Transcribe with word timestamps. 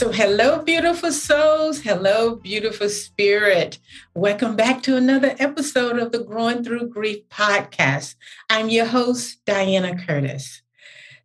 So, 0.00 0.10
hello, 0.10 0.62
beautiful 0.62 1.12
souls. 1.12 1.82
Hello, 1.82 2.34
beautiful 2.34 2.88
spirit. 2.88 3.78
Welcome 4.14 4.56
back 4.56 4.82
to 4.84 4.96
another 4.96 5.36
episode 5.38 5.98
of 5.98 6.10
the 6.10 6.24
Growing 6.24 6.64
Through 6.64 6.88
Grief 6.88 7.28
podcast. 7.28 8.14
I'm 8.48 8.70
your 8.70 8.86
host, 8.86 9.44
Diana 9.44 10.02
Curtis. 10.02 10.62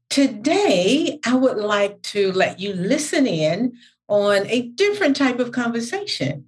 Today, 0.09 1.19
I 1.25 1.35
would 1.35 1.55
like 1.55 2.01
to 2.01 2.33
let 2.33 2.59
you 2.59 2.73
listen 2.73 3.25
in 3.25 3.77
on 4.09 4.45
a 4.47 4.63
different 4.63 5.15
type 5.15 5.39
of 5.39 5.53
conversation 5.53 6.43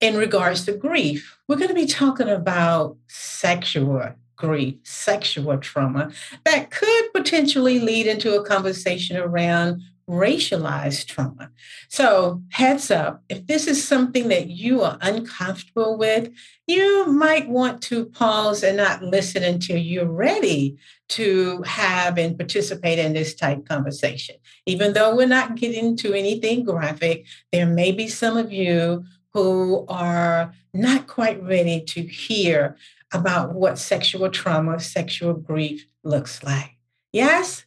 in 0.00 0.16
regards 0.16 0.66
to 0.66 0.76
grief. 0.76 1.36
We're 1.48 1.56
going 1.56 1.70
to 1.70 1.74
be 1.74 1.86
talking 1.86 2.28
about 2.28 2.98
sexual 3.08 4.14
grief, 4.36 4.76
sexual 4.84 5.58
trauma 5.58 6.12
that 6.44 6.70
could 6.70 7.12
potentially 7.12 7.80
lead 7.80 8.06
into 8.06 8.38
a 8.38 8.46
conversation 8.46 9.16
around 9.16 9.82
racialized 10.08 11.06
trauma. 11.06 11.50
So, 11.88 12.42
heads 12.50 12.90
up, 12.90 13.22
if 13.28 13.46
this 13.46 13.66
is 13.66 13.86
something 13.86 14.28
that 14.28 14.48
you 14.48 14.82
are 14.82 14.98
uncomfortable 15.00 15.96
with, 15.96 16.32
you 16.66 17.06
might 17.06 17.48
want 17.48 17.82
to 17.82 18.06
pause 18.06 18.62
and 18.62 18.76
not 18.76 19.02
listen 19.02 19.42
until 19.42 19.76
you're 19.76 20.04
ready 20.06 20.76
to 21.10 21.62
have 21.62 22.18
and 22.18 22.38
participate 22.38 22.98
in 22.98 23.12
this 23.12 23.34
type 23.34 23.66
conversation. 23.68 24.36
Even 24.66 24.92
though 24.92 25.14
we're 25.14 25.26
not 25.26 25.54
getting 25.54 25.96
to 25.98 26.14
anything 26.14 26.64
graphic, 26.64 27.26
there 27.52 27.66
may 27.66 27.92
be 27.92 28.08
some 28.08 28.36
of 28.36 28.52
you 28.52 29.04
who 29.32 29.84
are 29.88 30.54
not 30.72 31.06
quite 31.06 31.42
ready 31.42 31.80
to 31.82 32.02
hear 32.02 32.76
about 33.12 33.54
what 33.54 33.78
sexual 33.78 34.28
trauma, 34.30 34.80
sexual 34.80 35.34
grief 35.34 35.86
looks 36.02 36.42
like. 36.42 36.76
Yes? 37.12 37.64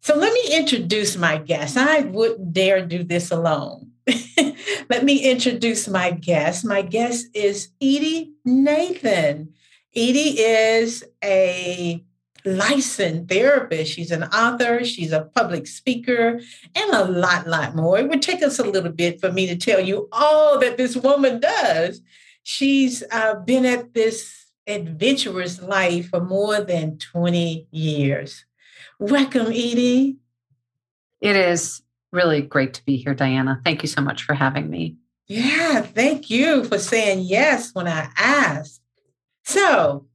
So 0.00 0.16
let 0.16 0.32
me 0.32 0.56
introduce 0.56 1.16
my 1.16 1.38
guest. 1.38 1.76
I 1.76 2.00
wouldn't 2.00 2.52
dare 2.52 2.86
do 2.86 3.02
this 3.04 3.30
alone. 3.30 3.92
let 4.88 5.04
me 5.04 5.30
introduce 5.30 5.88
my 5.88 6.10
guest. 6.12 6.64
My 6.64 6.82
guest 6.82 7.26
is 7.34 7.70
Edie 7.80 8.32
Nathan. 8.44 9.52
Edie 9.94 10.40
is 10.40 11.04
a 11.22 12.04
licensed 12.44 13.28
therapist. 13.28 13.92
She's 13.92 14.10
an 14.10 14.24
author, 14.24 14.84
she's 14.84 15.12
a 15.12 15.28
public 15.34 15.66
speaker, 15.66 16.40
and 16.74 16.90
a 16.92 17.04
lot, 17.04 17.46
lot 17.46 17.74
more. 17.74 17.98
It 17.98 18.08
would 18.08 18.22
take 18.22 18.42
us 18.42 18.58
a 18.58 18.64
little 18.64 18.92
bit 18.92 19.20
for 19.20 19.32
me 19.32 19.46
to 19.46 19.56
tell 19.56 19.80
you 19.80 20.08
all 20.12 20.58
that 20.60 20.76
this 20.76 20.96
woman 20.96 21.40
does. 21.40 22.00
She's 22.42 23.02
uh, 23.10 23.34
been 23.40 23.66
at 23.66 23.92
this 23.92 24.46
adventurous 24.66 25.60
life 25.60 26.08
for 26.10 26.20
more 26.20 26.60
than 26.60 26.98
20 26.98 27.66
years. 27.70 28.44
Welcome, 28.98 29.46
Edie. 29.46 30.16
It 31.20 31.36
is 31.36 31.82
really 32.12 32.42
great 32.42 32.74
to 32.74 32.84
be 32.84 32.96
here, 32.96 33.14
Diana. 33.14 33.60
Thank 33.64 33.82
you 33.82 33.88
so 33.88 34.00
much 34.02 34.24
for 34.24 34.34
having 34.34 34.68
me. 34.68 34.96
Yeah, 35.28 35.82
thank 35.82 36.30
you 36.30 36.64
for 36.64 36.78
saying 36.78 37.20
yes 37.20 37.74
when 37.74 37.86
I 37.86 38.08
asked. 38.16 38.80
So, 39.44 40.06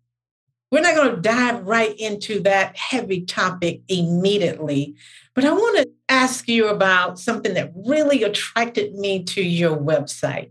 we're 0.71 0.81
not 0.81 0.95
going 0.95 1.15
to 1.15 1.21
dive 1.21 1.65
right 1.65 1.95
into 1.99 2.41
that 2.41 2.75
heavy 2.75 3.21
topic 3.21 3.83
immediately, 3.87 4.95
but 5.35 5.45
I 5.45 5.51
want 5.51 5.77
to 5.77 5.91
ask 6.09 6.47
you 6.47 6.67
about 6.67 7.19
something 7.19 7.53
that 7.53 7.71
really 7.75 8.23
attracted 8.23 8.95
me 8.95 9.23
to 9.25 9.41
your 9.41 9.77
website. 9.77 10.49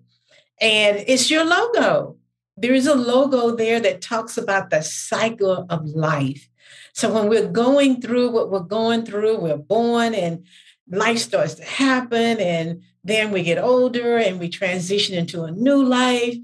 And 0.61 1.05
it's 1.07 1.31
your 1.31 1.45
logo. 1.45 2.17
There 2.57 2.73
is 2.73 2.87
a 2.87 2.95
logo 2.95 3.57
there 3.57 3.81
that 3.81 4.01
talks 4.01 4.39
about 4.39 4.71
the 4.71 4.83
cycle 4.83 5.67
of 5.69 5.87
life. 5.87 6.49
So 6.93 7.13
when 7.13 7.29
we're 7.29 7.49
going 7.49 8.01
through 8.01 8.31
what 8.31 8.51
we're 8.51 8.61
going 8.61 9.05
through, 9.05 9.39
we're 9.39 9.57
born 9.57 10.15
and 10.15 10.45
life 10.91 11.19
starts 11.19 11.55
to 11.55 11.65
happen, 11.65 12.39
and 12.39 12.83
then 13.05 13.31
we 13.31 13.43
get 13.43 13.59
older 13.59 14.19
and 14.19 14.39
we 14.39 14.49
transition 14.49 15.17
into 15.17 15.45
a 15.45 15.51
new 15.51 15.83
life. 15.83 16.37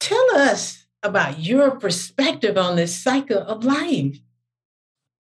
Tell 0.00 0.36
us 0.36 0.84
about 1.02 1.38
your 1.38 1.72
perspective 1.72 2.58
on 2.58 2.76
this 2.76 2.94
cycle 2.94 3.38
of 3.38 3.64
life. 3.64 4.18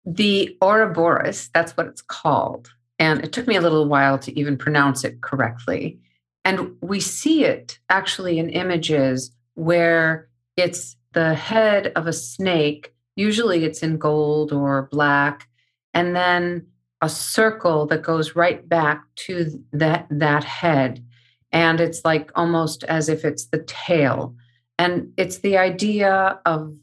The 0.05 0.57
Ouroboros, 0.61 1.49
that's 1.53 1.75
what 1.77 1.87
it's 1.87 2.01
called. 2.01 2.69
And 2.99 3.23
it 3.23 3.31
took 3.31 3.47
me 3.47 3.55
a 3.55 3.61
little 3.61 3.87
while 3.87 4.17
to 4.19 4.37
even 4.37 4.57
pronounce 4.57 5.03
it 5.03 5.21
correctly. 5.21 5.99
And 6.43 6.75
we 6.81 6.99
see 6.99 7.43
it 7.43 7.77
actually 7.89 8.39
in 8.39 8.49
images 8.49 9.31
where 9.55 10.29
it's 10.55 10.95
the 11.13 11.33
head 11.33 11.91
of 11.95 12.07
a 12.07 12.13
snake 12.13 12.93
Usually 13.17 13.65
it's 13.65 13.81
in 13.83 13.97
gold 13.97 14.53
or 14.53 14.87
black. 14.91 15.49
And 15.93 16.15
then 16.15 16.67
a 17.01 17.09
circle 17.09 17.87
that 17.87 18.03
goes 18.03 18.35
right 18.35 18.67
back 18.69 19.03
to 19.15 19.63
that, 19.73 20.07
that 20.11 20.43
head. 20.43 21.03
And 21.51 21.81
it's 21.81 22.05
like 22.05 22.31
almost 22.35 22.83
as 22.83 23.09
if 23.09 23.25
it's 23.25 23.47
the 23.47 23.63
tail. 23.63 24.35
And 24.77 25.13
it's 25.17 25.39
the 25.39 25.57
idea 25.57 26.39
of 26.45 26.77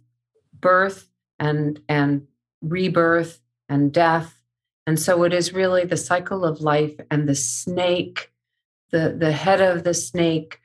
birth 0.59 1.09
and, 1.39 1.81
and 1.89 2.27
rebirth 2.61 3.41
and 3.69 3.93
death. 3.93 4.41
And 4.89 4.99
so 4.99 5.23
it 5.23 5.33
is 5.33 5.55
really 5.55 5.84
the 5.84 5.97
cycle 5.97 6.44
of 6.44 6.61
life 6.61 6.99
and 7.12 7.28
the 7.28 7.37
snake, 7.37 8.33
the, 8.91 9.15
the 9.17 9.33
head 9.33 9.61
of 9.61 9.84
the 9.84 9.94
snake 9.94 10.61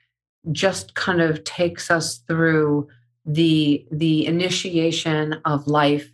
just 0.50 0.94
kind 0.94 1.20
of 1.20 1.44
takes 1.44 1.90
us 1.90 2.18
through 2.18 2.88
the 3.24 3.86
the 3.90 4.26
initiation 4.26 5.40
of 5.44 5.66
life 5.66 6.12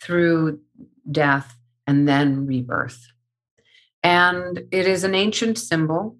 through 0.00 0.60
death 1.10 1.56
and 1.86 2.08
then 2.08 2.46
rebirth. 2.46 3.06
And 4.02 4.64
it 4.70 4.86
is 4.86 5.04
an 5.04 5.14
ancient 5.14 5.58
symbol 5.58 6.16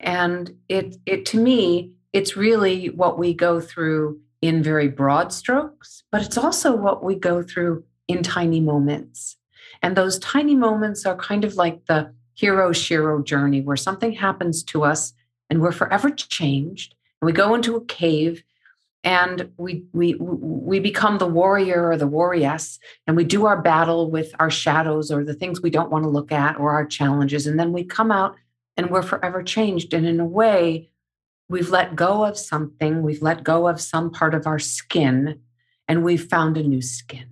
and 0.00 0.56
it 0.68 0.96
it 1.06 1.26
to 1.26 1.38
me 1.38 1.92
it's 2.12 2.36
really 2.36 2.88
what 2.90 3.18
we 3.18 3.34
go 3.34 3.60
through 3.60 4.20
in 4.40 4.62
very 4.62 4.88
broad 4.88 5.32
strokes 5.32 6.04
but 6.12 6.22
it's 6.22 6.38
also 6.38 6.74
what 6.74 7.02
we 7.02 7.14
go 7.14 7.42
through 7.42 7.84
in 8.08 8.22
tiny 8.22 8.60
moments. 8.60 9.36
And 9.82 9.96
those 9.96 10.18
tiny 10.18 10.56
moments 10.56 11.06
are 11.06 11.16
kind 11.16 11.44
of 11.44 11.54
like 11.54 11.86
the 11.86 12.12
hero 12.34 12.72
shiro 12.72 13.22
journey 13.22 13.60
where 13.60 13.76
something 13.76 14.12
happens 14.12 14.62
to 14.62 14.82
us 14.82 15.12
and 15.50 15.60
we're 15.60 15.72
forever 15.72 16.10
changed 16.10 16.94
and 17.20 17.26
we 17.26 17.32
go 17.32 17.54
into 17.54 17.76
a 17.76 17.84
cave 17.84 18.42
and 19.08 19.50
we 19.56 19.84
we 19.94 20.16
we 20.20 20.80
become 20.80 21.16
the 21.16 21.26
warrior 21.26 21.88
or 21.88 21.96
the 21.96 22.06
warrioress 22.06 22.78
and 23.06 23.16
we 23.16 23.24
do 23.24 23.46
our 23.46 23.62
battle 23.62 24.10
with 24.10 24.34
our 24.38 24.50
shadows 24.50 25.10
or 25.10 25.24
the 25.24 25.32
things 25.32 25.62
we 25.62 25.70
don't 25.70 25.90
want 25.90 26.04
to 26.04 26.10
look 26.10 26.30
at 26.30 26.60
or 26.60 26.72
our 26.72 26.84
challenges 26.84 27.46
and 27.46 27.58
then 27.58 27.72
we 27.72 27.82
come 27.82 28.12
out 28.12 28.36
and 28.76 28.90
we're 28.90 29.02
forever 29.02 29.42
changed. 29.42 29.94
And 29.94 30.06
in 30.06 30.20
a 30.20 30.26
way 30.26 30.90
we've 31.48 31.70
let 31.70 31.96
go 31.96 32.26
of 32.26 32.36
something 32.36 33.02
we've 33.02 33.22
let 33.22 33.44
go 33.44 33.66
of 33.66 33.80
some 33.80 34.10
part 34.10 34.34
of 34.34 34.46
our 34.46 34.58
skin 34.58 35.40
and 35.88 36.04
we've 36.04 36.28
found 36.28 36.58
a 36.58 36.62
new 36.62 36.82
skin. 36.82 37.30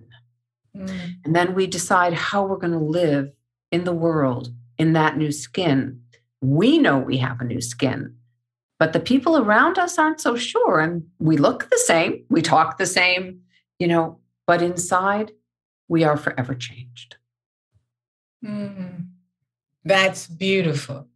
Mm. 0.75 1.15
and 1.25 1.35
then 1.35 1.53
we 1.55 1.65
decide 1.67 2.13
how 2.13 2.45
we're 2.45 2.57
going 2.57 2.73
to 2.73 2.79
live 2.79 3.31
in 3.71 3.83
the 3.83 3.93
world 3.93 4.51
in 4.77 4.93
that 4.93 5.17
new 5.17 5.31
skin. 5.31 6.01
We 6.41 6.77
know 6.77 6.97
we 6.97 7.17
have 7.17 7.39
a 7.39 7.45
new 7.45 7.61
skin 7.61 8.16
but 8.79 8.93
the 8.93 8.99
people 8.99 9.37
around 9.37 9.77
us 9.77 9.97
aren't 9.97 10.21
so 10.21 10.35
sure 10.35 10.79
and 10.79 11.03
we 11.19 11.37
look 11.37 11.69
the 11.69 11.83
same 11.85 12.23
we 12.29 12.41
talk 12.41 12.77
the 12.77 12.85
same 12.85 13.41
you 13.79 13.87
know 13.87 14.19
but 14.45 14.61
inside 14.61 15.31
we 15.87 16.03
are 16.03 16.17
forever 16.17 16.53
changed. 16.53 17.17
Mm, 18.43 19.07
that's 19.83 20.27
beautiful. 20.27 21.07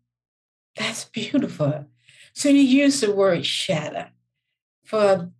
That's 0.77 1.05
beautiful. 1.05 1.87
So 2.33 2.49
you 2.49 2.61
use 2.61 3.01
the 3.01 3.11
word 3.11 3.45
shadow 3.45 4.07
for 4.85 5.31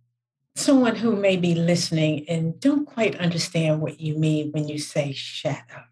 someone 0.54 0.96
who 0.96 1.16
may 1.16 1.36
be 1.36 1.54
listening 1.54 2.28
and 2.28 2.60
don't 2.60 2.84
quite 2.84 3.18
understand 3.18 3.80
what 3.80 4.00
you 4.00 4.18
mean 4.18 4.52
when 4.52 4.68
you 4.68 4.78
say 4.78 5.12
shadow. 5.12 5.84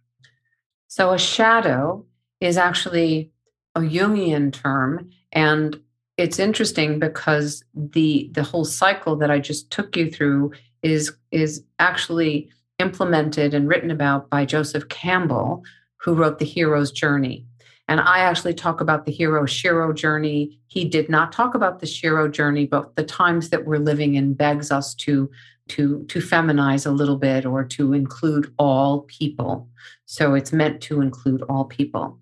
So 0.89 1.13
a 1.13 1.19
shadow 1.19 2.05
is 2.41 2.59
actually 2.59 3.31
a 3.75 3.81
Jungian 3.81 4.53
term 4.53 5.11
and 5.33 5.81
it's 6.21 6.39
interesting 6.39 6.99
because 6.99 7.65
the 7.75 8.31
the 8.33 8.43
whole 8.43 8.65
cycle 8.65 9.17
that 9.17 9.31
I 9.31 9.39
just 9.39 9.71
took 9.71 9.97
you 9.97 10.11
through 10.11 10.53
is 10.83 11.13
is 11.31 11.65
actually 11.79 12.51
implemented 12.79 13.55
and 13.55 13.69
written 13.69 13.91
about 13.91 14.31
by 14.31 14.45
Joseph 14.45 14.89
Campbell 14.89 15.63
who 15.97 16.15
wrote 16.15 16.39
The 16.39 16.45
Hero's 16.45 16.93
Journey. 16.93 17.47
And 17.89 18.01
I 18.01 18.21
actually 18.21 18.55
talk 18.55 18.81
about 18.81 19.05
the 19.05 19.13
hero 19.13 19.47
Shiro 19.47 19.93
journey. 19.93 20.61
He 20.69 20.85
did 20.85 21.09
not 21.09 21.33
talk 21.33 21.55
about 21.55 21.81
the 21.81 21.87
Shiro 21.87 22.29
journey, 22.29 22.65
but 22.65 22.95
the 22.95 23.03
times 23.03 23.51
that 23.51 23.67
we're 23.67 23.79
living 23.79 24.15
in 24.15 24.35
begs 24.35 24.71
us 24.71 24.95
to 24.97 25.31
to 25.71 26.05
to 26.09 26.21
feminize 26.21 26.87
a 26.87 26.91
little 26.91 27.17
bit 27.17 27.45
or 27.47 27.65
to 27.65 27.93
include 27.93 28.53
all 28.59 29.01
people. 29.03 29.69
So 30.07 30.35
it's 30.35 30.53
meant 30.53 30.81
to 30.83 31.01
include 31.01 31.43
all 31.43 31.65
people. 31.65 32.19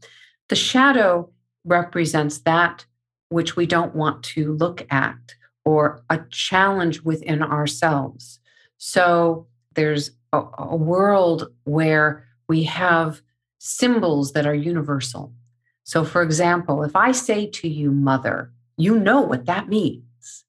The 0.48 0.56
shadow 0.56 1.30
represents 1.64 2.38
that 2.38 2.86
which 3.28 3.56
we 3.56 3.66
don't 3.66 3.94
want 3.94 4.22
to 4.22 4.54
look 4.54 4.86
at 4.90 5.16
or 5.64 6.02
a 6.08 6.20
challenge 6.30 7.02
within 7.02 7.42
ourselves. 7.42 8.40
So 8.78 9.46
there's 9.74 10.12
a, 10.32 10.42
a 10.58 10.76
world 10.76 11.48
where 11.64 12.24
we 12.48 12.64
have 12.64 13.20
symbols 13.58 14.32
that 14.32 14.46
are 14.46 14.54
universal. 14.54 15.32
So, 15.84 16.04
for 16.04 16.22
example, 16.22 16.82
if 16.84 16.94
I 16.96 17.12
say 17.12 17.46
to 17.46 17.68
you, 17.68 17.90
mother, 17.90 18.52
you 18.76 18.98
know 18.98 19.20
what 19.20 19.46
that 19.46 19.68
means. 19.68 20.44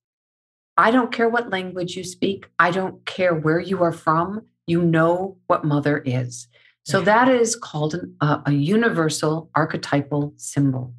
I 0.77 0.91
don't 0.91 1.11
care 1.11 1.27
what 1.27 1.49
language 1.49 1.97
you 1.97 2.03
speak, 2.03 2.47
I 2.57 2.71
don't 2.71 3.05
care 3.05 3.35
where 3.35 3.59
you 3.59 3.83
are 3.83 3.91
from, 3.91 4.45
you 4.67 4.81
know 4.81 5.37
what 5.47 5.65
mother 5.65 5.99
is. 6.05 6.47
So, 6.83 7.01
that 7.01 7.29
is 7.29 7.55
called 7.55 7.93
an, 7.93 8.15
uh, 8.21 8.41
a 8.45 8.51
universal 8.51 9.49
archetypal 9.53 10.33
symbol. 10.37 10.93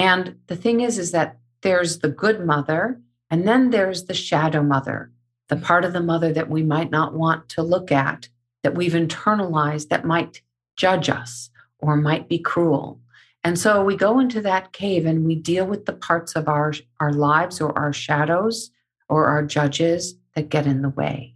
And 0.00 0.36
the 0.46 0.56
thing 0.56 0.80
is, 0.80 0.98
is 0.98 1.12
that 1.12 1.36
there's 1.60 1.98
the 1.98 2.08
good 2.08 2.46
mother, 2.46 2.98
and 3.28 3.46
then 3.46 3.68
there's 3.68 4.04
the 4.04 4.14
shadow 4.14 4.62
mother, 4.62 5.12
the 5.48 5.56
part 5.56 5.84
of 5.84 5.92
the 5.92 6.00
mother 6.00 6.32
that 6.32 6.48
we 6.48 6.62
might 6.62 6.90
not 6.90 7.12
want 7.12 7.50
to 7.50 7.62
look 7.62 7.92
at, 7.92 8.30
that 8.62 8.74
we've 8.74 8.94
internalized, 8.94 9.88
that 9.88 10.06
might 10.06 10.40
judge 10.74 11.10
us 11.10 11.50
or 11.80 11.98
might 11.98 12.30
be 12.30 12.38
cruel. 12.38 12.98
And 13.44 13.58
so 13.58 13.84
we 13.84 13.94
go 13.94 14.18
into 14.18 14.40
that 14.40 14.72
cave 14.72 15.04
and 15.04 15.26
we 15.26 15.34
deal 15.34 15.66
with 15.66 15.84
the 15.84 15.92
parts 15.92 16.34
of 16.34 16.48
our, 16.48 16.72
our 16.98 17.12
lives 17.12 17.60
or 17.60 17.78
our 17.78 17.92
shadows 17.92 18.70
or 19.10 19.26
our 19.26 19.44
judges 19.44 20.14
that 20.34 20.48
get 20.48 20.66
in 20.66 20.80
the 20.80 20.88
way 20.88 21.34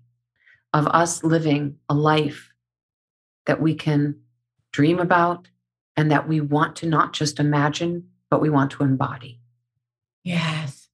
of 0.72 0.87
us 0.87 1.22
living 1.22 1.76
a 1.90 1.94
life 1.94 2.50
that 3.44 3.60
we 3.60 3.75
can 3.75 4.20
dream 4.72 5.00
about 5.00 5.49
and 5.99 6.10
that 6.10 6.26
we 6.26 6.40
want 6.40 6.76
to 6.76 6.87
not 6.87 7.12
just 7.12 7.38
imagine, 7.38 8.08
we 8.40 8.50
want 8.50 8.70
to 8.72 8.82
embody. 8.82 9.40
Yes. 10.22 10.88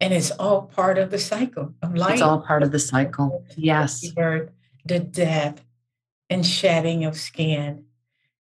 And 0.00 0.12
it's 0.12 0.32
all 0.32 0.62
part 0.62 0.98
of 0.98 1.10
the 1.10 1.18
cycle 1.18 1.74
of 1.82 1.94
life. 1.94 2.14
It's 2.14 2.22
all 2.22 2.40
part 2.40 2.62
of 2.62 2.72
the 2.72 2.78
cycle. 2.78 3.44
Yes. 3.56 4.00
The 4.84 4.98
death 4.98 5.64
and 6.28 6.44
shedding 6.44 7.04
of 7.04 7.16
skin. 7.16 7.84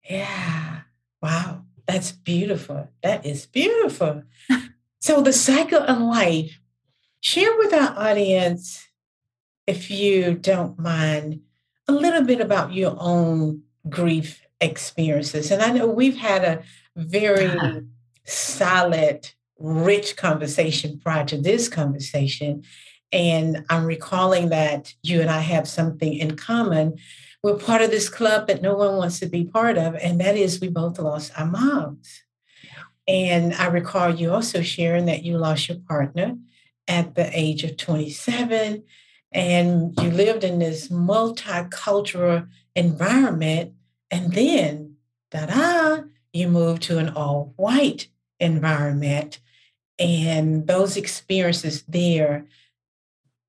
Yeah. 0.08 0.80
Wow. 1.20 1.64
That's 1.86 2.12
beautiful. 2.12 2.88
That 3.02 3.26
is 3.26 3.46
beautiful. 3.46 4.22
so, 5.00 5.20
the 5.20 5.32
cycle 5.32 5.82
of 5.82 5.98
life, 5.98 6.58
share 7.20 7.54
with 7.58 7.74
our 7.74 7.94
audience, 7.98 8.88
if 9.66 9.90
you 9.90 10.34
don't 10.34 10.78
mind, 10.78 11.40
a 11.88 11.92
little 11.92 12.22
bit 12.22 12.40
about 12.40 12.72
your 12.72 12.96
own 12.98 13.62
grief 13.88 14.46
experiences. 14.60 15.50
And 15.50 15.60
I 15.60 15.72
know 15.72 15.86
we've 15.86 16.16
had 16.16 16.44
a 16.44 16.62
very 16.96 17.46
solid, 18.24 19.30
rich 19.58 20.16
conversation 20.16 20.98
prior 20.98 21.24
to 21.26 21.36
this 21.36 21.68
conversation. 21.68 22.64
And 23.12 23.64
I'm 23.68 23.84
recalling 23.84 24.48
that 24.50 24.94
you 25.02 25.20
and 25.20 25.30
I 25.30 25.40
have 25.40 25.68
something 25.68 26.12
in 26.12 26.36
common 26.36 26.98
we're 27.42 27.58
part 27.58 27.82
of 27.82 27.90
this 27.90 28.08
club 28.08 28.46
that 28.46 28.62
no 28.62 28.76
one 28.76 28.96
wants 28.96 29.18
to 29.18 29.26
be 29.26 29.44
part 29.44 29.76
of, 29.76 29.96
and 29.96 30.20
that 30.20 30.36
is 30.36 30.60
we 30.60 30.68
both 30.68 30.98
lost 30.98 31.32
our 31.36 31.46
moms. 31.46 32.22
And 33.08 33.52
I 33.54 33.66
recall 33.66 34.14
you 34.14 34.32
also 34.32 34.62
sharing 34.62 35.06
that 35.06 35.24
you 35.24 35.38
lost 35.38 35.68
your 35.68 35.78
partner 35.88 36.36
at 36.86 37.16
the 37.16 37.28
age 37.36 37.64
of 37.64 37.76
27, 37.76 38.84
and 39.32 40.00
you 40.00 40.10
lived 40.10 40.44
in 40.44 40.60
this 40.60 40.88
multicultural 40.88 42.48
environment, 42.76 43.72
and 44.10 44.32
then, 44.32 44.94
da 45.32 45.46
da, 45.46 46.02
you 46.32 46.46
moved 46.48 46.82
to 46.82 46.98
an 46.98 47.08
all 47.08 47.54
white 47.56 48.06
environment. 48.42 49.40
And 49.98 50.66
those 50.66 50.96
experiences 50.96 51.84
there 51.88 52.46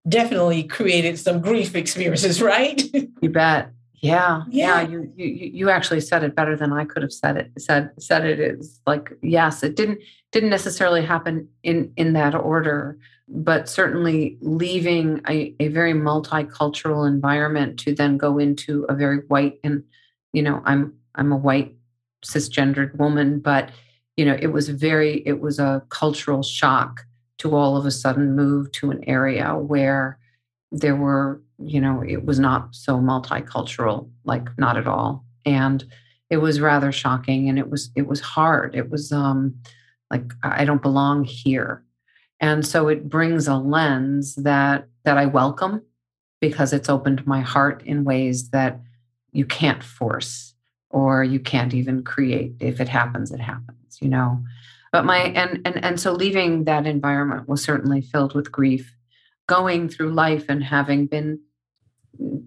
definitely 0.07 0.63
created 0.63 1.17
some 1.19 1.41
grief 1.41 1.75
experiences, 1.75 2.41
right? 2.53 2.81
You 3.21 3.29
bet. 3.29 3.71
Yeah, 3.95 4.43
yeah, 4.49 4.81
yeah. 4.81 4.89
You, 4.89 5.13
you 5.15 5.25
you 5.27 5.69
actually 5.69 6.01
said 6.01 6.25
it 6.25 6.35
better 6.35 6.57
than 6.57 6.73
I 6.73 6.83
could 6.83 7.03
have 7.03 7.13
said 7.13 7.37
it. 7.37 7.51
Said 7.57 7.89
said 7.99 8.25
it 8.25 8.37
is 8.37 8.81
like 8.85 9.13
yes, 9.21 9.63
it 9.63 9.77
didn't 9.77 9.99
didn't 10.33 10.49
necessarily 10.49 11.05
happen 11.05 11.47
in 11.63 11.93
in 11.95 12.11
that 12.11 12.35
order, 12.35 12.97
but 13.29 13.69
certainly 13.69 14.37
leaving 14.41 15.21
a, 15.29 15.55
a 15.61 15.69
very 15.69 15.93
multicultural 15.93 17.07
environment 17.07 17.79
to 17.79 17.95
then 17.95 18.17
go 18.17 18.39
into 18.39 18.85
a 18.89 18.93
very 18.93 19.19
white 19.29 19.59
and 19.63 19.85
you 20.33 20.41
know 20.41 20.61
I'm 20.65 20.93
I'm 21.15 21.31
a 21.31 21.37
white 21.37 21.73
cisgendered 22.25 22.97
woman, 22.97 23.39
but 23.39 23.69
you 24.17 24.25
know 24.25 24.37
it 24.39 24.47
was 24.47 24.69
very 24.69 25.23
it 25.25 25.39
was 25.39 25.59
a 25.59 25.83
cultural 25.89 26.43
shock 26.43 27.05
to 27.39 27.55
all 27.55 27.75
of 27.77 27.85
a 27.85 27.91
sudden 27.91 28.35
move 28.35 28.71
to 28.71 28.91
an 28.91 29.03
area 29.07 29.55
where 29.55 30.17
there 30.71 30.95
were 30.95 31.41
you 31.65 31.79
know, 31.79 32.03
it 32.07 32.25
was 32.25 32.39
not 32.39 32.75
so 32.75 32.97
multicultural, 32.97 34.09
like 34.23 34.47
not 34.57 34.77
at 34.77 34.87
all. 34.87 35.25
And 35.45 35.83
it 36.29 36.37
was 36.37 36.59
rather 36.59 36.91
shocking 36.91 37.49
and 37.49 37.59
it 37.59 37.69
was 37.69 37.91
it 37.95 38.07
was 38.07 38.19
hard. 38.19 38.75
It 38.75 38.89
was 38.89 39.11
um 39.11 39.55
like 40.09 40.31
I 40.43 40.65
don't 40.65 40.81
belong 40.81 41.23
here. 41.23 41.83
And 42.39 42.65
so 42.65 42.87
it 42.87 43.09
brings 43.09 43.47
a 43.47 43.55
lens 43.55 44.35
that 44.35 44.87
that 45.05 45.17
I 45.17 45.25
welcome 45.25 45.83
because 46.41 46.73
it's 46.73 46.89
opened 46.89 47.25
my 47.25 47.41
heart 47.41 47.83
in 47.85 48.03
ways 48.03 48.49
that 48.49 48.79
you 49.31 49.45
can't 49.45 49.83
force 49.83 50.53
or 50.89 51.23
you 51.23 51.39
can't 51.39 51.73
even 51.73 52.03
create. 52.03 52.53
If 52.59 52.79
it 52.79 52.89
happens, 52.89 53.31
it 53.31 53.39
happens, 53.39 53.77
you 54.01 54.09
know. 54.09 54.43
But 54.91 55.05
my 55.05 55.17
and 55.17 55.61
and 55.65 55.83
and 55.83 55.99
so 55.99 56.13
leaving 56.13 56.65
that 56.65 56.85
environment 56.85 57.47
was 57.47 57.63
certainly 57.63 58.01
filled 58.01 58.35
with 58.35 58.51
grief 58.51 58.95
going 59.47 59.89
through 59.89 60.11
life 60.11 60.45
and 60.49 60.63
having 60.63 61.07
been 61.07 61.39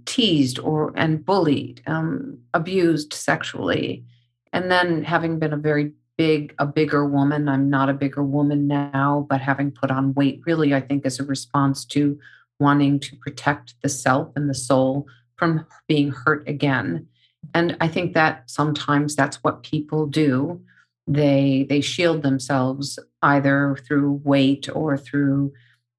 teased 0.05 0.59
or 0.59 0.93
and 0.97 1.25
bullied, 1.25 1.83
um, 1.87 2.39
abused 2.55 3.13
sexually, 3.13 4.05
and 4.53 4.71
then 4.71 5.03
having 5.03 5.39
been 5.39 5.53
a 5.53 5.59
very 5.59 5.93
big, 6.17 6.55
a 6.59 6.67
bigger 6.67 7.05
woman. 7.05 7.49
I'm 7.49 7.69
not 7.69 7.89
a 7.89 7.95
bigger 7.95 8.23
woman 8.23 8.67
now, 8.67 9.27
but 9.29 9.41
having 9.41 9.71
put 9.71 9.91
on 9.91 10.15
weight 10.15 10.41
really, 10.47 10.75
I 10.75 10.81
think, 10.81 11.05
is 11.05 11.21
a 11.21 11.25
response 11.25 11.85
to 11.87 12.19
wanting 12.59 13.01
to 13.01 13.17
protect 13.17 13.75
the 13.83 13.89
self 13.89 14.31
and 14.35 14.49
the 14.49 14.55
soul 14.55 15.07
from 15.37 15.67
being 15.89 16.11
hurt 16.11 16.49
again. 16.49 17.07
And 17.55 17.77
I 17.81 17.89
think 17.89 18.15
that 18.15 18.49
sometimes 18.51 19.15
that's 19.15 19.45
what 19.45 19.63
people 19.63 20.07
do. 20.07 20.61
They 21.07 21.67
they 21.69 21.81
shield 21.81 22.23
themselves 22.23 22.99
either 23.23 23.77
through 23.87 24.21
weight 24.25 24.69
or 24.73 24.97
through 24.97 25.53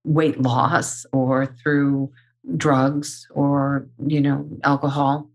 weight 0.04 0.42
loss 0.42 1.06
or 1.12 1.46
through 1.46 2.12
drugs 2.56 3.28
or 3.32 3.88
you 4.06 4.22
know 4.22 4.48
alcohol. 4.64 5.30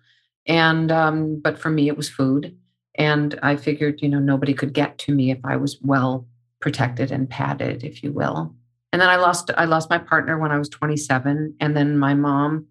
And 0.47 0.91
um, 0.91 1.41
but 1.41 1.59
for 1.59 1.71
me 1.71 1.89
it 1.89 1.97
was 1.97 2.09
food. 2.09 2.57
And 2.97 3.39
i 3.43 3.57
figured 3.57 4.03
you 4.03 4.09
know 4.09 4.19
nobody 4.19 4.53
could 4.53 4.75
get 4.75 4.99
to 4.99 5.15
me 5.15 5.31
if 5.31 5.39
i 5.45 5.57
was 5.57 5.79
well 5.81 6.27
protected 6.61 7.11
and 7.11 7.29
padded 7.29 7.85
if 7.85 8.03
you 8.03 8.13
will. 8.13 8.55
And 8.93 9.01
then 9.01 9.09
i 9.09 9.17
lost 9.17 9.51
i 9.57 9.65
lost 9.65 9.89
my 9.89 9.99
partner 9.99 10.39
when 10.39 10.53
i 10.53 10.59
was 10.59 10.69
27 10.69 11.55
and 11.61 11.77
then 11.77 11.99
my 11.99 12.13
mom 12.13 12.67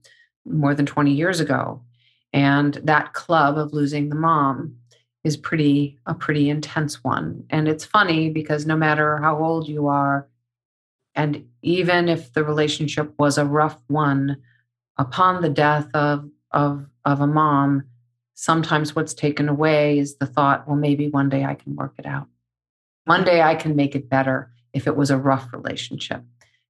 more 0.46 0.76
than 0.76 0.86
20 0.86 1.12
years 1.12 1.40
ago. 1.40 1.82
And 2.34 2.76
that 2.84 3.14
club 3.14 3.58
of 3.58 3.74
losing 3.74 4.10
the 4.10 4.16
mom 4.16 4.76
is 5.24 5.38
pretty 5.38 6.00
a 6.06 6.14
pretty 6.14 6.50
intense 6.50 7.04
one 7.04 7.44
and 7.50 7.68
it's 7.68 7.86
funny 7.86 8.30
because 8.30 8.66
no 8.66 8.76
matter 8.76 9.18
how 9.18 9.38
old 9.38 9.68
you 9.68 9.88
are 9.88 10.28
and 11.16 11.46
even 11.62 12.10
if 12.10 12.34
the 12.34 12.44
relationship 12.44 13.14
was 13.18 13.38
a 13.38 13.46
rough 13.46 13.78
one, 13.88 14.38
upon 14.98 15.42
the 15.42 15.50
death 15.50 15.88
of, 15.94 16.30
of 16.52 16.88
of 17.04 17.20
a 17.20 17.28
mom, 17.28 17.84
sometimes 18.36 18.96
what's 18.96 19.14
taken 19.14 19.50
away 19.50 19.98
is 19.98 20.18
the 20.18 20.26
thought, 20.26 20.68
well, 20.68 20.76
maybe 20.76 21.10
one 21.10 21.30
day 21.30 21.44
I 21.44 21.56
can 21.56 21.76
work 21.76 21.96
it 21.98 22.06
out. 22.06 22.28
One 23.06 23.24
day 23.24 23.42
I 23.42 23.56
can 23.56 23.76
make 23.76 23.96
it 23.96 24.10
better 24.10 24.52
if 24.74 24.86
it 24.86 24.96
was 24.96 25.10
a 25.10 25.18
rough 25.18 25.52
relationship. 25.52 26.24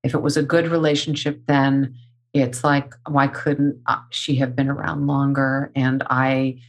If 0.04 0.14
it 0.14 0.22
was 0.22 0.38
a 0.38 0.44
good 0.44 0.70
relationship, 0.70 1.46
then 1.48 1.96
it's 2.34 2.64
like, 2.64 2.94
why 3.08 3.28
couldn't 3.28 3.82
uh, 3.86 4.00
she 4.10 4.36
have 4.36 4.56
been 4.56 4.70
around 4.70 5.06
longer? 5.06 5.72
And 5.76 6.02
I 6.10 6.60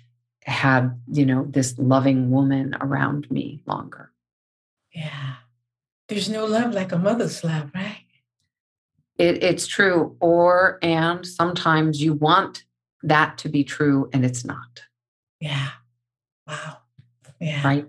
had, 0.45 1.01
you 1.11 1.25
know, 1.25 1.45
this 1.49 1.75
loving 1.79 2.31
woman 2.31 2.77
around 2.81 3.31
me 3.31 3.63
longer. 3.67 4.11
Yeah. 4.95 5.35
There's 6.09 6.29
no 6.29 6.45
love 6.45 6.75
like 6.75 6.93
a 6.93 6.99
mother's 6.99 7.43
love, 7.45 7.71
right? 7.75 8.05
It, 9.19 9.43
it's 9.43 9.67
true. 9.67 10.17
Or, 10.21 10.79
and 10.83 11.27
sometimes 11.27 12.03
you 12.03 12.15
want 12.15 12.65
that 13.03 13.39
to 13.39 13.49
be 13.49 13.65
true 13.65 14.11
and 14.13 14.25
it's 14.25 14.45
not. 14.45 14.83
Yeah. 15.41 15.71
Wow. 16.47 16.79
Yeah. 17.41 17.63
Right. 17.65 17.89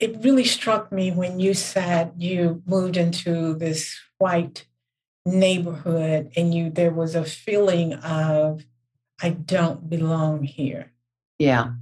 It 0.00 0.22
really 0.22 0.44
struck 0.44 0.92
me 0.92 1.10
when 1.10 1.40
you 1.40 1.54
said 1.54 2.12
you 2.18 2.62
moved 2.66 2.96
into 2.96 3.54
this 3.54 3.98
white 4.18 4.66
neighborhood 5.24 6.30
and 6.36 6.54
you 6.54 6.68
there 6.68 6.90
was 6.90 7.14
a 7.14 7.24
feeling 7.24 7.94
of 7.94 8.64
I 9.22 9.30
don't 9.30 9.88
belong 9.88 10.42
here. 10.42 10.92
Yeah. 11.44 11.72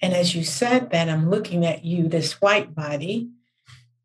And 0.00 0.14
as 0.14 0.34
you 0.34 0.44
said 0.44 0.90
that, 0.90 1.08
I'm 1.08 1.28
looking 1.28 1.64
at 1.66 1.84
you, 1.84 2.08
this 2.08 2.40
white 2.40 2.74
body, 2.74 3.30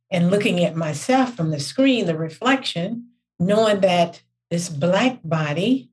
and 0.10 0.30
looking 0.30 0.64
at 0.64 0.76
myself 0.76 1.36
from 1.36 1.52
the 1.52 1.60
screen, 1.60 2.06
the 2.06 2.18
reflection, 2.18 3.10
knowing 3.40 3.82
that 3.82 4.22
this 4.50 4.70
black 4.70 5.20
body, 5.24 5.90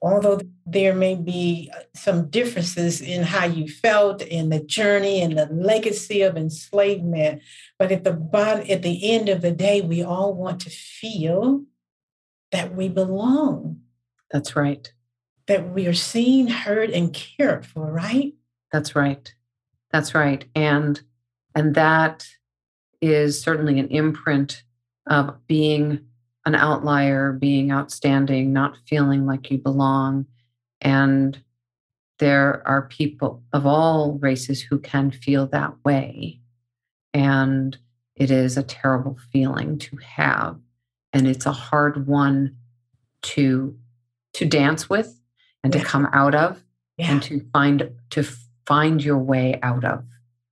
although 0.00 0.40
there 0.64 0.94
may 0.94 1.14
be 1.14 1.70
uh, 1.74 1.80
some 1.94 2.28
differences 2.28 3.00
in 3.00 3.22
how 3.22 3.44
you 3.44 3.68
felt 3.68 4.22
in 4.22 4.48
the 4.48 4.60
journey 4.60 5.20
and 5.20 5.38
the 5.38 5.46
legacy 5.46 6.22
of 6.22 6.36
enslavement, 6.36 7.42
but 7.78 7.92
at 7.92 8.04
the 8.04 8.12
bottom, 8.12 8.66
at 8.70 8.82
the 8.82 9.10
end 9.10 9.28
of 9.28 9.42
the 9.42 9.52
day, 9.52 9.80
we 9.80 10.02
all 10.02 10.34
want 10.34 10.60
to 10.62 10.70
feel 10.70 11.64
that 12.52 12.74
we 12.74 12.88
belong. 12.88 13.80
That's 14.30 14.56
right. 14.56 14.90
That 15.48 15.70
we 15.70 15.86
are 15.86 15.94
seen, 15.94 16.48
heard, 16.48 16.90
and 16.90 17.12
cared 17.12 17.64
for, 17.64 17.90
right? 17.92 18.34
That's 18.72 18.96
right. 18.96 19.32
That's 19.92 20.14
right. 20.14 20.44
And 20.54 21.00
and 21.54 21.74
that 21.74 22.26
is 23.00 23.40
certainly 23.40 23.78
an 23.78 23.88
imprint 23.88 24.62
of 25.06 25.34
being 25.46 26.00
an 26.44 26.54
outlier, 26.54 27.32
being 27.32 27.72
outstanding, 27.72 28.52
not 28.52 28.76
feeling 28.86 29.26
like 29.26 29.50
you 29.50 29.58
belong. 29.58 30.26
And 30.80 31.40
there 32.18 32.66
are 32.66 32.82
people 32.82 33.42
of 33.52 33.66
all 33.66 34.18
races 34.20 34.62
who 34.62 34.78
can 34.78 35.10
feel 35.10 35.46
that 35.48 35.74
way. 35.84 36.40
And 37.12 37.76
it 38.14 38.30
is 38.30 38.56
a 38.56 38.62
terrible 38.62 39.18
feeling 39.32 39.78
to 39.78 39.96
have. 39.96 40.58
And 41.12 41.26
it's 41.26 41.46
a 41.46 41.52
hard 41.52 42.06
one 42.06 42.56
to 43.22 43.76
to 44.34 44.44
dance 44.44 44.90
with 44.90 45.15
and 45.66 45.72
to 45.72 45.88
come 45.88 46.08
out 46.12 46.34
of 46.34 46.62
yeah. 46.96 47.10
and 47.10 47.22
to 47.24 47.40
find 47.52 47.90
to 48.10 48.22
find 48.66 49.02
your 49.02 49.18
way 49.18 49.58
out 49.62 49.84
of. 49.84 50.04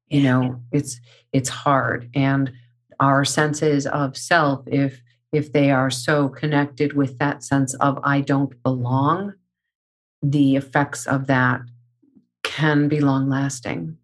You 0.09 0.21
yeah. 0.21 0.30
know, 0.33 0.61
it's 0.73 1.00
it's 1.33 1.49
hard. 1.49 2.11
And 2.14 2.52
our 3.00 3.25
senses 3.25 3.87
of 3.87 4.16
self, 4.16 4.62
if 4.66 5.02
if 5.33 5.52
they 5.52 5.71
are 5.71 5.90
so 5.90 6.28
connected 6.28 6.94
with 6.94 7.18
that 7.18 7.42
sense 7.42 7.75
of 7.75 7.99
I 8.02 8.21
don't 8.21 8.61
belong, 8.62 9.35
the 10.23 10.56
effects 10.56 11.06
of 11.06 11.26
that 11.28 11.61
can 12.42 12.88
be 12.88 13.00
long 13.00 13.28
lasting. 13.28 13.97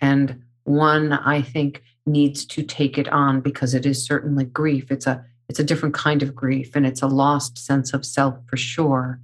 And 0.00 0.42
one, 0.64 1.12
I 1.12 1.42
think, 1.42 1.82
needs 2.06 2.44
to 2.44 2.62
take 2.62 2.98
it 2.98 3.08
on 3.08 3.40
because 3.40 3.74
it 3.74 3.86
is 3.86 4.04
certainly 4.04 4.44
grief. 4.44 4.90
It's 4.90 5.06
a 5.06 5.24
it's 5.48 5.58
a 5.58 5.64
different 5.64 5.94
kind 5.94 6.22
of 6.22 6.34
grief 6.34 6.74
and 6.74 6.86
it's 6.86 7.02
a 7.02 7.06
lost 7.06 7.58
sense 7.58 7.92
of 7.92 8.06
self 8.06 8.38
for 8.46 8.56
sure, 8.56 9.20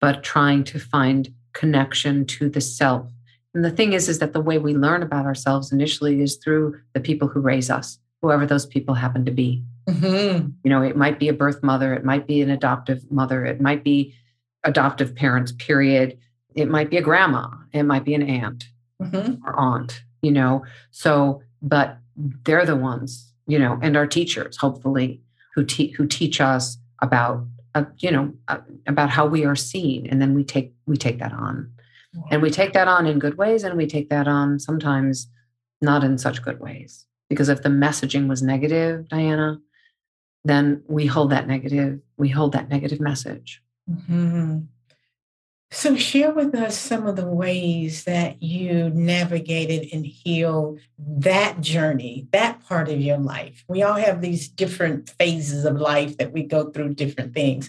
but 0.00 0.22
trying 0.22 0.64
to 0.64 0.78
find 0.78 1.32
connection 1.52 2.26
to 2.26 2.48
the 2.48 2.60
self. 2.60 3.10
And 3.54 3.64
the 3.64 3.70
thing 3.70 3.94
is, 3.94 4.08
is 4.08 4.18
that 4.18 4.32
the 4.32 4.40
way 4.40 4.58
we 4.58 4.74
learn 4.74 5.02
about 5.02 5.24
ourselves 5.24 5.72
initially 5.72 6.20
is 6.20 6.36
through 6.36 6.78
the 6.92 7.00
people 7.00 7.28
who 7.28 7.40
raise 7.40 7.70
us, 7.70 7.98
whoever 8.20 8.44
those 8.44 8.66
people 8.66 8.94
happen 8.94 9.24
to 9.24 9.30
be. 9.30 9.64
Mm-hmm. 9.88 10.48
You 10.62 10.70
know, 10.70 10.82
it 10.82 10.96
might 10.96 11.18
be 11.18 11.28
a 11.28 11.32
birth 11.32 11.62
mother, 11.62 11.94
it 11.94 12.04
might 12.04 12.26
be 12.26 12.42
an 12.42 12.50
adoptive 12.50 13.10
mother, 13.10 13.46
it 13.46 13.60
might 13.60 13.82
be 13.82 14.14
adoptive 14.64 15.14
parents, 15.14 15.52
period. 15.52 16.18
It 16.54 16.68
might 16.68 16.90
be 16.90 16.96
a 16.96 17.02
grandma, 17.02 17.48
it 17.72 17.84
might 17.84 18.04
be 18.04 18.14
an 18.14 18.22
aunt 18.22 18.64
mm-hmm. 19.00 19.46
or 19.46 19.58
aunt, 19.58 20.02
you 20.22 20.32
know. 20.32 20.64
So, 20.90 21.42
but 21.62 21.98
they're 22.16 22.66
the 22.66 22.76
ones, 22.76 23.32
you 23.46 23.58
know, 23.58 23.78
and 23.82 23.96
our 23.96 24.06
teachers, 24.06 24.56
hopefully, 24.56 25.22
who, 25.54 25.64
te- 25.64 25.92
who 25.92 26.06
teach 26.06 26.40
us 26.40 26.78
about, 27.00 27.46
uh, 27.76 27.84
you 27.98 28.10
know, 28.10 28.32
uh, 28.48 28.58
about 28.86 29.10
how 29.10 29.26
we 29.26 29.44
are 29.44 29.54
seen. 29.54 30.06
And 30.06 30.20
then 30.20 30.32
we 30.34 30.44
take, 30.44 30.74
we 30.86 30.96
take 30.96 31.18
that 31.18 31.32
on. 31.32 31.70
And 32.30 32.40
we 32.40 32.50
take 32.50 32.72
that 32.72 32.88
on 32.88 33.06
in 33.06 33.18
good 33.18 33.36
ways 33.36 33.62
and 33.62 33.76
we 33.76 33.86
take 33.86 34.08
that 34.08 34.26
on 34.26 34.58
sometimes 34.58 35.28
not 35.82 36.02
in 36.02 36.16
such 36.16 36.42
good 36.42 36.58
ways. 36.58 37.04
Because 37.28 37.50
if 37.50 37.62
the 37.62 37.68
messaging 37.68 38.28
was 38.28 38.42
negative, 38.42 39.06
Diana, 39.10 39.58
then 40.42 40.82
we 40.88 41.04
hold 41.04 41.30
that 41.32 41.46
negative, 41.46 42.00
we 42.16 42.30
hold 42.30 42.52
that 42.52 42.70
negative 42.70 43.00
message. 43.00 43.60
Mm-hmm. 43.90 44.60
So, 45.72 45.96
share 45.96 46.32
with 46.32 46.54
us 46.54 46.78
some 46.78 47.06
of 47.06 47.16
the 47.16 47.26
ways 47.26 48.04
that 48.04 48.40
you 48.40 48.88
navigated 48.90 49.88
and 49.92 50.06
healed 50.06 50.78
that 50.98 51.60
journey, 51.60 52.28
that 52.30 52.62
part 52.64 52.88
of 52.88 53.00
your 53.00 53.18
life. 53.18 53.64
We 53.66 53.82
all 53.82 53.94
have 53.94 54.20
these 54.20 54.48
different 54.48 55.10
phases 55.10 55.64
of 55.64 55.80
life 55.80 56.18
that 56.18 56.32
we 56.32 56.44
go 56.44 56.70
through 56.70 56.94
different 56.94 57.34
things. 57.34 57.68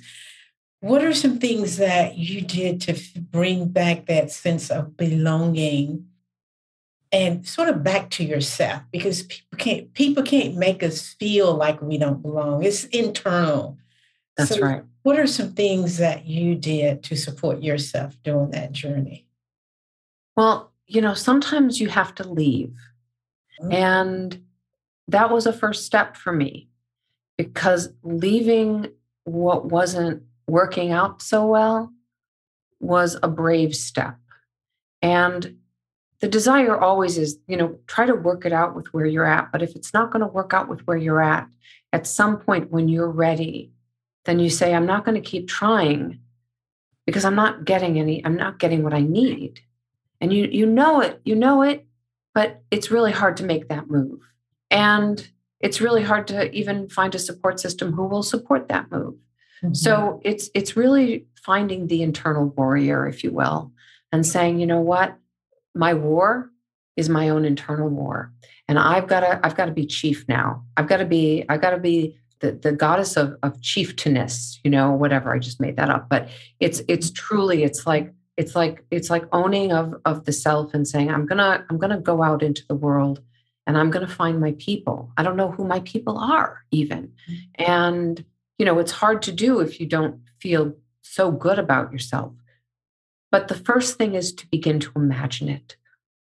What 0.80 1.04
are 1.04 1.13
some 1.13 1.39
things 1.39 1.77
that 1.77 2.18
you 2.18 2.42
did 2.42 2.82
to 2.82 2.96
bring 3.20 3.70
back 3.70 4.06
that 4.06 4.32
sense 4.32 4.70
of 4.70 4.96
belonging 4.96 6.06
and 7.12 7.48
sort 7.48 7.70
of 7.70 7.84
back 7.84 8.10
to 8.12 8.24
yourself 8.24 8.84
because 8.92 9.24
people 9.24 9.58
can't 9.58 9.94
people 9.94 10.24
can't 10.24 10.56
make 10.56 10.84
us 10.84 11.13
feel 11.13 11.54
like 11.54 11.82
we 11.82 11.98
don't 11.98 12.22
belong 12.22 12.63
it's 12.63 12.84
internal 12.86 13.77
that's 14.38 14.56
so 14.56 14.62
right 14.62 14.84
what 15.03 15.20
are 15.20 15.27
some 15.27 15.51
things 15.53 15.98
that 15.98 16.25
you 16.25 16.56
did 16.56 17.03
to 17.03 17.15
support 17.15 17.62
yourself 17.62 18.15
during 18.24 18.51
that 18.51 18.72
journey 18.72 19.25
well 20.36 20.72
you 20.86 21.01
know 21.01 21.13
sometimes 21.13 21.79
you 21.79 21.89
have 21.89 22.13
to 22.15 22.27
leave 22.27 22.75
mm-hmm. 23.62 23.72
and 23.72 24.44
that 25.08 25.32
was 25.32 25.46
a 25.46 25.53
first 25.53 25.86
step 25.86 26.15
for 26.15 26.32
me 26.32 26.70
because 27.38 27.89
leaving 28.03 28.88
what 29.24 29.65
wasn't 29.65 30.24
working 30.48 30.91
out 30.91 31.22
so 31.22 31.46
well 31.46 31.91
was 32.79 33.17
a 33.24 33.27
brave 33.27 33.75
step 33.75 34.17
and 35.01 35.58
the 36.20 36.27
desire 36.27 36.77
always 36.77 37.17
is, 37.17 37.38
you 37.48 37.58
know, 37.58 37.77
try 37.86 38.06
to 38.06 38.15
work 38.15 38.46
it 38.46 38.53
out 38.53 38.75
with 38.75 38.88
where 38.94 39.06
you're 39.06 39.25
at. 39.25 39.51
But 39.51 39.62
if 39.62 39.75
it's 39.75 39.94
not 39.94 40.12
going 40.12 40.22
to 40.22 40.27
work 40.27 40.53
out 40.53 40.67
with 40.67 40.86
where 40.88 40.98
you're 40.98 41.22
at, 41.22 41.48
at 41.94 42.08
some 42.08 42.39
point 42.39 42.72
when 42.72 42.89
you're 42.89 43.10
ready, 43.10 43.72
then 44.27 44.39
you 44.39 44.50
say, 44.50 44.75
I'm 44.75 44.86
not 44.86 45.05
going 45.05 45.15
to 45.15 45.29
keep 45.29 45.48
trying 45.48 46.19
because 47.05 47.24
I'm 47.24 47.36
not 47.36 47.63
getting 47.63 47.98
any, 47.98 48.24
I'm 48.25 48.36
not 48.36 48.60
getting 48.60 48.84
what 48.84 48.93
I 48.93 49.01
need. 49.01 49.62
And 50.19 50.34
you 50.34 50.48
you 50.51 50.65
know 50.65 51.00
it, 51.00 51.22
you 51.24 51.36
know 51.36 51.62
it, 51.62 51.88
but 52.34 52.62
it's 52.69 52.91
really 52.91 53.12
hard 53.12 53.38
to 53.38 53.46
make 53.46 53.69
that 53.69 53.89
move. 53.89 54.19
And 54.69 55.25
it's 55.62 55.79
really 55.79 56.03
hard 56.03 56.27
to 56.27 56.51
even 56.51 56.89
find 56.89 57.15
a 57.15 57.19
support 57.19 57.60
system 57.60 57.93
who 57.93 58.05
will 58.05 58.24
support 58.24 58.67
that 58.67 58.91
move. 58.91 59.15
Mm-hmm. 59.63 59.74
So 59.74 60.19
it's 60.24 60.50
it's 60.53 60.75
really 60.75 61.27
finding 61.46 61.88
the 61.88 62.01
internal 62.01 62.48
warrior, 62.50 63.07
if 63.07 63.24
you 63.24 63.31
will, 63.31 63.72
and 64.12 64.25
saying, 64.25 64.60
you 64.60 64.65
know 64.65 64.81
what, 64.81 65.17
my 65.74 65.93
war 65.93 66.51
is 66.98 67.07
my 67.07 67.29
own 67.29 67.46
internal 67.46 67.88
war 67.88 68.34
and 68.67 68.77
i've 68.79 69.07
got 69.07 69.22
to 69.22 69.39
i've 69.46 69.55
got 69.55 69.65
to 69.65 69.72
be 69.72 69.86
chief 69.86 70.25
now 70.27 70.63
i've 70.75 70.88
got 70.88 70.98
to 70.98 71.05
be 71.05 71.46
i've 71.48 71.62
got 71.62 71.69
to 71.69 71.77
be 71.77 72.17
the, 72.39 72.51
the 72.51 72.72
goddess 72.72 73.17
of, 73.17 73.36
of 73.44 73.62
chieftainess 73.62 74.60
you 74.63 74.72
know 74.72 74.91
whatever 74.91 75.34
i 75.34 75.39
just 75.39 75.60
made 75.60 75.75
that 75.77 75.89
up 75.89 76.08
but 76.10 76.29
it's 76.60 76.82
it's 76.88 77.12
truly 77.12 77.63
it's 77.63 77.86
like 77.86 78.13
it's 78.38 78.56
like 78.56 78.84
it's 78.91 79.10
like 79.10 79.25
owning 79.32 79.72
of 79.72 79.96
of 80.06 80.25
the 80.25 80.34
self 80.34 80.74
and 80.74 80.88
saying 80.88 81.10
i'm 81.10 81.25
gonna 81.25 81.65
i'm 81.70 81.77
gonna 81.77 82.00
go 82.00 82.24
out 82.24 82.44
into 82.44 82.63
the 82.67 82.75
world 82.75 83.22
and 83.65 83.77
i'm 83.77 83.89
gonna 83.89 84.08
find 84.08 84.39
my 84.39 84.53
people 84.60 85.12
i 85.17 85.24
don't 85.24 85.38
know 85.38 85.51
who 85.51 85.65
my 85.65 85.79
people 85.82 86.17
are 86.17 86.63
even 86.72 87.12
mm-hmm. 87.29 87.63
and 87.63 88.25
you 88.58 88.65
know 88.65 88.79
it's 88.79 88.91
hard 88.91 89.22
to 89.22 89.32
do 89.32 89.60
if 89.60 89.79
you 89.79 89.86
don't 89.86 90.20
feel 90.39 90.74
so 91.01 91.32
good 91.32 91.58
about 91.58 91.91
yourself 91.91 92.34
but 93.32 93.48
the 93.48 93.56
first 93.56 93.98
thing 93.98 94.15
is 94.15 94.34
to 94.34 94.48
begin 94.48 94.79
to 94.79 94.91
imagine 94.96 95.50
it. 95.50 95.75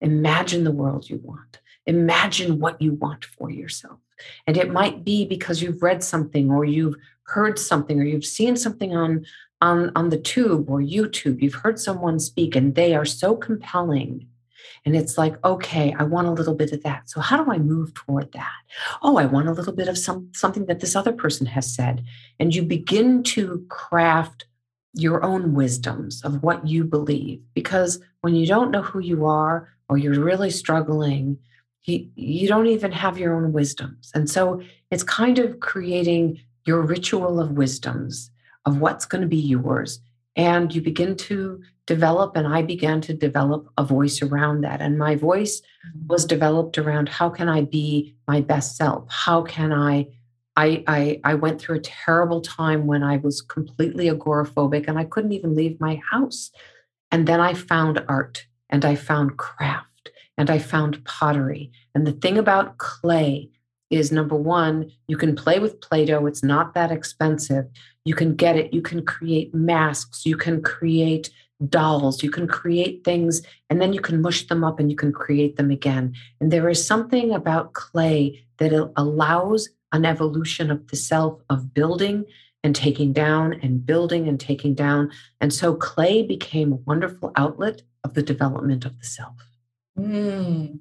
Imagine 0.02 0.64
the 0.64 0.72
world 0.72 1.10
you 1.10 1.20
want. 1.24 1.60
Imagine 1.86 2.60
what 2.60 2.82
you 2.82 2.94
want 2.94 3.26
for 3.26 3.50
yourself. 3.50 4.00
And 4.48 4.58
it 4.58 4.72
might 4.72 5.04
be 5.04 5.26
because 5.26 5.62
you've 5.62 5.82
read 5.82 6.04
something 6.04 6.50
or 6.52 6.66
you've 6.66 6.96
heard 7.24 7.60
something 7.60 8.00
or 8.00 8.04
you've 8.04 8.26
seen 8.26 8.56
something 8.56 8.96
on 8.96 9.26
on, 9.62 9.92
on 9.96 10.10
the 10.10 10.18
tube 10.18 10.70
or 10.70 10.80
YouTube, 10.80 11.42
you've 11.42 11.56
heard 11.56 11.80
someone 11.80 12.20
speak 12.20 12.56
and 12.56 12.76
they 12.76 12.96
are 12.96 13.06
so 13.06 13.36
compelling. 13.36 14.28
And 14.86 14.96
it's 14.96 15.18
like, 15.18 15.44
okay, 15.44 15.94
I 15.98 16.04
want 16.04 16.28
a 16.28 16.32
little 16.32 16.56
bit 16.56 16.72
of 16.72 16.84
that. 16.84 17.10
So 17.10 17.20
how 17.20 17.44
do 17.44 17.52
I 17.52 17.58
move 17.58 17.94
toward 17.94 18.32
that? 18.34 18.54
Oh, 19.02 19.18
I 19.18 19.26
want 19.26 19.50
a 19.50 19.54
little 19.54 19.74
bit 19.74 19.88
of 19.88 19.98
some 19.98 20.30
something 20.34 20.66
that 20.68 20.80
this 20.80 20.96
other 20.96 21.12
person 21.12 21.46
has 21.48 21.74
said. 21.74 22.06
And 22.40 22.56
you 22.56 22.64
begin 22.64 23.24
to 23.24 23.66
craft 23.68 24.46
your 24.94 25.24
own 25.24 25.54
wisdoms 25.54 26.24
of 26.24 26.42
what 26.42 26.66
you 26.66 26.84
believe. 26.84 27.42
Because 27.54 28.00
when 28.22 28.36
you 28.36 28.48
don't 28.48 28.72
know 28.72 28.82
who 28.82 29.00
you 29.00 29.26
are 29.26 29.70
or 29.90 29.98
you're 29.98 30.20
really 30.20 30.50
struggling, 30.50 31.38
you, 31.84 32.10
you 32.16 32.48
don't 32.48 32.68
even 32.68 32.92
have 32.92 33.18
your 33.18 33.36
own 33.36 33.54
wisdoms. 33.54 34.12
And 34.14 34.30
so 34.30 34.62
it's 34.92 35.04
kind 35.04 35.40
of 35.40 35.60
creating 35.60 36.40
your 36.66 36.82
ritual 36.82 37.40
of 37.40 37.52
wisdoms 37.52 38.32
of 38.66 38.80
what's 38.80 39.06
going 39.06 39.22
to 39.22 39.28
be 39.28 39.38
yours. 39.38 40.00
And 40.36 40.74
you 40.74 40.82
begin 40.82 41.16
to 41.18 41.62
develop, 41.86 42.36
and 42.36 42.48
I 42.48 42.62
began 42.62 43.02
to 43.02 43.14
develop 43.14 43.68
a 43.78 43.84
voice 43.84 44.22
around 44.22 44.62
that. 44.62 44.80
And 44.80 44.98
my 44.98 45.16
voice 45.16 45.62
mm-hmm. 45.62 46.08
was 46.08 46.26
developed 46.26 46.78
around 46.78 47.10
how 47.10 47.30
can 47.30 47.50
I 47.50 47.62
be 47.62 48.16
my 48.28 48.42
best 48.42 48.78
self? 48.78 49.06
How 49.10 49.42
can 49.42 49.74
I? 49.74 50.08
I, 50.56 50.84
I, 50.88 51.22
I 51.24 51.34
went 51.36 51.62
through 51.62 51.78
a 51.78 51.82
terrible 51.82 52.42
time 52.42 52.86
when 52.86 53.02
I 53.02 53.16
was 53.18 53.42
completely 53.42 54.10
agoraphobic 54.10 54.90
and 54.90 55.00
I 55.00 55.06
couldn't 55.06 55.32
even 55.32 55.56
leave 55.56 55.80
my 55.80 56.02
house. 56.12 56.52
And 57.12 57.28
then 57.28 57.40
I 57.40 57.54
found 57.54 58.04
art 58.10 58.46
and 58.70 58.84
I 58.84 58.96
found 58.96 59.38
craft 59.38 59.89
and 60.40 60.50
I 60.50 60.58
found 60.58 61.04
pottery. 61.04 61.70
And 61.94 62.08
the 62.08 62.14
thing 62.14 62.38
about 62.38 62.78
clay 62.78 63.50
is 63.90 64.12
number 64.12 64.36
one, 64.36 64.90
you 65.08 65.18
can 65.18 65.36
play 65.36 65.60
with 65.60 65.82
Play 65.82 66.06
Doh, 66.06 66.26
it's 66.26 66.44
not 66.44 66.74
that 66.74 66.92
expensive. 66.92 67.66
You 68.06 68.16
can 68.16 68.36
get 68.36 68.56
it, 68.56 68.74
you 68.74 68.82
can 68.82 69.06
create 69.06 69.54
masks, 69.54 70.26
you 70.26 70.38
can 70.38 70.62
create 70.62 71.30
dolls, 71.68 72.24
you 72.24 72.32
can 72.32 72.48
create 72.48 73.04
things, 73.04 73.42
and 73.70 73.82
then 73.82 73.92
you 73.92 74.00
can 74.00 74.22
mush 74.22 74.48
them 74.48 74.64
up 74.64 74.80
and 74.80 74.90
you 74.90 74.96
can 74.96 75.12
create 75.12 75.58
them 75.58 75.72
again. 75.72 76.14
And 76.40 76.52
there 76.52 76.70
is 76.70 76.88
something 76.88 77.34
about 77.34 77.74
clay 77.74 78.42
that 78.60 78.72
allows 78.96 79.68
an 79.92 80.06
evolution 80.06 80.72
of 80.72 80.88
the 80.88 80.96
self 80.96 81.42
of 81.50 81.74
building 81.74 82.24
and 82.64 82.74
taking 82.74 83.12
down 83.12 83.60
and 83.62 83.86
building 83.86 84.30
and 84.30 84.40
taking 84.40 84.74
down. 84.74 85.12
And 85.42 85.54
so 85.54 85.76
clay 85.76 86.24
became 86.24 86.72
a 86.72 86.76
wonderful 86.76 87.34
outlet 87.36 87.82
of 88.06 88.14
the 88.14 88.24
development 88.24 88.86
of 88.86 88.98
the 89.00 89.06
self. 89.06 89.49
Mm 89.98 90.80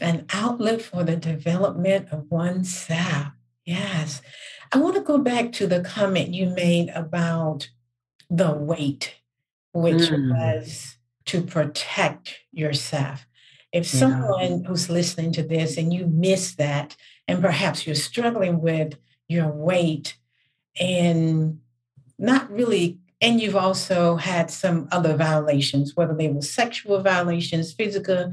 an 0.00 0.26
outlet 0.32 0.82
for 0.82 1.04
the 1.04 1.16
development 1.16 2.08
of 2.10 2.30
oneself. 2.30 3.28
Yes. 3.64 4.20
I 4.72 4.78
want 4.78 4.96
to 4.96 5.02
go 5.02 5.18
back 5.18 5.52
to 5.52 5.66
the 5.66 5.80
comment 5.80 6.34
you 6.34 6.46
made 6.50 6.88
about 6.90 7.68
the 8.30 8.52
weight, 8.52 9.14
which 9.72 10.10
mm. 10.10 10.30
was 10.30 10.96
to 11.26 11.42
protect 11.42 12.40
yourself. 12.52 13.26
If 13.72 13.92
yeah. 13.92 14.00
someone 14.00 14.64
who's 14.64 14.90
listening 14.90 15.32
to 15.32 15.42
this 15.42 15.76
and 15.76 15.92
you 15.92 16.06
miss 16.06 16.54
that, 16.56 16.96
and 17.28 17.40
perhaps 17.40 17.86
you're 17.86 17.94
struggling 17.94 18.60
with 18.60 18.96
your 19.28 19.48
weight 19.48 20.16
and 20.78 21.60
not 22.18 22.50
really, 22.50 22.98
and 23.22 23.40
you've 23.40 23.56
also 23.56 24.16
had 24.16 24.50
some 24.50 24.88
other 24.92 25.16
violations, 25.16 25.96
whether 25.96 26.14
they 26.14 26.28
were 26.28 26.42
sexual 26.42 27.00
violations, 27.00 27.72
physical 27.72 28.32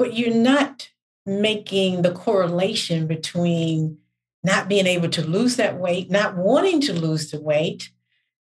but 0.00 0.14
you're 0.14 0.34
not 0.34 0.88
making 1.26 2.00
the 2.00 2.10
correlation 2.10 3.06
between 3.06 3.98
not 4.42 4.66
being 4.66 4.86
able 4.86 5.10
to 5.10 5.20
lose 5.20 5.56
that 5.56 5.78
weight, 5.78 6.10
not 6.10 6.38
wanting 6.38 6.80
to 6.80 6.94
lose 6.94 7.30
the 7.30 7.38
weight. 7.38 7.90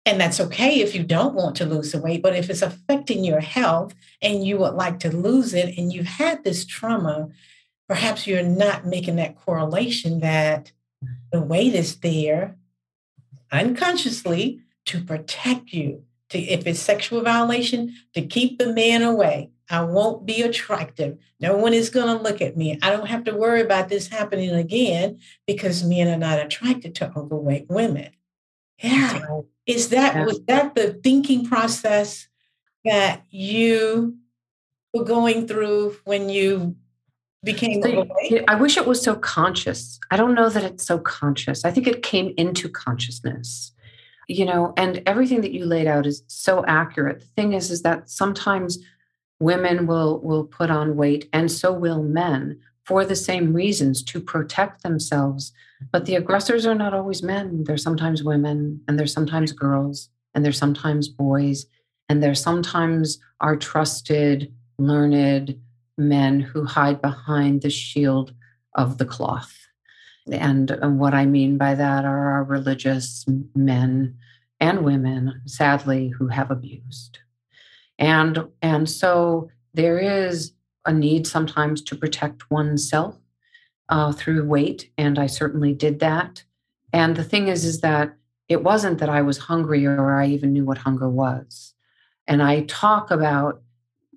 And 0.07 0.21
that's 0.21 0.39
okay 0.39 0.79
if 0.79 0.95
you 0.95 1.03
don't 1.03 1.35
want 1.35 1.57
to 1.57 1.67
lose 1.67 1.91
the 1.91 2.01
weight, 2.01 2.23
but 2.23 2.37
if 2.37 2.49
it's 2.51 2.63
affecting 2.63 3.25
your 3.25 3.41
health 3.41 3.97
and 4.23 4.47
you 4.47 4.59
would 4.59 4.75
like 4.75 5.01
to 5.01 5.11
lose 5.11 5.53
it 5.53 5.77
and 5.77 5.93
you've 5.93 6.07
had 6.07 6.45
this 6.45 6.65
trauma, 6.65 7.31
perhaps 7.89 8.29
you're 8.29 8.45
not 8.45 8.87
making 8.87 9.17
that 9.17 9.35
correlation 9.35 10.21
that 10.21 10.71
the 11.33 11.43
weight 11.43 11.75
is 11.75 11.97
there 11.97 12.55
unconsciously 13.51 14.61
to 14.87 15.03
protect 15.03 15.73
you. 15.73 16.05
To, 16.31 16.39
if 16.39 16.65
it's 16.67 16.81
sexual 16.81 17.23
violation, 17.23 17.97
to 18.15 18.23
keep 18.23 18.59
the 18.59 18.73
man 18.73 19.03
away, 19.03 19.51
I 19.69 19.83
won't 19.83 20.27
be 20.27 20.43
attractive. 20.43 21.19
No 21.41 21.57
one 21.57 21.73
is 21.75 21.91
going 21.91 22.07
to 22.07 22.23
look 22.23 22.41
at 22.41 22.57
me. 22.57 22.79
I 22.83 22.91
don't 22.91 23.09
have 23.09 23.25
to 23.25 23.35
worry 23.35 23.63
about 23.63 23.89
this 23.89 24.09
happening 24.09 24.51
again 24.51 25.19
because 25.47 25.85
men 25.85 26.09
are 26.09 26.17
not 26.17 26.39
attracted 26.39 26.95
to 26.97 27.13
overweight 27.17 27.67
women. 27.69 28.11
Yeah. 28.83 29.41
Is 29.67 29.91
that 29.91 30.27
was 30.27 30.41
that 30.47 30.75
the 30.75 30.95
thinking 30.95 31.47
process 31.47 32.29
that 32.85 33.25
you 33.31 34.17
were 34.93 35.05
going 35.05 35.47
through 35.47 35.97
when 36.05 36.29
you 36.29 36.77
became 37.45 37.83
so, 37.83 37.89
overweight? 37.89 38.45
I 38.49 38.55
wish 38.57 38.77
it 38.77 38.87
was 38.87 39.03
so 39.03 39.15
conscious. 39.15 40.01
I 40.11 40.17
don't 40.17 40.35
know 40.35 40.49
that 40.49 40.65
it's 40.65 40.87
so 40.87 40.99
conscious. 40.99 41.65
I 41.65 41.71
think 41.71 41.87
it 41.87 42.03
came 42.03 42.35
into 42.37 42.69
consciousness. 42.69 43.73
You 44.31 44.45
know, 44.45 44.73
and 44.77 45.03
everything 45.07 45.41
that 45.41 45.51
you 45.51 45.67
laid 45.67 45.89
out 45.89 46.07
is 46.07 46.23
so 46.29 46.65
accurate. 46.67 47.19
The 47.19 47.27
thing 47.27 47.53
is 47.53 47.69
is 47.69 47.83
that 47.83 48.09
sometimes 48.09 48.79
women 49.41 49.89
will 49.89 50.21
will 50.21 50.45
put 50.45 50.71
on 50.71 50.97
weight 50.97 51.29
and 51.33 51.51
so 51.51 51.73
will 51.73 52.05
men 52.05 52.61
for 52.85 53.05
the 53.05 53.17
same 53.17 53.53
reasons 53.53 54.05
to 54.05 54.21
protect 54.21 54.85
themselves. 54.85 55.53
But 55.91 56.07
the 56.07 56.15
aggressors 56.15 56.65
are 56.65 56.77
not 56.77 56.95
always 56.95 57.25
men. 57.25 57.65
They're 57.65 57.77
sometimes 57.77 58.23
women 58.23 58.81
and 58.87 58.97
they're 58.97 59.07
sometimes 59.09 59.51
girls 59.51 60.11
and 60.33 60.45
they're 60.45 60.53
sometimes 60.53 61.09
boys 61.09 61.67
and 62.09 62.23
they're 62.23 62.37
sometimes 62.37 63.19
our 63.41 63.57
trusted 63.57 64.55
learned 64.79 65.59
men 65.99 66.39
who 66.39 66.65
hide 66.65 67.03
behind 67.03 67.63
the 67.63 67.71
shield 67.71 68.33
of 68.77 68.99
the 68.99 69.05
cloth 69.05 69.67
and, 70.33 70.99
what 70.99 71.15
i 71.15 71.27
mean 71.27 71.59
by 71.59 71.75
that 71.75 72.05
are 72.05 72.31
our 72.33 72.45
religious 72.45 73.25
men 73.55 74.17
and 74.61 74.85
women 74.85 75.41
sadly 75.47 76.09
who 76.09 76.29
have 76.29 76.51
abused. 76.51 77.19
And 77.99 78.47
and 78.63 78.89
so 78.89 79.51
there 79.75 79.99
is 79.99 80.53
a 80.85 80.93
need 80.93 81.27
sometimes 81.27 81.83
to 81.83 81.97
protect 81.97 82.51
oneself 82.51 83.17
uh, 83.89 84.13
through 84.13 84.47
weight 84.47 84.91
and 84.97 85.19
i 85.19 85.27
certainly 85.27 85.73
did 85.73 85.99
that. 86.01 86.45
And 86.93 87.17
the 87.17 87.25
thing 87.25 87.49
is 87.49 87.65
is 87.65 87.81
that 87.81 88.15
it 88.49 88.63
wasn't 88.63 88.99
that 88.99 89.09
i 89.09 89.23
was 89.23 89.39
hungry 89.39 89.87
or 89.87 90.21
i 90.21 90.27
even 90.27 90.53
knew 90.53 90.65
what 90.65 90.79
hunger 90.79 91.09
was. 91.09 91.75
And 92.27 92.43
i 92.43 92.63
talk 92.63 93.11
about 93.11 93.63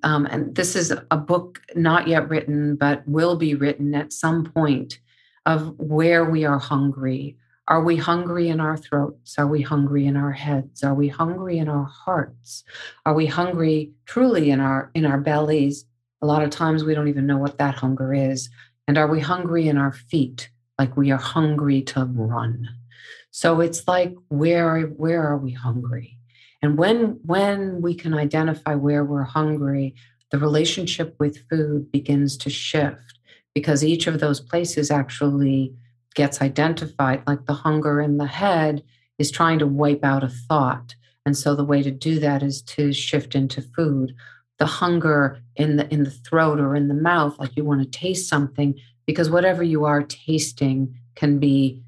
um, 0.06 0.26
and 0.26 0.54
this 0.54 0.76
is 0.76 0.94
a 1.12 1.18
book 1.18 1.62
not 1.76 2.08
yet 2.08 2.30
written 2.30 2.76
but 2.76 3.08
will 3.08 3.38
be 3.38 3.56
written 3.56 3.96
at 3.96 4.12
some 4.12 4.46
point 4.46 5.00
of 5.46 5.78
where 5.80 6.26
we 6.26 6.46
are 6.46 6.60
hungry 6.60 7.38
are 7.68 7.82
we 7.82 7.96
hungry 7.96 8.50
in 8.50 8.60
our 8.60 8.76
throats? 8.76 9.40
Are 9.40 9.48
we 9.48 9.62
hungry 9.62 10.06
in 10.06 10.18
our 10.18 10.34
heads? 10.34 10.84
Are 10.84 10.94
we 10.94 11.08
hungry 11.08 11.58
in 11.58 11.70
our 11.70 11.86
hearts? 11.86 12.64
Are 13.06 13.14
we 13.14 13.26
hungry 13.26 13.92
truly 14.06 14.52
in 14.52 14.60
our 14.60 14.92
in 14.94 15.06
our 15.06 15.20
bellies? 15.20 15.86
A 16.22 16.26
lot 16.26 16.44
of 16.44 16.50
times 16.50 16.84
we 16.84 16.94
don't 16.94 17.08
even 17.08 17.26
know 17.26 17.38
what 17.38 17.58
that 17.60 17.76
hunger 17.76 18.14
is. 18.14 18.50
And 18.88 18.98
are 18.98 19.08
we 19.08 19.22
hungry 19.22 19.70
in 19.70 19.78
our 19.78 19.94
feet? 19.94 20.50
Like 20.78 20.98
we 20.98 21.12
are 21.12 21.18
hungry 21.18 21.82
to 21.84 22.04
run. 22.04 22.68
So 23.32 23.62
it's 23.62 23.88
like 23.88 24.14
where 24.28 24.68
are 24.68 24.82
where 24.82 25.26
are 25.26 25.38
we 25.38 25.52
hungry? 25.52 26.18
And 26.62 26.78
when 26.78 27.20
when 27.24 27.82
we 27.82 27.96
can 27.96 28.14
identify 28.14 28.76
where 28.76 29.06
we're 29.06 29.24
hungry, 29.24 29.96
the 30.32 30.38
relationship 30.38 31.16
with 31.18 31.48
food 31.50 31.92
begins 31.94 32.36
to 32.38 32.50
shift 32.50 33.13
because 33.54 33.84
each 33.84 34.08
of 34.08 34.20
those 34.20 34.40
places 34.40 34.92
actually 34.92 35.74
gets 36.16 36.42
identified, 36.42 37.24
like 37.28 37.46
the 37.46 37.54
hunger 37.54 38.02
in 38.02 38.18
the 38.18 38.28
head 38.28 38.84
is 39.18 39.32
trying 39.32 39.60
to 39.60 39.68
wipe 39.68 40.04
out 40.04 40.24
a 40.24 40.30
thought. 40.30 40.96
And 41.26 41.38
so 41.38 41.56
the 41.56 41.64
way 41.64 41.82
to 41.82 41.92
do 41.92 42.20
that 42.20 42.44
is 42.44 42.62
to 42.64 42.92
shift 42.94 43.36
into 43.36 43.62
food. 43.62 44.14
The 44.60 44.66
hunger 44.66 45.42
in 45.56 45.78
the 45.78 45.92
in 45.92 46.04
the 46.04 46.12
throat 46.12 46.60
or 46.60 46.76
in 46.76 46.88
the 46.88 46.94
mouth, 46.94 47.38
like 47.40 47.56
you 47.56 47.64
want 47.64 47.82
to 47.82 48.00
taste 48.00 48.30
something, 48.30 48.76
because 49.06 49.30
whatever 49.30 49.64
you 49.64 49.86
are 49.86 50.04
tasting 50.04 50.96
can 51.16 51.40
be 51.40 51.82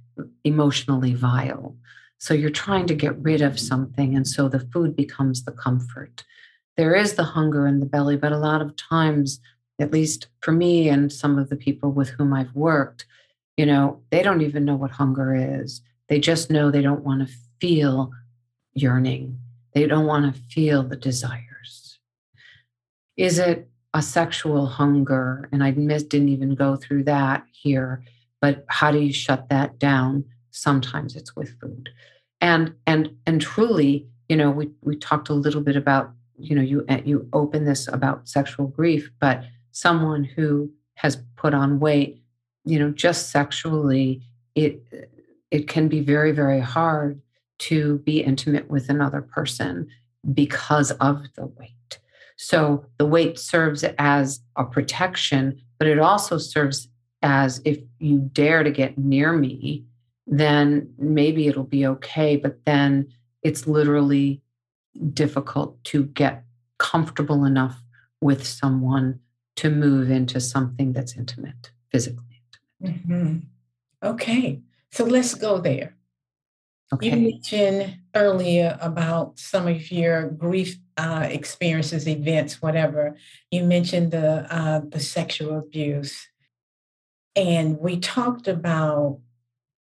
emotionally 0.43 1.13
vile. 1.13 1.75
So 2.17 2.33
you're 2.33 2.49
trying 2.49 2.87
to 2.87 2.95
get 2.95 3.17
rid 3.21 3.41
of 3.41 3.59
something. 3.59 4.15
And 4.15 4.27
so 4.27 4.47
the 4.47 4.59
food 4.59 4.95
becomes 4.95 5.43
the 5.43 5.51
comfort. 5.51 6.23
There 6.77 6.95
is 6.95 7.13
the 7.13 7.23
hunger 7.23 7.67
in 7.67 7.79
the 7.79 7.85
belly, 7.85 8.17
but 8.17 8.31
a 8.31 8.37
lot 8.37 8.61
of 8.61 8.75
times, 8.75 9.39
at 9.79 9.91
least 9.91 10.27
for 10.41 10.51
me 10.51 10.89
and 10.89 11.11
some 11.11 11.37
of 11.37 11.49
the 11.49 11.55
people 11.55 11.91
with 11.91 12.09
whom 12.09 12.33
I've 12.33 12.53
worked, 12.55 13.05
you 13.57 13.65
know, 13.65 14.01
they 14.09 14.21
don't 14.21 14.41
even 14.41 14.65
know 14.65 14.75
what 14.75 14.91
hunger 14.91 15.33
is. 15.35 15.81
They 16.07 16.19
just 16.19 16.49
know 16.49 16.71
they 16.71 16.81
don't 16.81 17.03
want 17.03 17.27
to 17.27 17.33
feel 17.59 18.11
yearning. 18.73 19.39
They 19.73 19.87
don't 19.87 20.05
want 20.05 20.33
to 20.33 20.41
feel 20.41 20.83
the 20.83 20.95
desires. 20.95 21.99
Is 23.17 23.39
it 23.39 23.69
a 23.93 24.01
sexual 24.01 24.67
hunger? 24.67 25.49
And 25.51 25.63
I 25.63 25.71
didn't 25.71 26.29
even 26.29 26.55
go 26.55 26.75
through 26.75 27.03
that 27.05 27.45
here, 27.51 28.03
but 28.41 28.65
how 28.67 28.91
do 28.91 28.99
you 28.99 29.13
shut 29.13 29.49
that 29.49 29.79
down? 29.79 30.25
Sometimes 30.51 31.15
it's 31.15 31.35
with 31.35 31.59
food. 31.59 31.89
and 32.41 32.73
and 32.85 33.09
and 33.25 33.41
truly 33.41 34.07
you 34.29 34.35
know 34.35 34.51
we 34.51 34.69
we 34.81 34.95
talked 34.95 35.29
a 35.29 35.33
little 35.33 35.61
bit 35.61 35.75
about 35.75 36.11
you 36.37 36.55
know 36.55 36.61
you 36.61 36.85
you 37.05 37.27
open 37.33 37.65
this 37.65 37.87
about 37.87 38.27
sexual 38.27 38.67
grief 38.67 39.09
but 39.19 39.43
someone 39.75 40.23
who 40.23 40.71
has 40.95 41.17
put 41.35 41.53
on 41.53 41.79
weight 41.79 42.23
you 42.63 42.79
know 42.79 42.91
just 42.91 43.29
sexually 43.29 44.21
it 44.55 44.81
it 45.51 45.67
can 45.67 45.87
be 45.89 45.99
very 45.99 46.31
very 46.31 46.61
hard 46.61 47.21
to 47.57 47.99
be 47.99 48.21
intimate 48.21 48.69
with 48.69 48.89
another 48.89 49.21
person 49.21 49.87
because 50.33 50.91
of 50.91 51.23
the 51.35 51.45
weight. 51.45 51.99
So 52.37 52.85
the 52.97 53.05
weight 53.05 53.39
serves 53.39 53.83
as 53.97 54.41
a 54.55 54.63
protection 54.63 55.61
but 55.77 55.87
it 55.87 55.99
also 55.99 56.37
serves 56.37 56.87
as 57.21 57.61
if 57.65 57.79
you 57.99 58.19
dare 58.33 58.63
to 58.63 58.71
get 58.71 58.97
near 58.97 59.33
me 59.33 59.85
then 60.27 60.89
maybe 60.97 61.47
it'll 61.47 61.63
be 61.63 61.85
okay 61.85 62.35
but 62.35 62.63
then 62.65 63.07
it's 63.43 63.67
literally 63.67 64.41
difficult 65.13 65.81
to 65.83 66.05
get 66.05 66.43
comfortable 66.77 67.45
enough 67.45 67.81
with 68.21 68.45
someone 68.45 69.19
to 69.57 69.69
move 69.69 70.11
into 70.11 70.39
something 70.39 70.93
that's 70.93 71.15
intimate, 71.15 71.71
physically 71.91 72.41
intimate. 72.81 73.01
Mm-hmm. 73.05 73.37
Okay, 74.03 74.61
so 74.91 75.05
let's 75.05 75.33
go 75.33 75.59
there. 75.59 75.95
Okay. 76.93 77.09
You 77.09 77.31
mentioned 77.31 77.97
earlier 78.13 78.77
about 78.79 79.39
some 79.39 79.67
of 79.67 79.91
your 79.91 80.29
grief 80.29 80.77
uh, 80.97 81.27
experiences, 81.29 82.07
events, 82.07 82.61
whatever. 82.61 83.17
You 83.49 83.63
mentioned 83.63 84.11
the 84.11 84.45
uh, 84.53 84.81
the 84.87 84.99
sexual 84.99 85.57
abuse, 85.57 86.27
and 87.35 87.79
we 87.79 87.99
talked 87.99 88.47
about 88.47 89.19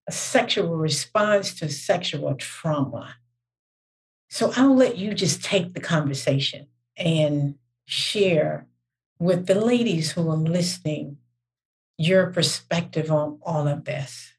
a 0.08 0.12
sexual 0.12 0.76
response 0.76 1.54
to 1.60 1.68
sexual 1.68 2.34
trauma. 2.34 3.16
So 4.28 4.52
I'll 4.56 4.74
let 4.74 4.98
you 4.98 5.14
just 5.14 5.44
take 5.44 5.74
the 5.74 5.80
conversation 5.80 6.66
and 6.96 7.54
share 7.86 8.66
with 9.18 9.46
the 9.46 9.54
ladies 9.54 10.12
who 10.12 10.28
are 10.30 10.36
listening 10.36 11.18
your 11.98 12.28
perspective 12.28 13.10
on 13.10 13.38
all 13.42 13.66
of 13.66 13.84
this. 13.84 14.32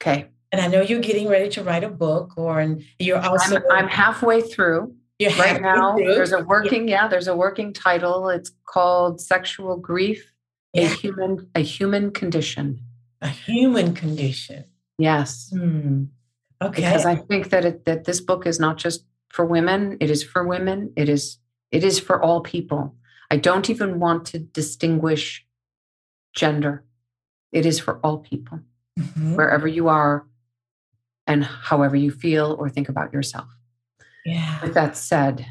Okay. 0.00 0.28
And 0.52 0.60
I 0.60 0.68
know 0.68 0.80
you're 0.80 1.00
getting 1.00 1.28
ready 1.28 1.48
to 1.50 1.62
write 1.62 1.84
a 1.84 1.88
book, 1.88 2.32
or 2.36 2.58
and 2.60 2.82
you're 2.98 3.20
also. 3.20 3.56
I'm, 3.56 3.62
I'm 3.70 3.88
halfway 3.88 4.40
through. 4.40 4.94
You're 5.18 5.32
right 5.32 5.60
now. 5.60 5.96
Through. 5.96 6.14
There's 6.14 6.32
a 6.32 6.42
working, 6.42 6.88
yeah. 6.88 7.06
There's 7.06 7.28
a 7.28 7.36
working 7.36 7.72
title. 7.72 8.28
It's 8.28 8.50
called 8.66 9.20
"Sexual 9.20 9.76
Grief: 9.76 10.32
yeah. 10.72 10.84
A 10.84 10.88
Human 10.88 11.48
A 11.54 11.60
Human 11.60 12.10
Condition." 12.10 12.80
A 13.22 13.28
human 13.28 13.94
condition. 13.94 14.64
Yes. 14.98 15.50
Hmm. 15.52 16.04
Okay. 16.62 16.82
Because 16.82 17.04
I 17.04 17.16
think 17.16 17.50
that 17.50 17.64
it, 17.64 17.84
that 17.84 18.04
this 18.04 18.20
book 18.20 18.46
is 18.46 18.58
not 18.58 18.76
just 18.76 19.04
for 19.28 19.44
women. 19.44 19.98
It 20.00 20.10
is 20.10 20.22
for 20.22 20.46
women. 20.46 20.92
It 20.96 21.08
is 21.08 21.38
it 21.70 21.84
is 21.84 22.00
for 22.00 22.20
all 22.20 22.40
people. 22.40 22.96
I 23.30 23.36
don't 23.36 23.70
even 23.70 24.00
want 24.00 24.26
to 24.26 24.38
distinguish 24.38 25.46
gender. 26.34 26.84
It 27.52 27.64
is 27.64 27.78
for 27.78 27.98
all 28.02 28.18
people, 28.18 28.60
mm-hmm. 28.98 29.36
wherever 29.36 29.68
you 29.68 29.88
are, 29.88 30.26
and 31.26 31.44
however 31.44 31.96
you 31.96 32.10
feel 32.10 32.56
or 32.58 32.68
think 32.68 32.88
about 32.88 33.12
yourself. 33.12 33.48
Yeah. 34.24 34.60
With 34.62 34.74
that 34.74 34.96
said, 34.96 35.46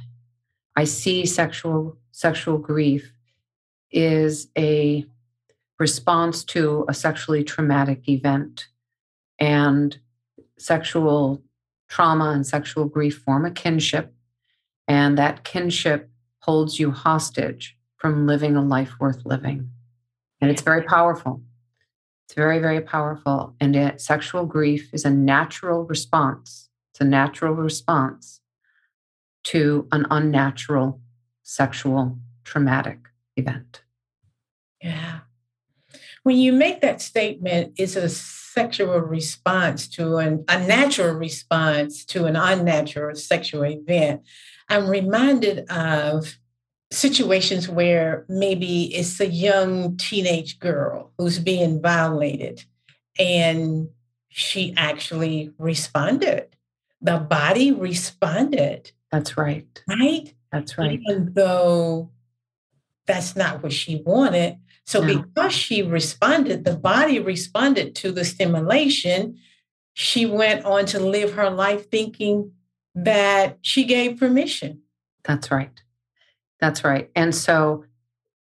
I 0.76 0.84
see 0.84 1.26
sexual 1.26 1.98
sexual 2.12 2.58
grief 2.58 3.14
is 3.92 4.50
a 4.58 5.06
response 5.80 6.44
to 6.44 6.86
a 6.90 6.94
sexually 6.94 7.44
traumatic 7.44 8.08
event 8.10 8.68
and 9.40 9.98
sexual 10.58 11.42
trauma 11.88 12.32
and 12.32 12.46
sexual 12.46 12.86
grief 12.86 13.18
form 13.18 13.46
a 13.46 13.52
kinship, 13.52 14.14
and 14.88 15.18
that 15.18 15.44
kinship 15.44 16.09
holds 16.50 16.80
you 16.80 16.90
hostage 16.90 17.78
from 17.98 18.26
living 18.26 18.56
a 18.56 18.62
life 18.64 18.94
worth 19.00 19.24
living. 19.24 19.70
And 20.42 20.50
it's 20.50 20.64
very 20.64 20.82
powerful. 20.82 21.44
It's 22.26 22.34
very, 22.34 22.58
very 22.58 22.82
powerful. 22.82 23.54
And 23.62 23.94
sexual 24.02 24.48
grief 24.48 24.90
is 24.92 25.06
a 25.06 25.12
natural 25.12 25.84
response. 25.84 26.70
It's 26.92 27.02
a 27.02 27.04
natural 27.04 27.54
response 27.54 28.42
to 29.44 29.88
an 29.92 30.08
unnatural 30.10 31.00
sexual 31.44 32.18
traumatic 32.44 32.98
event. 33.38 33.84
Yeah. 34.82 35.20
When 36.24 36.38
you 36.38 36.54
make 36.54 36.82
that 36.82 37.02
statement, 37.02 37.74
it's 37.78 37.96
a 37.96 38.10
sexual 38.10 39.00
response 39.00 39.88
to 39.88 40.18
an 40.18 40.44
unnatural 40.48 41.16
response 41.16 42.04
to 42.06 42.26
an 42.26 42.36
unnatural 42.36 43.16
sexual 43.16 43.64
event, 43.66 44.22
I'm 44.68 44.88
reminded 44.88 45.70
of 45.70 46.38
situations 46.92 47.70
where 47.70 48.26
maybe 48.28 48.96
it's 48.96 49.20
a 49.20 49.28
young 49.28 49.98
teenage 49.98 50.60
girl 50.60 51.12
who's 51.18 51.40
being 51.40 51.82
violated 51.82 52.64
and 53.18 53.90
she 54.30 54.74
actually 54.76 55.52
responded. 55.58 56.56
The 57.02 57.18
body 57.18 57.72
responded. 57.72 58.92
That's 59.12 59.38
right. 59.38 59.84
Right? 59.88 60.34
That's 60.52 60.78
right. 60.78 61.00
Even 61.00 61.34
though 61.34 62.12
that's 63.06 63.36
not 63.36 63.64
what 63.64 63.74
she 63.74 64.02
wanted, 64.06 64.58
so, 64.90 65.02
no. 65.02 65.20
because 65.20 65.54
she 65.54 65.84
responded, 65.84 66.66
the 66.66 66.76
body 66.76 67.20
responded 67.20 67.94
to 67.98 68.12
the 68.12 68.26
stimulation. 68.26 69.38
She 69.94 70.26
went 70.26 70.66
on 70.66 70.88
to 70.88 71.00
live 71.00 71.34
her 71.34 71.52
life 71.52 71.92
thinking 71.92 72.54
that 72.96 73.60
she 73.62 73.84
gave 73.84 74.18
permission. 74.18 74.82
That's 75.24 75.52
right. 75.52 75.80
That's 76.60 76.84
right. 76.84 77.12
And 77.16 77.36
so, 77.36 77.86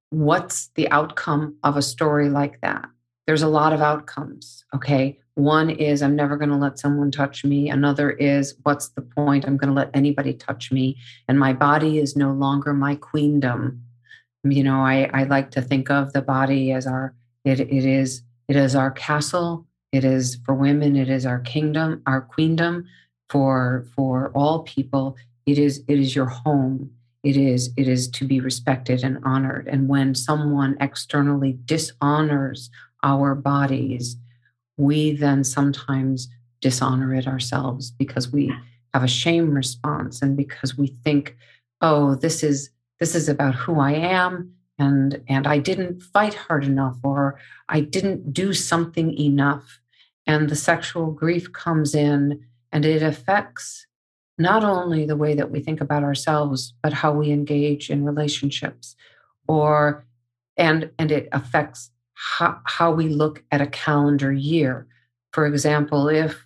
what's 0.10 0.70
the 0.76 0.90
outcome 0.90 1.58
of 1.66 1.76
a 1.76 1.82
story 1.82 2.30
like 2.30 2.62
that? 2.62 2.86
There's 3.26 3.42
a 3.42 3.50
lot 3.50 3.74
of 3.74 3.82
outcomes. 3.82 4.64
Okay. 4.74 5.20
One 5.34 5.70
is, 5.70 6.02
I'm 6.02 6.16
never 6.16 6.38
going 6.38 6.50
to 6.50 6.56
let 6.56 6.80
someone 6.80 7.12
touch 7.12 7.44
me. 7.44 7.70
Another 7.70 8.10
is, 8.10 8.56
what's 8.64 8.88
the 8.88 9.02
point? 9.02 9.46
I'm 9.46 9.58
going 9.58 9.68
to 9.68 9.76
let 9.76 9.92
anybody 9.94 10.34
touch 10.34 10.72
me. 10.72 10.96
And 11.28 11.38
my 11.38 11.52
body 11.52 12.00
is 12.00 12.16
no 12.16 12.32
longer 12.32 12.74
my 12.74 12.96
queendom 12.96 13.84
you 14.44 14.64
know 14.64 14.82
i 14.82 15.10
i 15.14 15.24
like 15.24 15.52
to 15.52 15.62
think 15.62 15.90
of 15.90 16.14
the 16.14 16.22
body 16.22 16.72
as 16.72 16.88
our 16.88 17.14
it, 17.48 17.62
it 17.62 17.86
is 17.86 18.24
it 18.48 18.56
is 18.56 18.76
our 18.76 18.92
castle. 18.92 19.66
It 19.92 20.04
is 20.04 20.38
for 20.46 20.54
women. 20.54 20.96
It 20.96 21.10
is 21.10 21.26
our 21.26 21.40
kingdom 21.40 22.02
our 22.06 22.22
queendom 22.22 22.86
for 23.30 23.86
for 23.96 24.32
all 24.36 24.64
people. 24.64 25.16
It 25.46 25.58
is 25.58 25.84
it 25.88 26.00
is 26.00 26.16
your 26.16 26.26
home. 26.26 26.92
It 27.24 27.38
is 27.38 27.72
it 27.78 27.88
is 27.88 28.10
to 28.10 28.26
be 28.26 28.40
respected 28.40 29.04
and 29.04 29.20
honored. 29.24 29.68
And 29.68 29.88
when 29.88 30.14
someone 30.14 30.78
externally 30.82 31.58
dishonors 31.66 32.70
our 33.04 33.36
bodies 33.36 34.18
we 34.76 35.12
then 35.12 35.44
sometimes 35.44 36.28
dishonor 36.62 37.14
it 37.14 37.28
ourselves 37.28 37.92
because 37.92 38.32
we 38.32 38.52
have 38.94 39.04
a 39.04 39.08
shame 39.08 39.52
response 39.52 40.22
and 40.22 40.36
because 40.36 40.78
we 40.78 40.88
think 40.88 41.36
oh 41.82 42.16
this 42.16 42.44
is 42.44 42.72
this 43.00 43.16
is 43.16 43.30
about 43.30 43.56
who 43.56 43.80
I 43.80 43.94
am 43.94 44.54
and 44.80 45.22
and 45.28 45.48
I 45.48 45.60
didn't 45.60 46.02
fight 46.02 46.34
hard 46.34 46.64
enough 46.64 46.98
or 47.04 47.40
I 47.70 47.82
didn't 47.82 48.34
do 48.34 48.54
something 48.54 49.18
enough. 49.18 49.80
And 50.26 50.50
the 50.50 50.56
sexual 50.56 51.12
grief 51.12 51.52
comes 51.54 51.96
in 51.96 52.46
and 52.72 52.86
it 52.86 53.02
affects 53.02 53.88
not 54.38 54.64
only 54.64 55.06
the 55.06 55.16
way 55.16 55.34
that 55.34 55.50
we 55.50 55.60
think 55.60 55.82
about 55.82 56.04
ourselves 56.04 56.74
but 56.82 56.94
how 56.94 57.12
we 57.12 57.32
engage 57.32 57.90
in 57.90 58.06
relationships 58.06 58.96
or 59.48 60.06
and 60.58 60.92
and 61.00 61.12
it 61.12 61.30
affects 61.32 61.92
how, 62.14 62.60
how 62.66 62.92
we 62.92 63.10
look 63.10 63.44
at 63.52 63.62
a 63.62 63.68
calendar 63.68 64.32
year. 64.32 64.88
For 65.32 65.46
example 65.46 66.08
if 66.10 66.46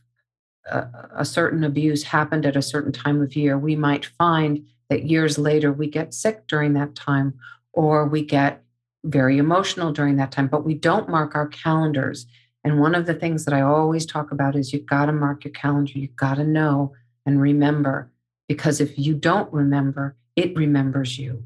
a, 0.70 0.88
a 1.18 1.26
certain 1.26 1.64
abuse 1.64 2.04
happened 2.04 2.46
at 2.46 2.56
a 2.56 2.62
certain 2.62 2.92
time 2.92 3.22
of 3.22 3.36
year 3.36 3.58
we 3.58 3.76
might 3.76 4.06
find 4.06 4.66
that 4.92 5.06
years 5.06 5.40
later 5.40 5.72
we 5.72 5.88
get 5.88 6.14
sick 6.14 6.46
during 6.48 6.74
that 6.74 6.96
time 6.96 7.34
or 7.72 8.06
we 8.06 8.22
get 8.22 8.62
very 9.06 9.38
emotional 9.38 9.94
during 9.94 10.18
that 10.18 10.34
time, 10.34 10.48
but 10.48 10.66
we 10.66 10.74
don't 10.74 11.08
mark 11.08 11.34
our 11.34 11.48
calendars. 11.48 12.26
And 12.66 12.78
one 12.78 12.94
of 12.94 13.06
the 13.06 13.14
things 13.14 13.46
that 13.46 13.54
I 13.54 13.62
always 13.62 14.06
talk 14.06 14.34
about 14.34 14.54
is 14.54 14.74
you've 14.74 14.86
got 14.86 15.06
to 15.06 15.14
mark 15.14 15.46
your 15.46 15.54
calendar. 15.54 15.94
You've 15.96 16.18
got 16.18 16.36
to 16.36 16.44
know 16.44 16.92
and 17.26 17.40
remember, 17.40 18.12
because 18.50 18.82
if 18.82 19.00
you 19.00 19.14
don't 19.14 19.52
remember, 19.54 20.18
it 20.36 20.54
remembers 20.58 21.18
you. 21.18 21.46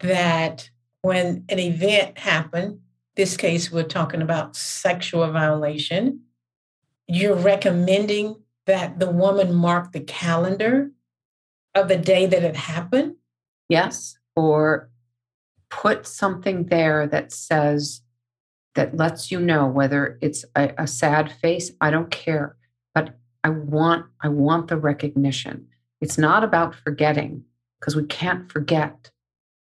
that 0.00 0.70
when 1.02 1.44
an 1.48 1.58
event 1.58 2.18
happened, 2.18 2.80
this 3.18 3.36
case 3.36 3.70
we're 3.70 3.82
talking 3.82 4.22
about 4.22 4.56
sexual 4.56 5.30
violation, 5.30 6.20
you're 7.08 7.34
recommending 7.34 8.36
that 8.66 9.00
the 9.00 9.10
woman 9.10 9.52
mark 9.52 9.92
the 9.92 10.00
calendar 10.00 10.92
of 11.74 11.88
the 11.88 11.96
day 11.96 12.26
that 12.26 12.44
it 12.44 12.54
happened? 12.54 13.16
Yes. 13.68 14.16
Or 14.36 14.88
put 15.68 16.06
something 16.06 16.66
there 16.66 17.06
that 17.08 17.32
says, 17.32 18.02
that 18.76 18.96
lets 18.96 19.32
you 19.32 19.40
know 19.40 19.66
whether 19.66 20.16
it's 20.22 20.44
a, 20.54 20.72
a 20.78 20.86
sad 20.86 21.32
face, 21.32 21.72
I 21.80 21.90
don't 21.90 22.12
care. 22.12 22.56
But 22.94 23.18
I 23.42 23.50
want, 23.50 24.06
I 24.20 24.28
want 24.28 24.68
the 24.68 24.76
recognition. 24.76 25.66
It's 26.00 26.16
not 26.18 26.44
about 26.44 26.76
forgetting 26.76 27.42
because 27.80 27.96
we 27.96 28.04
can't 28.04 28.50
forget. 28.52 29.10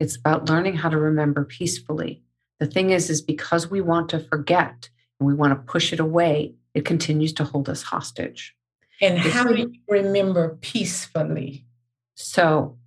It's 0.00 0.16
about 0.16 0.48
learning 0.48 0.76
how 0.76 0.88
to 0.88 0.96
remember 0.96 1.44
peacefully. 1.44 2.22
The 2.62 2.68
thing 2.68 2.90
is, 2.90 3.11
is 3.11 3.20
because 3.20 3.68
we 3.68 3.81
want 3.81 4.09
to 4.11 4.20
forget 4.20 4.88
and 5.18 5.27
we 5.27 5.35
want 5.35 5.51
to 5.51 5.72
push 5.72 5.92
it 5.92 5.98
away, 5.98 6.55
it 6.75 6.85
continues 6.85 7.33
to 7.33 7.42
hold 7.42 7.68
us 7.68 7.83
hostage. 7.83 8.55
And 9.01 9.18
how 9.18 9.48
do 9.48 9.57
you 9.57 9.72
remember 9.88 10.57
peacefully? 10.61 11.66
So, 12.14 12.79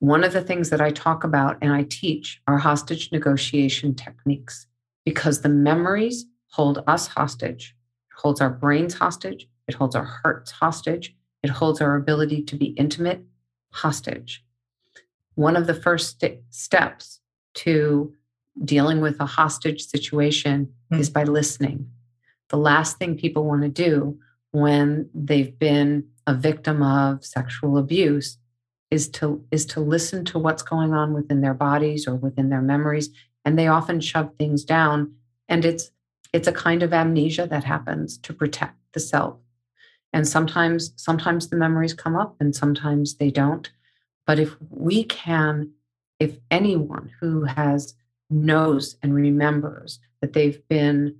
one 0.00 0.24
of 0.24 0.34
the 0.34 0.42
things 0.42 0.68
that 0.68 0.82
I 0.82 0.90
talk 0.90 1.24
about 1.24 1.56
and 1.62 1.72
I 1.72 1.84
teach 1.84 2.42
are 2.46 2.58
hostage 2.58 3.10
negotiation 3.10 3.94
techniques 3.94 4.66
because 5.06 5.40
the 5.40 5.48
memories 5.48 6.26
hold 6.50 6.84
us 6.86 7.06
hostage, 7.06 7.74
it 8.10 8.20
holds 8.20 8.42
our 8.42 8.50
brains 8.50 8.92
hostage, 8.92 9.48
it 9.68 9.74
holds 9.74 9.96
our 9.96 10.04
hearts 10.04 10.50
hostage, 10.50 11.16
it 11.42 11.48
holds 11.48 11.80
our 11.80 11.96
ability 11.96 12.42
to 12.42 12.56
be 12.56 12.66
intimate 12.76 13.22
hostage. 13.70 14.44
One 15.34 15.56
of 15.56 15.66
the 15.66 15.72
first 15.72 16.20
st- 16.20 16.42
steps 16.50 17.20
to 17.54 18.12
dealing 18.64 19.00
with 19.00 19.20
a 19.20 19.26
hostage 19.26 19.86
situation 19.86 20.66
mm-hmm. 20.90 21.00
is 21.00 21.10
by 21.10 21.24
listening. 21.24 21.90
The 22.48 22.56
last 22.56 22.98
thing 22.98 23.16
people 23.16 23.44
want 23.44 23.62
to 23.62 23.68
do 23.68 24.18
when 24.50 25.08
they've 25.14 25.58
been 25.58 26.08
a 26.26 26.34
victim 26.34 26.82
of 26.82 27.24
sexual 27.24 27.78
abuse 27.78 28.38
is 28.90 29.08
to 29.08 29.44
is 29.50 29.66
to 29.66 29.80
listen 29.80 30.24
to 30.24 30.38
what's 30.38 30.62
going 30.62 30.92
on 30.94 31.12
within 31.12 31.40
their 31.40 31.54
bodies 31.54 32.06
or 32.06 32.14
within 32.14 32.48
their 32.48 32.62
memories 32.62 33.10
and 33.44 33.58
they 33.58 33.66
often 33.66 34.00
shove 34.00 34.34
things 34.38 34.64
down 34.64 35.14
and 35.48 35.64
it's 35.64 35.90
it's 36.32 36.48
a 36.48 36.52
kind 36.52 36.82
of 36.82 36.92
amnesia 36.92 37.46
that 37.46 37.64
happens 37.64 38.18
to 38.18 38.32
protect 38.32 38.76
the 38.92 39.00
self 39.00 39.36
and 40.12 40.26
sometimes 40.26 40.92
sometimes 40.96 41.48
the 41.48 41.56
memories 41.56 41.94
come 41.94 42.16
up 42.16 42.36
and 42.40 42.54
sometimes 42.54 43.16
they 43.16 43.30
don't 43.30 43.70
but 44.26 44.38
if 44.38 44.56
we 44.70 45.04
can 45.04 45.70
if 46.18 46.38
anyone 46.50 47.10
who 47.20 47.44
has 47.44 47.94
knows 48.30 48.96
and 49.02 49.14
remembers 49.14 50.00
that 50.20 50.32
they've 50.32 50.66
been 50.68 51.16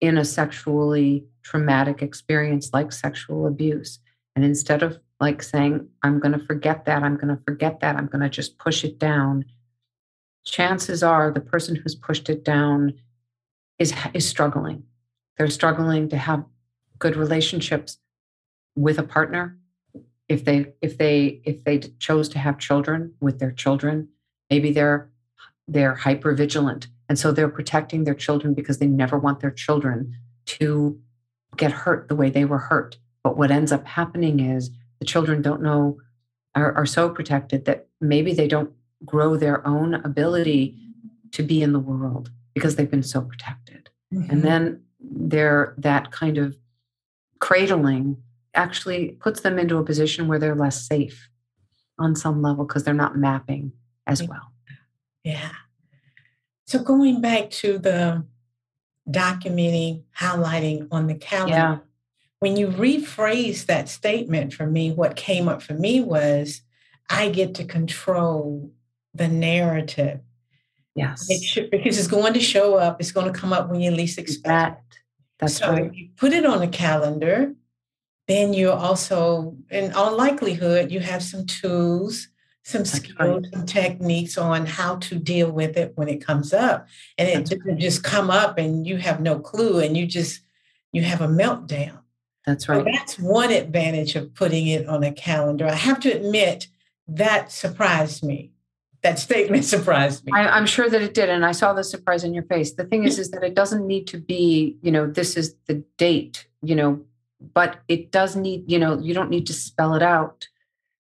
in 0.00 0.18
a 0.18 0.24
sexually 0.24 1.24
traumatic 1.42 2.02
experience 2.02 2.70
like 2.72 2.92
sexual 2.92 3.46
abuse. 3.46 3.98
And 4.36 4.44
instead 4.44 4.82
of 4.82 4.98
like 5.20 5.42
saying, 5.42 5.88
I'm 6.02 6.20
going 6.20 6.38
to 6.38 6.44
forget 6.44 6.84
that, 6.84 7.02
I'm 7.02 7.16
going 7.16 7.34
to 7.34 7.42
forget 7.44 7.80
that, 7.80 7.96
I'm 7.96 8.06
going 8.06 8.22
to 8.22 8.28
just 8.28 8.58
push 8.58 8.84
it 8.84 8.98
down, 8.98 9.44
chances 10.44 11.02
are 11.02 11.30
the 11.30 11.40
person 11.40 11.76
who's 11.76 11.94
pushed 11.94 12.30
it 12.30 12.44
down 12.44 12.94
is, 13.78 13.92
is 14.14 14.28
struggling. 14.28 14.84
They're 15.36 15.48
struggling 15.48 16.08
to 16.10 16.16
have 16.16 16.44
good 16.98 17.16
relationships 17.16 17.98
with 18.76 18.98
a 18.98 19.02
partner. 19.02 19.58
If 20.28 20.44
they 20.44 20.72
if 20.82 20.98
they 20.98 21.40
if 21.44 21.64
they 21.64 21.78
chose 21.78 22.28
to 22.30 22.38
have 22.38 22.58
children 22.58 23.14
with 23.20 23.38
their 23.38 23.52
children, 23.52 24.08
maybe 24.50 24.72
they're 24.72 25.10
they're 25.68 25.94
hyper 25.94 26.34
vigilant 26.34 26.88
and 27.08 27.18
so 27.18 27.32
they're 27.32 27.48
protecting 27.48 28.04
their 28.04 28.14
children 28.14 28.54
because 28.54 28.78
they 28.78 28.86
never 28.86 29.18
want 29.18 29.40
their 29.40 29.50
children 29.50 30.16
to 30.46 31.00
get 31.56 31.72
hurt 31.72 32.08
the 32.08 32.16
way 32.16 32.30
they 32.30 32.44
were 32.44 32.58
hurt. 32.58 32.98
But 33.22 33.36
what 33.36 33.50
ends 33.50 33.72
up 33.72 33.86
happening 33.86 34.40
is 34.40 34.70
the 34.98 35.06
children 35.06 35.42
don't 35.42 35.62
know, 35.62 35.98
are, 36.54 36.72
are 36.74 36.86
so 36.86 37.08
protected 37.08 37.64
that 37.64 37.88
maybe 38.00 38.34
they 38.34 38.48
don't 38.48 38.72
grow 39.04 39.36
their 39.36 39.66
own 39.66 39.94
ability 39.94 40.76
to 41.32 41.42
be 41.42 41.62
in 41.62 41.72
the 41.72 41.80
world 41.80 42.30
because 42.54 42.76
they've 42.76 42.90
been 42.90 43.02
so 43.02 43.22
protected. 43.22 43.90
Mm-hmm. 44.12 44.30
And 44.30 44.42
then 44.42 44.82
they're 45.00 45.74
that 45.78 46.10
kind 46.10 46.38
of 46.38 46.56
cradling 47.38 48.16
actually 48.54 49.12
puts 49.20 49.40
them 49.40 49.58
into 49.58 49.78
a 49.78 49.84
position 49.84 50.26
where 50.26 50.38
they're 50.38 50.54
less 50.54 50.86
safe 50.86 51.28
on 51.98 52.16
some 52.16 52.42
level 52.42 52.64
because 52.64 52.84
they're 52.84 52.94
not 52.94 53.16
mapping 53.16 53.72
as 54.06 54.22
well. 54.22 54.52
Yeah. 55.28 55.52
So 56.66 56.82
going 56.82 57.20
back 57.20 57.50
to 57.50 57.76
the 57.76 58.24
documenting, 59.10 60.04
highlighting 60.18 60.88
on 60.90 61.06
the 61.06 61.14
calendar. 61.14 61.54
Yeah. 61.54 61.78
When 62.40 62.56
you 62.56 62.68
rephrase 62.68 63.66
that 63.66 63.90
statement 63.90 64.54
for 64.54 64.66
me, 64.66 64.90
what 64.90 65.16
came 65.16 65.46
up 65.46 65.60
for 65.60 65.74
me 65.74 66.00
was 66.00 66.62
I 67.10 67.28
get 67.28 67.54
to 67.56 67.64
control 67.64 68.72
the 69.12 69.28
narrative. 69.28 70.20
Yes. 70.94 71.28
It 71.28 71.42
should, 71.42 71.70
because 71.70 71.98
it's 71.98 72.08
going 72.08 72.32
to 72.32 72.40
show 72.40 72.76
up, 72.76 72.98
it's 72.98 73.12
going 73.12 73.30
to 73.30 73.38
come 73.38 73.52
up 73.52 73.68
when 73.68 73.80
you 73.80 73.90
least 73.90 74.18
expect 74.18 74.46
that, 74.46 74.82
That's 75.40 75.56
so 75.58 75.72
right. 75.72 75.92
you 75.92 76.08
put 76.16 76.32
it 76.32 76.46
on 76.46 76.62
a 76.62 76.68
calendar, 76.68 77.52
then 78.28 78.54
you 78.54 78.70
also, 78.70 79.56
in 79.70 79.92
all 79.92 80.16
likelihood, 80.16 80.90
you 80.90 81.00
have 81.00 81.22
some 81.22 81.44
tools 81.44 82.28
some 82.68 82.84
skills 82.84 83.46
and 83.54 83.66
techniques 83.66 84.36
on 84.36 84.66
how 84.66 84.96
to 84.96 85.14
deal 85.14 85.50
with 85.50 85.78
it 85.78 85.92
when 85.94 86.06
it 86.06 86.22
comes 86.22 86.52
up. 86.52 86.86
And 87.16 87.26
it 87.26 87.34
that's 87.36 87.50
doesn't 87.50 87.66
right. 87.66 87.78
just 87.78 88.04
come 88.04 88.30
up 88.30 88.58
and 88.58 88.86
you 88.86 88.98
have 88.98 89.22
no 89.22 89.38
clue 89.38 89.80
and 89.80 89.96
you 89.96 90.04
just 90.04 90.42
you 90.92 91.02
have 91.02 91.22
a 91.22 91.26
meltdown. 91.26 92.00
That's 92.44 92.68
right. 92.68 92.84
so 92.84 92.90
that's 92.92 93.18
one 93.18 93.50
advantage 93.50 94.16
of 94.16 94.34
putting 94.34 94.66
it 94.66 94.86
on 94.86 95.02
a 95.02 95.12
calendar. 95.12 95.66
I 95.66 95.74
have 95.74 95.98
to 96.00 96.10
admit 96.10 96.68
that 97.06 97.50
surprised 97.50 98.22
me. 98.22 98.52
That 99.02 99.18
statement 99.18 99.64
surprised 99.76 100.26
me. 100.26 100.32
I, 100.34 100.58
am 100.58 100.66
sure 100.66 100.90
that 100.90 101.00
it 101.00 101.14
did 101.14 101.30
and 101.30 101.46
i 101.46 101.52
saw 101.52 101.72
the 101.72 101.82
surprise 101.82 102.22
in 102.22 102.34
your 102.34 102.44
face. 102.44 102.74
The 102.74 102.84
thing 102.84 103.04
is 103.04 103.18
is 103.18 103.30
that 103.30 103.42
it 103.42 103.54
doesn't 103.54 103.86
need 103.86 104.06
to 104.08 104.18
be 104.18 104.76
you 104.82 104.90
know 104.90 105.06
this 105.06 105.38
is 105.38 105.54
the 105.68 105.82
date 105.96 106.46
you 106.60 106.74
know 106.74 107.00
but 107.54 107.80
it 107.88 108.10
does 108.10 108.36
need 108.36 108.70
you 108.70 108.78
know 108.78 108.98
you 108.98 109.14
don't 109.14 109.30
need 109.30 109.46
to 109.46 109.54
spell 109.54 109.94
it 109.94 110.02
out 110.02 110.48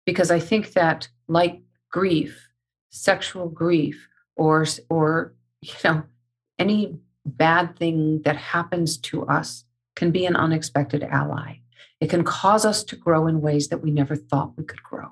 because 0.05 0.31
I 0.31 0.41
think 0.41 0.73
that 0.73 1.09
like 1.33 1.63
grief, 1.91 2.49
sexual 2.91 3.49
grief, 3.49 4.09
or 4.37 4.67
or 4.89 5.35
you 5.61 5.75
know 5.85 6.03
any 6.59 6.99
bad 7.25 7.77
thing 7.77 8.23
that 8.25 8.37
happens 8.37 8.99
to 8.99 9.27
us 9.27 9.65
can 9.95 10.11
be 10.11 10.27
an 10.27 10.37
unexpected 10.37 11.03
ally. 11.03 11.57
It 12.01 12.11
can 12.11 12.25
cause 12.25 12.65
us 12.65 12.83
to 12.85 12.97
grow 12.97 13.27
in 13.27 13.41
ways 13.41 13.69
that 13.69 13.83
we 13.83 13.91
never 13.91 14.17
thought 14.17 14.57
we 14.57 14.65
could 14.65 14.83
grow. 14.83 15.09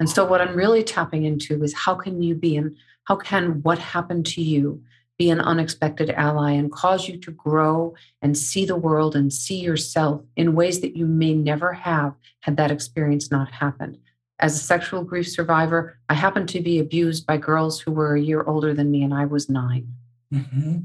And 0.00 0.08
so 0.08 0.24
what 0.24 0.40
I'm 0.40 0.56
really 0.56 0.82
tapping 0.82 1.24
into 1.24 1.62
is 1.62 1.74
how 1.74 1.94
can 1.94 2.22
you 2.22 2.34
be 2.34 2.56
and 2.56 2.74
how 3.04 3.16
can 3.16 3.62
what 3.62 3.78
happened 3.78 4.26
to 4.26 4.42
you 4.42 4.82
be 5.18 5.30
an 5.30 5.40
unexpected 5.40 6.10
ally 6.10 6.52
and 6.52 6.72
cause 6.72 7.08
you 7.08 7.16
to 7.18 7.30
grow 7.30 7.94
and 8.20 8.36
see 8.36 8.64
the 8.64 8.76
world 8.76 9.14
and 9.14 9.32
see 9.32 9.60
yourself 9.60 10.22
in 10.34 10.56
ways 10.56 10.80
that 10.80 10.96
you 10.96 11.06
may 11.06 11.34
never 11.34 11.72
have 11.72 12.14
had 12.40 12.56
that 12.56 12.72
experience 12.72 13.30
not 13.30 13.52
happened 13.52 13.98
as 14.40 14.56
a 14.56 14.62
sexual 14.62 15.04
grief 15.04 15.28
survivor, 15.28 15.98
I 16.08 16.14
happened 16.14 16.48
to 16.50 16.60
be 16.60 16.78
abused 16.78 17.26
by 17.26 17.36
girls 17.36 17.80
who 17.80 17.92
were 17.92 18.14
a 18.14 18.20
year 18.20 18.42
older 18.42 18.74
than 18.74 18.90
me, 18.90 19.02
and 19.02 19.14
I 19.14 19.26
was 19.26 19.48
9 19.48 19.86
mm-hmm. 20.32 20.78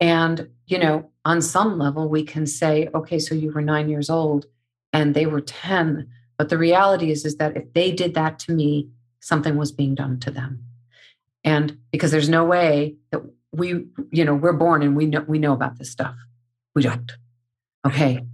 And, 0.00 0.48
you 0.66 0.78
know, 0.78 1.10
on 1.24 1.40
some 1.40 1.78
level, 1.78 2.08
we 2.08 2.24
can 2.24 2.44
say, 2.44 2.88
okay, 2.92 3.20
so 3.20 3.36
you 3.36 3.52
were 3.52 3.62
nine 3.62 3.88
years 3.88 4.10
old 4.10 4.46
and 4.92 5.14
they 5.14 5.26
were 5.26 5.40
10. 5.40 6.08
But 6.36 6.48
the 6.48 6.58
reality 6.58 7.12
is, 7.12 7.24
is 7.24 7.36
that 7.36 7.56
if 7.56 7.72
they 7.72 7.92
did 7.92 8.14
that 8.14 8.40
to 8.40 8.52
me, 8.52 8.88
something 9.20 9.56
was 9.56 9.70
being 9.70 9.94
done 9.94 10.18
to 10.20 10.32
them. 10.32 10.64
And 11.44 11.78
because 11.92 12.10
there's 12.10 12.28
no 12.28 12.44
way 12.44 12.96
that 13.12 13.22
we, 13.52 13.86
you 14.10 14.24
know, 14.24 14.34
we're 14.34 14.52
born 14.52 14.82
and 14.82 14.96
we 14.96 15.06
know 15.06 15.24
we 15.28 15.38
know 15.38 15.52
about 15.52 15.78
this 15.78 15.90
stuff. 15.90 16.16
We 16.74 16.82
don't. 16.82 17.12
Okay. 17.86 18.26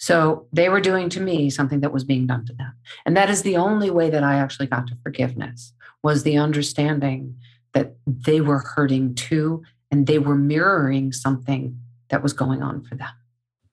So 0.00 0.46
they 0.50 0.70
were 0.70 0.80
doing 0.80 1.10
to 1.10 1.20
me 1.20 1.50
something 1.50 1.80
that 1.80 1.92
was 1.92 2.04
being 2.04 2.26
done 2.26 2.46
to 2.46 2.54
them. 2.54 2.72
And 3.04 3.14
that 3.16 3.28
is 3.28 3.42
the 3.42 3.58
only 3.58 3.90
way 3.90 4.08
that 4.08 4.24
I 4.24 4.36
actually 4.36 4.66
got 4.66 4.86
to 4.86 4.96
forgiveness 5.02 5.74
was 6.02 6.22
the 6.22 6.38
understanding 6.38 7.36
that 7.74 7.96
they 8.06 8.40
were 8.40 8.60
hurting 8.60 9.14
too 9.14 9.62
and 9.90 10.06
they 10.06 10.18
were 10.18 10.34
mirroring 10.34 11.12
something 11.12 11.78
that 12.08 12.22
was 12.22 12.32
going 12.32 12.62
on 12.62 12.82
for 12.82 12.94
them. 12.94 13.12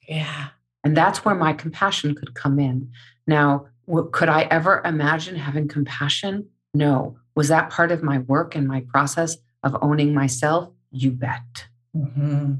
Yeah. 0.07 0.49
And 0.83 0.97
that's 0.97 1.23
where 1.23 1.33
my 1.33 1.53
compassion 1.53 2.13
could 2.13 2.33
come 2.35 2.59
in. 2.59 2.91
Now, 3.25 3.67
could 4.11 4.29
I 4.29 4.43
ever 4.43 4.81
imagine 4.83 5.37
having 5.37 5.69
compassion? 5.69 6.49
No. 6.73 7.17
Was 7.35 7.47
that 7.47 7.69
part 7.69 7.91
of 7.91 8.03
my 8.03 8.19
work 8.19 8.53
and 8.53 8.67
my 8.67 8.81
process 8.81 9.37
of 9.63 9.77
owning 9.81 10.13
myself? 10.13 10.69
You 10.91 11.11
bet. 11.11 11.67
Mm-hmm. 11.95 12.55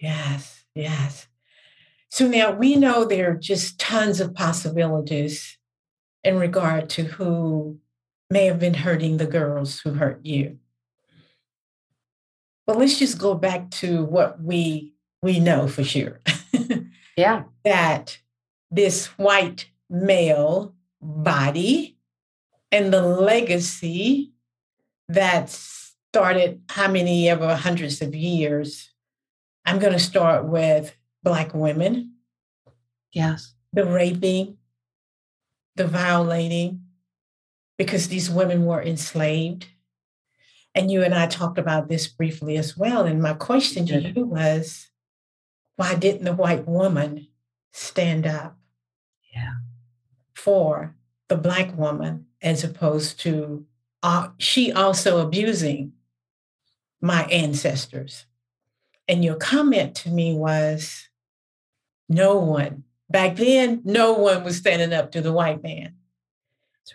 Yes, 0.00 0.64
yes. 0.74 1.28
So 2.12 2.28
now 2.28 2.50
we 2.50 2.76
know 2.76 3.06
there 3.06 3.30
are 3.30 3.36
just 3.36 3.80
tons 3.80 4.20
of 4.20 4.34
possibilities 4.34 5.56
in 6.22 6.38
regard 6.38 6.90
to 6.90 7.04
who 7.04 7.78
may 8.28 8.44
have 8.44 8.58
been 8.58 8.74
hurting 8.74 9.16
the 9.16 9.24
girls 9.24 9.80
who 9.80 9.94
hurt 9.94 10.20
you. 10.22 10.58
But 12.66 12.76
let's 12.76 12.98
just 12.98 13.16
go 13.16 13.34
back 13.34 13.70
to 13.80 14.04
what 14.04 14.42
we 14.42 14.92
we 15.22 15.40
know 15.40 15.66
for 15.66 15.82
sure. 15.82 16.20
yeah. 17.16 17.44
That 17.64 18.18
this 18.70 19.06
white 19.16 19.70
male 19.88 20.74
body 21.00 21.96
and 22.70 22.92
the 22.92 23.00
legacy 23.00 24.32
that 25.08 25.48
started 25.48 26.60
how 26.68 26.88
many 26.88 27.30
ever 27.30 27.56
hundreds 27.56 28.02
of 28.02 28.14
years. 28.14 28.90
I'm 29.64 29.78
going 29.78 29.94
to 29.94 29.98
start 29.98 30.44
with 30.44 30.94
Black 31.22 31.54
women. 31.54 32.14
Yes. 33.12 33.54
The 33.72 33.84
raping, 33.84 34.58
the 35.76 35.86
violating, 35.86 36.82
because 37.78 38.08
these 38.08 38.30
women 38.30 38.64
were 38.64 38.82
enslaved. 38.82 39.66
And 40.74 40.90
you 40.90 41.02
and 41.02 41.14
I 41.14 41.26
talked 41.26 41.58
about 41.58 41.88
this 41.88 42.06
briefly 42.06 42.56
as 42.56 42.76
well. 42.76 43.04
And 43.04 43.22
my 43.22 43.34
question 43.34 43.86
to 43.86 44.00
you 44.00 44.24
was 44.24 44.88
why 45.76 45.94
didn't 45.94 46.24
the 46.24 46.32
white 46.32 46.66
woman 46.66 47.28
stand 47.72 48.26
up? 48.26 48.58
Yeah. 49.34 49.54
For 50.34 50.96
the 51.28 51.36
Black 51.36 51.76
woman 51.76 52.26
as 52.40 52.64
opposed 52.64 53.20
to 53.20 53.66
uh, 54.02 54.28
she 54.38 54.72
also 54.72 55.20
abusing 55.20 55.92
my 57.00 57.24
ancestors. 57.24 58.26
And 59.08 59.24
your 59.24 59.36
comment 59.36 59.94
to 59.96 60.10
me 60.10 60.34
was 60.34 61.08
no 62.08 62.36
one, 62.36 62.84
back 63.08 63.36
then, 63.36 63.82
no 63.84 64.12
one 64.12 64.44
was 64.44 64.56
standing 64.56 64.92
up 64.92 65.12
to 65.12 65.20
the 65.20 65.32
white 65.32 65.62
man. 65.62 65.94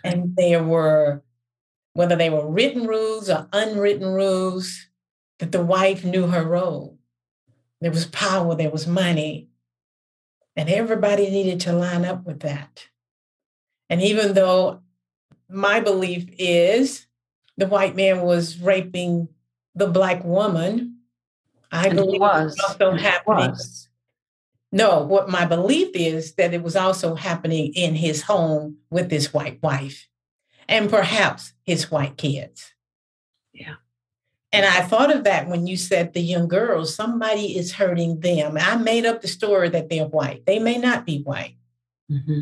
Right. 0.04 0.14
And 0.14 0.34
there 0.36 0.62
were, 0.62 1.22
whether 1.94 2.16
they 2.16 2.30
were 2.30 2.48
written 2.48 2.86
rules 2.86 3.30
or 3.30 3.48
unwritten 3.52 4.06
rules, 4.06 4.86
that 5.38 5.52
the 5.52 5.64
wife 5.64 6.04
knew 6.04 6.26
her 6.26 6.44
role. 6.44 6.98
There 7.80 7.92
was 7.92 8.06
power, 8.06 8.56
there 8.56 8.70
was 8.70 8.86
money, 8.86 9.48
and 10.56 10.68
everybody 10.68 11.30
needed 11.30 11.60
to 11.60 11.72
line 11.72 12.04
up 12.04 12.24
with 12.26 12.40
that. 12.40 12.88
And 13.88 14.02
even 14.02 14.34
though 14.34 14.80
my 15.48 15.80
belief 15.80 16.28
is 16.38 17.06
the 17.56 17.66
white 17.66 17.94
man 17.96 18.22
was 18.22 18.58
raping 18.60 19.28
the 19.74 19.86
black 19.86 20.24
woman, 20.24 20.98
I 21.70 21.86
and 21.86 21.96
believe 21.96 22.16
it 22.16 22.20
was 22.20 22.58
also 22.68 22.92
happening. 22.96 23.50
Was. 23.50 23.87
No, 24.70 25.02
what 25.02 25.30
my 25.30 25.46
belief 25.46 25.88
is 25.94 26.34
that 26.34 26.52
it 26.52 26.62
was 26.62 26.76
also 26.76 27.14
happening 27.14 27.72
in 27.74 27.94
his 27.94 28.22
home 28.22 28.78
with 28.90 29.10
his 29.10 29.32
white 29.32 29.62
wife 29.62 30.08
and 30.68 30.90
perhaps 30.90 31.54
his 31.62 31.90
white 31.90 32.16
kids. 32.18 32.74
Yeah. 33.52 33.76
And 34.52 34.64
I 34.64 34.82
thought 34.82 35.14
of 35.14 35.24
that 35.24 35.48
when 35.48 35.66
you 35.66 35.76
said 35.76 36.12
the 36.12 36.20
young 36.20 36.48
girls, 36.48 36.94
somebody 36.94 37.56
is 37.56 37.72
hurting 37.72 38.20
them. 38.20 38.56
I 38.58 38.76
made 38.76 39.04
up 39.04 39.20
the 39.20 39.28
story 39.28 39.68
that 39.70 39.90
they're 39.90 40.06
white. 40.06 40.46
They 40.46 40.58
may 40.58 40.78
not 40.78 41.04
be 41.04 41.22
white. 41.22 41.56
Mm-hmm. 42.10 42.40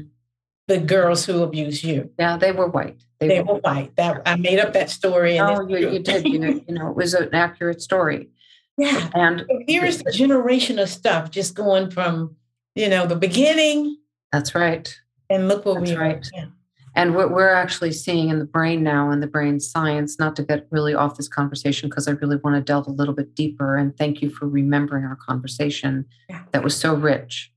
The 0.69 0.79
girls 0.79 1.25
who 1.27 1.43
abuse 1.43 1.83
you. 1.83 2.11
Yeah, 2.19 2.37
they 2.37 2.53
were 2.53 2.69
white. 2.69 3.05
They, 3.19 3.29
they 3.29 3.41
were, 3.41 3.55
were, 3.55 3.61
white. 3.61 3.97
That 3.97 4.23
I 4.27 4.37
made 4.37 4.59
up 4.59 4.73
that 4.73 4.91
story. 4.91 5.39
And 5.39 5.71
you, 5.71 5.91
you 5.91 5.99
did. 6.01 6.27
You, 6.27 6.65
you 6.67 6.75
know, 6.75 6.91
it 6.91 6.97
was 6.97 7.15
an 7.15 7.33
accurate 7.33 7.81
story. 7.81 8.31
Yeah. 8.77 9.09
And 9.15 9.45
here's 9.67 10.03
the 10.03 10.13
generation 10.13 10.79
of 10.79 10.89
stuff 10.89 11.31
just 11.31 11.55
going 11.55 11.91
from, 11.91 12.37
you 12.75 12.89
know, 12.89 13.07
the 13.07 13.17
beginning. 13.17 13.97
That's 14.33 14.55
right. 14.55 14.95
And 15.31 15.49
look 15.49 15.65
what 15.65 15.81
That's 15.81 15.91
we 15.91 15.97
right. 15.97 16.27
Yeah. 16.35 16.47
And 16.95 17.15
what 17.15 17.31
we're 17.31 17.53
actually 17.53 17.93
seeing 17.93 18.31
in 18.31 18.39
the 18.39 18.47
brain 18.47 18.83
now 18.83 19.11
and 19.11 19.23
the 19.23 19.27
brain 19.27 19.61
science, 19.61 20.19
not 20.19 20.35
to 20.37 20.43
get 20.43 20.67
really 20.71 20.95
off 20.95 21.19
this 21.19 21.29
conversation, 21.29 21.91
because 21.91 22.09
I 22.09 22.13
really 22.13 22.37
want 22.37 22.57
to 22.57 22.63
delve 22.63 22.87
a 22.87 22.91
little 22.91 23.13
bit 23.13 23.35
deeper. 23.35 23.77
And 23.77 23.97
thank 23.97 24.23
you 24.23 24.31
for 24.31 24.49
remembering 24.49 25.05
our 25.05 25.17
conversation 25.17 26.07
yeah. 26.31 26.43
that 26.53 26.65
was 26.65 26.75
so 26.75 26.95
rich. 26.95 27.53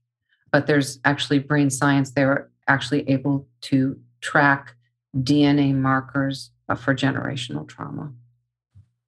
But 0.52 0.66
there's 0.66 0.98
actually 1.06 1.38
brain 1.38 1.70
science, 1.70 2.10
they're 2.10 2.50
actually 2.68 3.08
able 3.08 3.46
to 3.62 3.98
track 4.20 4.74
DNA 5.16 5.74
markers 5.74 6.50
uh, 6.68 6.74
for 6.74 6.94
generational 6.94 7.66
trauma 7.66 8.12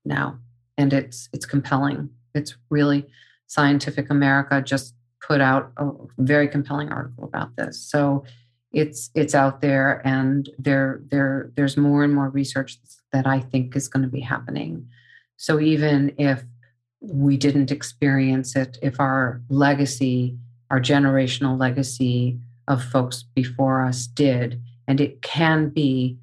now. 0.05 0.39
And 0.79 0.93
it's 0.93 1.29
it's 1.33 1.47
compelling. 1.47 2.11
It's 2.35 2.57
really 2.71 3.07
Scientific 3.47 4.11
America 4.11 4.63
just 4.63 4.95
put 5.21 5.41
out 5.41 5.73
a 5.77 5.91
very 6.19 6.49
compelling 6.49 6.91
article 6.91 7.25
about 7.25 7.55
this. 7.57 7.79
So 7.79 8.25
it's 8.73 9.11
it's 9.15 9.35
out 9.35 9.61
there 9.61 10.01
and 10.07 10.49
there 10.59 11.01
there 11.11 11.51
there's 11.57 11.77
more 11.77 12.03
and 12.05 12.15
more 12.15 12.31
research 12.31 12.79
that 13.13 13.27
i 13.27 13.39
think 13.39 13.77
is 13.77 13.89
going 13.89 14.03
to 14.03 14.09
be 14.09 14.21
happening 14.21 14.87
so 15.37 15.61
even 15.61 16.15
if 16.19 16.43
we 17.01 17.37
didn't 17.37 17.71
experience 17.71 18.57
it 18.57 18.79
if 18.83 18.99
our 18.99 19.43
legacy 19.49 20.37
our 20.71 20.81
generational 20.81 21.59
legacy 21.59 22.39
of 22.69 22.83
folks 22.83 23.25
before 23.35 23.85
us 23.85 24.07
did 24.07 24.61
and 24.89 25.01
it 25.01 25.21
can 25.21 25.69
be 25.69 26.17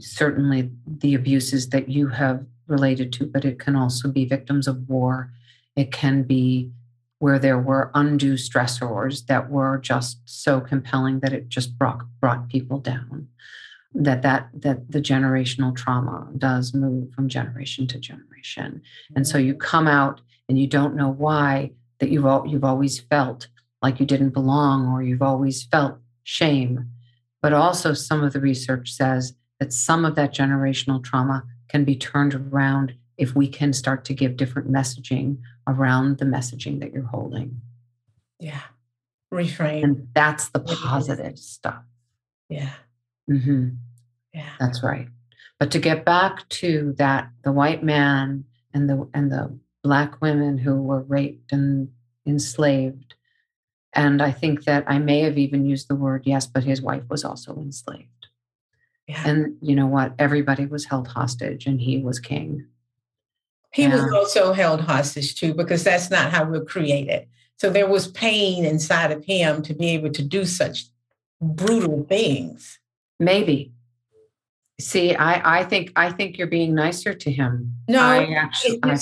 certainly 0.00 0.70
the 0.86 1.14
abuses 1.14 1.68
that 1.68 1.88
you 1.88 2.08
have 2.08 2.44
related 2.66 3.12
to 3.14 3.26
but 3.26 3.44
it 3.44 3.58
can 3.58 3.76
also 3.76 4.08
be 4.08 4.24
victims 4.24 4.66
of 4.66 4.88
war. 4.88 5.32
It 5.76 5.92
can 5.92 6.22
be 6.22 6.70
where 7.18 7.38
there 7.38 7.58
were 7.58 7.90
undue 7.94 8.34
stressors 8.34 9.26
that 9.26 9.50
were 9.50 9.78
just 9.78 10.18
so 10.24 10.60
compelling 10.60 11.20
that 11.20 11.32
it 11.32 11.48
just 11.48 11.78
brought 11.78 12.02
brought 12.20 12.48
people 12.48 12.78
down. 12.78 13.28
That 13.94 14.22
that 14.22 14.50
that 14.54 14.90
the 14.90 15.00
generational 15.00 15.74
trauma 15.74 16.28
does 16.36 16.74
move 16.74 17.12
from 17.14 17.28
generation 17.28 17.86
to 17.88 17.98
generation. 17.98 18.82
And 19.14 19.26
so 19.26 19.38
you 19.38 19.54
mm-hmm. 19.54 19.60
come 19.60 19.86
out 19.86 20.20
and 20.48 20.58
you 20.58 20.66
don't 20.66 20.96
know 20.96 21.08
why 21.08 21.70
that 21.98 22.10
you've 22.10 22.26
you've 22.46 22.64
always 22.64 23.00
felt 23.00 23.48
like 23.82 24.00
you 24.00 24.06
didn't 24.06 24.30
belong 24.30 24.88
or 24.88 25.02
you've 25.02 25.22
always 25.22 25.62
felt 25.62 25.98
shame. 26.24 26.90
But 27.40 27.52
also 27.52 27.92
some 27.94 28.24
of 28.24 28.32
the 28.32 28.40
research 28.40 28.90
says 28.92 29.34
that 29.60 29.72
some 29.72 30.04
of 30.04 30.14
that 30.16 30.34
generational 30.34 31.02
trauma 31.02 31.44
can 31.68 31.84
be 31.84 31.96
turned 31.96 32.34
around 32.34 32.94
if 33.16 33.34
we 33.34 33.48
can 33.48 33.72
start 33.72 34.04
to 34.06 34.14
give 34.14 34.36
different 34.36 34.70
messaging 34.70 35.38
around 35.66 36.18
the 36.18 36.24
messaging 36.24 36.80
that 36.80 36.92
you're 36.92 37.04
holding. 37.04 37.60
Yeah. 38.38 38.60
Reframe. 39.32 39.84
And 39.84 40.08
that's 40.14 40.48
the 40.50 40.60
positive 40.60 41.38
stuff. 41.38 41.82
Yeah. 42.48 42.72
Mm-hmm. 43.30 43.70
Yeah. 44.32 44.50
That's 44.60 44.82
right. 44.82 45.08
But 45.58 45.70
to 45.72 45.78
get 45.78 46.04
back 46.04 46.48
to 46.50 46.94
that, 46.98 47.30
the 47.42 47.52
white 47.52 47.82
man 47.82 48.44
and 48.72 48.88
the 48.88 49.08
and 49.14 49.30
the 49.30 49.56
black 49.82 50.20
women 50.20 50.58
who 50.58 50.82
were 50.82 51.02
raped 51.02 51.52
and 51.52 51.88
enslaved. 52.26 53.14
And 53.92 54.20
I 54.20 54.32
think 54.32 54.64
that 54.64 54.84
I 54.88 54.98
may 54.98 55.20
have 55.20 55.38
even 55.38 55.64
used 55.64 55.88
the 55.88 55.94
word 55.94 56.22
yes, 56.24 56.46
but 56.46 56.64
his 56.64 56.82
wife 56.82 57.04
was 57.08 57.24
also 57.24 57.54
enslaved. 57.56 58.08
Yeah. 59.06 59.22
And 59.26 59.56
you 59.60 59.74
know 59.76 59.86
what? 59.86 60.14
Everybody 60.18 60.66
was 60.66 60.86
held 60.86 61.08
hostage 61.08 61.66
and 61.66 61.80
he 61.80 61.98
was 61.98 62.18
king. 62.18 62.66
He 63.72 63.88
was 63.88 64.10
also 64.12 64.52
held 64.52 64.82
hostage 64.82 65.34
too, 65.34 65.52
because 65.52 65.82
that's 65.82 66.08
not 66.08 66.30
how 66.30 66.44
we're 66.44 66.64
created. 66.64 67.26
So 67.56 67.70
there 67.70 67.88
was 67.88 68.08
pain 68.08 68.64
inside 68.64 69.10
of 69.10 69.24
him 69.24 69.62
to 69.62 69.74
be 69.74 69.90
able 69.90 70.10
to 70.10 70.22
do 70.22 70.44
such 70.44 70.84
brutal 71.40 72.04
things. 72.08 72.78
Maybe. 73.18 73.72
See, 74.80 75.14
I, 75.14 75.60
I 75.60 75.64
think 75.64 75.92
I 75.96 76.10
think 76.10 76.38
you're 76.38 76.46
being 76.46 76.74
nicer 76.74 77.14
to 77.14 77.30
him. 77.30 77.74
No, 77.88 78.00
actually, 78.00 78.80
I, 78.82 78.98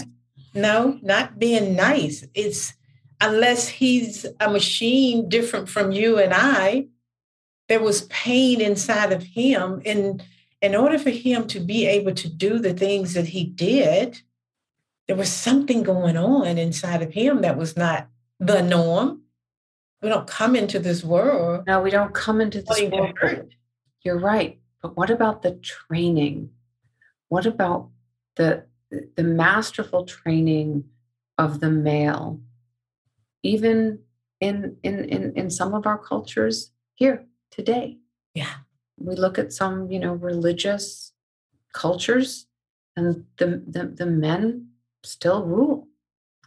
no, 0.54 0.98
not 1.02 1.38
being 1.38 1.76
nice. 1.76 2.26
It's 2.34 2.74
unless 3.20 3.68
he's 3.68 4.26
a 4.40 4.50
machine 4.50 5.28
different 5.28 5.68
from 5.68 5.92
you 5.92 6.18
and 6.18 6.32
I. 6.34 6.88
There 7.68 7.80
was 7.80 8.02
pain 8.02 8.60
inside 8.60 9.12
of 9.12 9.22
him, 9.22 9.82
and 9.84 10.22
in 10.60 10.74
order 10.74 10.98
for 10.98 11.10
him 11.10 11.46
to 11.48 11.60
be 11.60 11.86
able 11.86 12.14
to 12.14 12.28
do 12.28 12.58
the 12.58 12.74
things 12.74 13.14
that 13.14 13.28
he 13.28 13.44
did, 13.44 14.22
there 15.06 15.16
was 15.16 15.30
something 15.30 15.82
going 15.82 16.16
on 16.16 16.58
inside 16.58 17.02
of 17.02 17.12
him 17.12 17.42
that 17.42 17.56
was 17.56 17.76
not 17.76 18.08
the 18.38 18.62
norm. 18.62 19.22
We 20.00 20.08
don't 20.08 20.26
come 20.26 20.56
into 20.56 20.78
this 20.78 21.04
world. 21.04 21.64
No, 21.66 21.80
we 21.80 21.90
don't 21.90 22.14
come 22.14 22.40
into 22.40 22.62
this 22.62 22.82
world. 22.90 23.54
You're 24.02 24.18
right. 24.18 24.58
But 24.80 24.96
what 24.96 25.10
about 25.10 25.42
the 25.42 25.52
training? 25.52 26.50
What 27.28 27.46
about 27.46 27.88
the 28.36 28.66
the 29.16 29.22
masterful 29.22 30.04
training 30.04 30.84
of 31.38 31.60
the 31.60 31.70
male? 31.70 32.40
Even 33.42 34.00
in 34.40 34.76
in 34.82 35.04
in, 35.04 35.32
in 35.34 35.50
some 35.50 35.72
of 35.72 35.86
our 35.86 35.98
cultures 35.98 36.72
here 36.94 37.26
today. 37.52 37.98
Yeah. 38.34 38.54
We 38.98 39.14
look 39.14 39.38
at 39.38 39.52
some, 39.52 39.90
you 39.90 40.00
know, 40.00 40.14
religious 40.14 41.12
cultures 41.72 42.46
and 42.96 43.24
the, 43.38 43.62
the, 43.66 43.86
the 43.86 44.06
men 44.06 44.68
still 45.04 45.44
rule, 45.44 45.88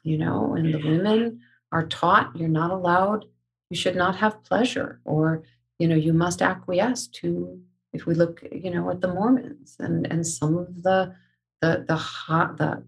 you 0.04 0.18
know, 0.18 0.56
and 0.56 0.74
the 0.74 0.78
women 0.78 1.42
are 1.72 1.88
taught 1.88 2.36
you're 2.36 2.48
not 2.48 2.72
allowed, 2.72 3.26
you 3.70 3.78
should 3.78 3.96
not 3.96 4.16
have 4.18 4.44
pleasure, 4.44 5.02
or, 5.06 5.44
you 5.80 5.88
know, 5.88 5.96
you 5.96 6.14
must 6.14 6.42
acquiesce 6.42 7.08
to, 7.08 7.60
if 7.94 8.06
we 8.06 8.14
look, 8.14 8.44
you 8.52 8.72
know, 8.72 8.90
at 8.90 9.02
the 9.02 9.08
Mormons 9.08 9.76
and, 9.80 10.06
and 10.08 10.26
some 10.26 10.58
of 10.58 10.84
the, 10.84 11.16
the, 11.62 11.86
the, 11.88 11.96
hot, 11.96 12.58
the, 12.58 12.84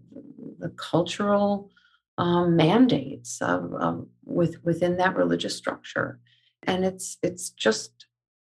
the 0.58 0.68
cultural 0.70 1.70
um, 2.16 2.56
mandates 2.56 3.42
of, 3.42 3.74
of 3.74 4.06
with, 4.24 4.64
within 4.64 4.96
that 4.98 5.16
religious 5.16 5.56
structure. 5.56 6.20
And 6.62 6.84
it's, 6.84 7.18
it's 7.22 7.50
just 7.50 8.06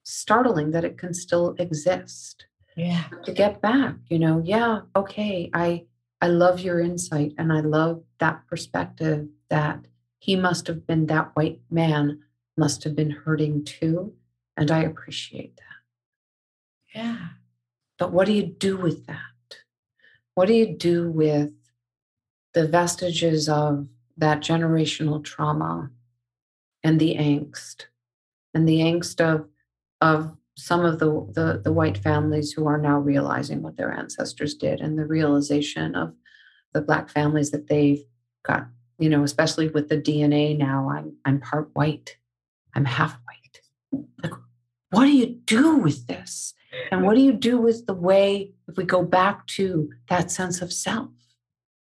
startling 0.08 0.72
that 0.72 0.86
it 0.86 0.97
can 0.97 1.14
still 1.14 1.55
exist 1.60 2.45
yeah. 2.76 3.05
to 3.24 3.32
get 3.32 3.62
back 3.62 3.95
you 4.10 4.18
know 4.18 4.41
yeah 4.43 4.82
okay 4.95 5.49
i 5.53 5.84
i 6.22 6.28
love 6.28 6.60
your 6.60 6.80
insight 6.80 7.34
and 7.38 7.51
i 7.51 7.60
love 7.60 8.01
that 8.20 8.41
perspective 8.47 9.28
that 9.49 9.86
he 10.20 10.36
must 10.36 10.68
have 10.68 10.88
been 10.88 11.05
that 11.08 11.32
white 11.36 11.60
man 11.70 12.20
must 12.58 12.84
have 12.84 12.95
been 12.95 13.12
hurting 13.12 13.64
too 13.64 14.14
and 14.55 14.72
i 14.72 14.80
appreciate 14.80 15.55
that. 15.58 15.64
Yeah. 16.97 17.18
But 17.99 18.12
what 18.12 18.26
do 18.26 18.34
you 18.34 18.43
do 18.43 18.78
with 18.78 19.05
that? 19.08 19.20
What 20.36 20.47
do 20.47 20.53
you 20.53 20.76
do 20.76 21.10
with 21.10 21.51
the 22.53 22.68
vestiges 22.68 23.47
of 23.49 23.88
that 24.18 24.39
generational 24.39 25.24
trauma 25.24 25.91
and 26.84 26.99
the 26.99 27.16
angst? 27.16 27.86
And 28.53 28.68
the 28.68 28.80
angst 28.80 29.22
of 29.22 29.47
of 30.02 30.36
some 30.58 30.84
of 30.84 31.00
the, 31.00 31.06
the, 31.34 31.62
the 31.64 31.72
white 31.72 31.98
families 31.98 32.52
who 32.52 32.68
are 32.68 32.80
now 32.80 32.98
realizing 33.00 33.62
what 33.62 33.78
their 33.78 33.91
ancestors 33.91 34.56
did 34.56 34.82
and 34.82 34.98
the 34.98 35.06
realization 35.06 35.95
of 35.95 36.14
the 36.74 36.82
black 36.82 37.10
families 37.10 37.52
that 37.52 37.68
they've 37.68 38.04
got 38.43 38.68
you 39.00 39.10
know 39.10 39.24
especially 39.24 39.68
with 39.70 39.89
the 39.89 39.98
dna 39.98 40.58
now 40.58 40.89
i'm 40.89 41.16
i'm 41.26 41.39
part 41.39 41.70
white. 41.74 42.18
I'm 42.76 42.86
half 42.86 43.18
white. 43.26 44.06
Like 44.24 44.34
what 44.91 45.06
do 45.06 45.12
you 45.12 45.26
do 45.45 45.78
with 45.78 46.08
this? 46.08 46.54
And 46.91 47.04
what 47.04 47.16
do 47.16 47.22
you 47.22 47.34
do 47.34 47.60
with 47.60 47.88
the 47.88 47.93
way 47.93 48.52
if 48.68 48.78
we 48.78 48.84
go 48.84 49.04
back 49.04 49.48
to 49.48 49.89
that 50.10 50.30
sense 50.32 50.62
of 50.62 50.72
self? 50.72 51.10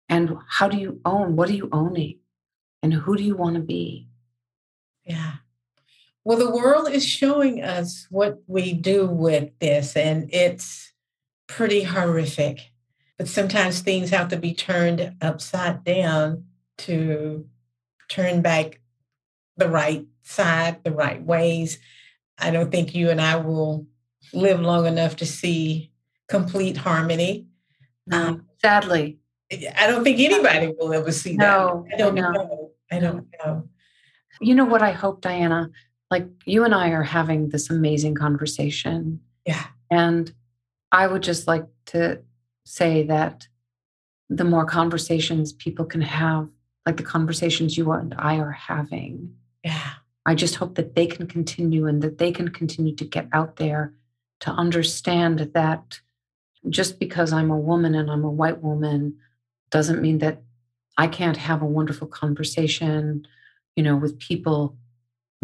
And 0.09 0.37
how 0.49 0.69
do 0.69 0.77
you 0.77 1.01
own 1.05 1.35
what 1.35 1.49
are 1.49 1.55
you 1.55 1.69
owning? 1.73 2.21
And 2.83 2.93
who 2.93 3.17
do 3.17 3.25
you 3.25 3.37
want 3.37 3.57
to 3.57 3.61
be? 3.61 4.09
Yeah 5.05 5.33
well, 6.25 6.39
the 6.39 6.51
world 6.51 6.89
is 6.91 7.05
showing 7.05 7.63
us 7.63 8.07
what 8.11 8.43
we 8.47 8.73
do 8.73 9.07
with 9.07 9.51
this, 9.59 9.95
and 9.95 10.33
it's 10.33 10.93
pretty 11.47 11.83
horrific. 11.83 12.61
But 13.19 13.29
sometimes 13.29 13.81
things 13.81 14.11
have 14.11 14.29
to 14.29 14.37
be 14.37 14.55
turned 14.55 15.15
upside 15.21 15.85
down 15.85 16.45
to 16.79 17.47
turn 18.09 18.41
back 18.41 18.81
the 19.57 19.69
right 19.69 20.07
side, 20.23 20.83
the 20.83 20.91
right 20.91 21.23
ways. 21.23 21.79
I 22.39 22.51
don't 22.51 22.71
think 22.71 22.95
you 22.95 23.11
and 23.11 23.21
I 23.21 23.37
will 23.37 23.87
live 24.33 24.61
long 24.61 24.87
enough 24.87 25.17
to 25.17 25.27
see 25.27 25.93
complete 26.29 26.77
harmony. 26.77 27.47
Um, 28.11 28.47
Sadly, 28.61 29.19
I 29.53 29.87
don't 29.87 30.03
think 30.03 30.19
anybody 30.19 30.75
will 30.79 30.93
ever 30.93 31.13
see 31.13 31.37
no, 31.37 31.87
that. 31.91 31.95
I 31.95 31.99
don't 31.99 32.15
know. 32.15 32.71
I 32.91 32.99
don't 32.99 33.27
know. 33.39 33.69
You 34.41 34.55
know 34.55 34.65
what 34.65 34.83
I 34.83 34.91
hope, 34.91 35.21
Diana? 35.21 35.71
Like 36.11 36.27
you 36.45 36.65
and 36.65 36.75
I 36.75 36.91
are 36.91 37.03
having 37.03 37.49
this 37.49 37.71
amazing 37.71 38.15
conversation. 38.15 39.21
Yeah. 39.47 39.65
And 39.91 40.33
I 40.93 41.07
would 41.07 41.23
just 41.23 41.47
like 41.47 41.67
to 41.87 42.21
say 42.65 43.03
that 43.05 43.49
the 44.29 44.45
more 44.45 44.65
conversations 44.65 45.53
people 45.53 45.85
can 45.85 46.01
have, 46.01 46.49
like 46.87 46.97
the 46.97 47.03
conversations 47.03 47.77
you 47.77 47.91
and 47.93 48.15
I 48.19 48.39
are 48.39 48.53
having. 48.53 49.35
Yeah. 49.63 49.91
I 50.27 50.35
just 50.35 50.57
hope 50.57 50.77
that 50.77 50.95
they 50.95 51.07
can 51.07 51.27
continue 51.27 51.87
and 51.87 52.03
that 52.03 52.19
they 52.19 52.33
can 52.33 52.49
continue 52.49 52.95
to 52.97 53.05
get 53.05 53.29
out 53.33 53.57
there 53.57 53.93
to 54.41 54.51
understand 54.51 55.51
that 55.55 56.01
just 56.71 56.99
because 56.99 57.33
I'm 57.33 57.51
a 57.51 57.59
woman 57.59 57.95
and 57.95 58.11
I'm 58.11 58.25
a 58.25 58.31
white 58.31 58.63
woman 58.63 59.17
doesn't 59.71 60.01
mean 60.01 60.19
that 60.19 60.43
I 60.97 61.09
can't 61.09 61.37
have 61.37 61.61
a 61.61 61.67
wonderful 61.67 62.07
conversation, 62.07 63.27
you 63.77 63.83
know, 63.83 63.97
with 63.97 64.19
people 64.19 64.77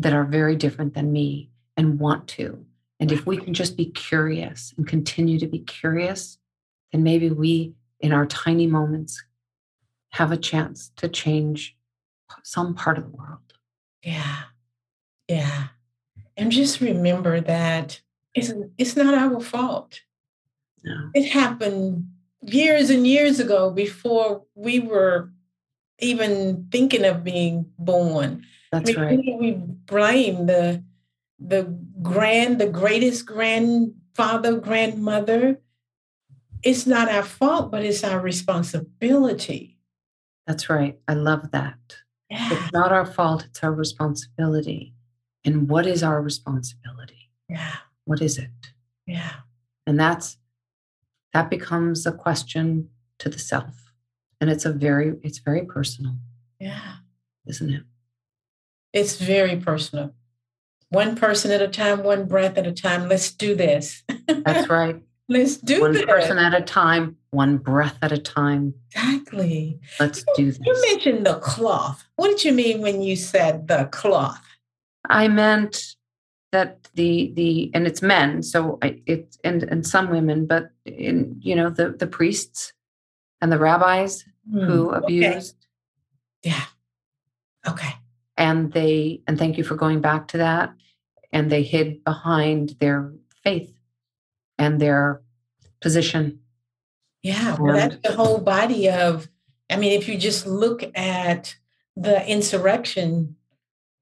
that 0.02 0.12
are 0.12 0.24
very 0.24 0.56
different 0.56 0.94
than 0.94 1.12
me 1.12 1.50
and 1.76 1.98
want 2.00 2.26
to. 2.28 2.64
And 2.98 3.12
if 3.12 3.26
we 3.26 3.36
can 3.36 3.54
just 3.54 3.76
be 3.76 3.86
curious 3.86 4.74
and 4.76 4.86
continue 4.86 5.38
to 5.38 5.46
be 5.46 5.60
curious, 5.60 6.38
then 6.92 7.02
maybe 7.02 7.30
we, 7.30 7.74
in 8.00 8.12
our 8.12 8.26
tiny 8.26 8.66
moments, 8.66 9.22
have 10.10 10.32
a 10.32 10.36
chance 10.36 10.90
to 10.96 11.08
change 11.08 11.76
some 12.42 12.74
part 12.74 12.98
of 12.98 13.04
the 13.04 13.16
world. 13.16 13.54
Yeah. 14.02 14.42
Yeah. 15.28 15.68
And 16.36 16.50
just 16.50 16.80
remember 16.80 17.40
that 17.40 18.00
it's, 18.34 18.52
it's 18.78 18.96
not 18.96 19.14
our 19.14 19.40
fault. 19.40 20.00
No. 20.82 21.10
It 21.14 21.28
happened 21.28 22.08
years 22.42 22.90
and 22.90 23.06
years 23.06 23.38
ago 23.38 23.70
before 23.70 24.44
we 24.54 24.80
were 24.80 25.30
even 25.98 26.68
thinking 26.70 27.04
of 27.04 27.22
being 27.22 27.66
born. 27.78 28.44
That's 28.72 28.96
right. 28.96 29.18
We 29.18 29.52
blame 29.52 30.46
the 30.46 30.84
the 31.38 31.62
grand, 32.02 32.60
the 32.60 32.68
greatest 32.68 33.26
grandfather, 33.26 34.60
grandmother. 34.60 35.60
It's 36.62 36.86
not 36.86 37.08
our 37.08 37.22
fault, 37.22 37.70
but 37.70 37.84
it's 37.84 38.04
our 38.04 38.20
responsibility. 38.20 39.78
That's 40.46 40.68
right. 40.68 40.98
I 41.08 41.14
love 41.14 41.50
that. 41.52 41.78
Yeah. 42.28 42.48
It's 42.52 42.72
not 42.72 42.92
our 42.92 43.06
fault, 43.06 43.44
it's 43.46 43.62
our 43.64 43.72
responsibility. 43.72 44.94
And 45.44 45.68
what 45.68 45.86
is 45.86 46.02
our 46.02 46.20
responsibility? 46.20 47.30
Yeah. 47.48 47.76
What 48.04 48.20
is 48.20 48.38
it? 48.38 48.50
Yeah. 49.06 49.32
And 49.86 49.98
that's 49.98 50.36
that 51.32 51.48
becomes 51.48 52.06
a 52.06 52.12
question 52.12 52.88
to 53.18 53.28
the 53.28 53.38
self. 53.38 53.92
And 54.40 54.50
it's 54.50 54.64
a 54.64 54.72
very, 54.72 55.14
it's 55.22 55.38
very 55.38 55.64
personal. 55.64 56.14
Yeah. 56.58 56.96
Isn't 57.46 57.70
it? 57.70 57.82
It's 58.92 59.16
very 59.16 59.56
personal. 59.56 60.14
One 60.88 61.14
person 61.14 61.52
at 61.52 61.62
a 61.62 61.68
time, 61.68 62.02
one 62.02 62.26
breath 62.26 62.58
at 62.58 62.66
a 62.66 62.72
time. 62.72 63.08
Let's 63.08 63.30
do 63.30 63.54
this. 63.54 64.02
That's 64.26 64.68
right. 64.70 65.00
Let's 65.28 65.56
do 65.58 65.74
this. 65.74 65.80
one 65.80 65.92
this. 65.92 66.04
person 66.04 66.38
at 66.38 66.54
a 66.54 66.60
time, 66.60 67.16
one 67.30 67.58
breath 67.58 67.96
at 68.02 68.10
a 68.10 68.18
time. 68.18 68.74
Exactly. 68.92 69.78
Let's 70.00 70.24
do 70.34 70.46
this. 70.46 70.58
You 70.64 70.82
mentioned 70.90 71.24
the 71.24 71.38
cloth. 71.38 72.04
What 72.16 72.28
did 72.28 72.44
you 72.44 72.52
mean 72.52 72.80
when 72.80 73.02
you 73.02 73.14
said 73.14 73.68
the 73.68 73.88
cloth? 73.92 74.44
I 75.08 75.28
meant 75.28 75.94
that 76.50 76.88
the 76.94 77.32
the 77.36 77.70
and 77.72 77.86
it's 77.86 78.02
men, 78.02 78.42
so 78.42 78.80
it's 78.82 79.38
and 79.44 79.62
and 79.62 79.86
some 79.86 80.10
women, 80.10 80.46
but 80.46 80.72
in 80.84 81.36
you 81.40 81.54
know 81.54 81.70
the 81.70 81.90
the 81.90 82.08
priests 82.08 82.72
and 83.40 83.52
the 83.52 83.58
rabbis 83.58 84.24
mm, 84.52 84.66
who 84.66 84.90
abused. 84.90 85.54
Okay. 86.44 86.56
Yeah. 86.56 86.64
Okay 87.68 87.99
and 88.40 88.72
they 88.72 89.20
and 89.26 89.38
thank 89.38 89.56
you 89.56 89.64
for 89.64 89.76
going 89.76 90.00
back 90.00 90.28
to 90.28 90.38
that. 90.38 90.74
And 91.32 91.50
they 91.50 91.62
hid 91.62 92.02
behind 92.02 92.70
their 92.80 93.12
faith 93.44 93.72
and 94.58 94.80
their 94.80 95.22
position. 95.80 96.40
Yeah 97.22 97.56
well 97.60 97.76
that's 97.76 97.96
the 98.02 98.16
whole 98.16 98.38
body 98.38 98.88
of 98.88 99.28
i 99.70 99.76
mean 99.76 99.92
if 99.92 100.08
you 100.08 100.16
just 100.16 100.46
look 100.46 100.82
at 100.96 101.54
the 101.94 102.26
insurrection 102.26 103.36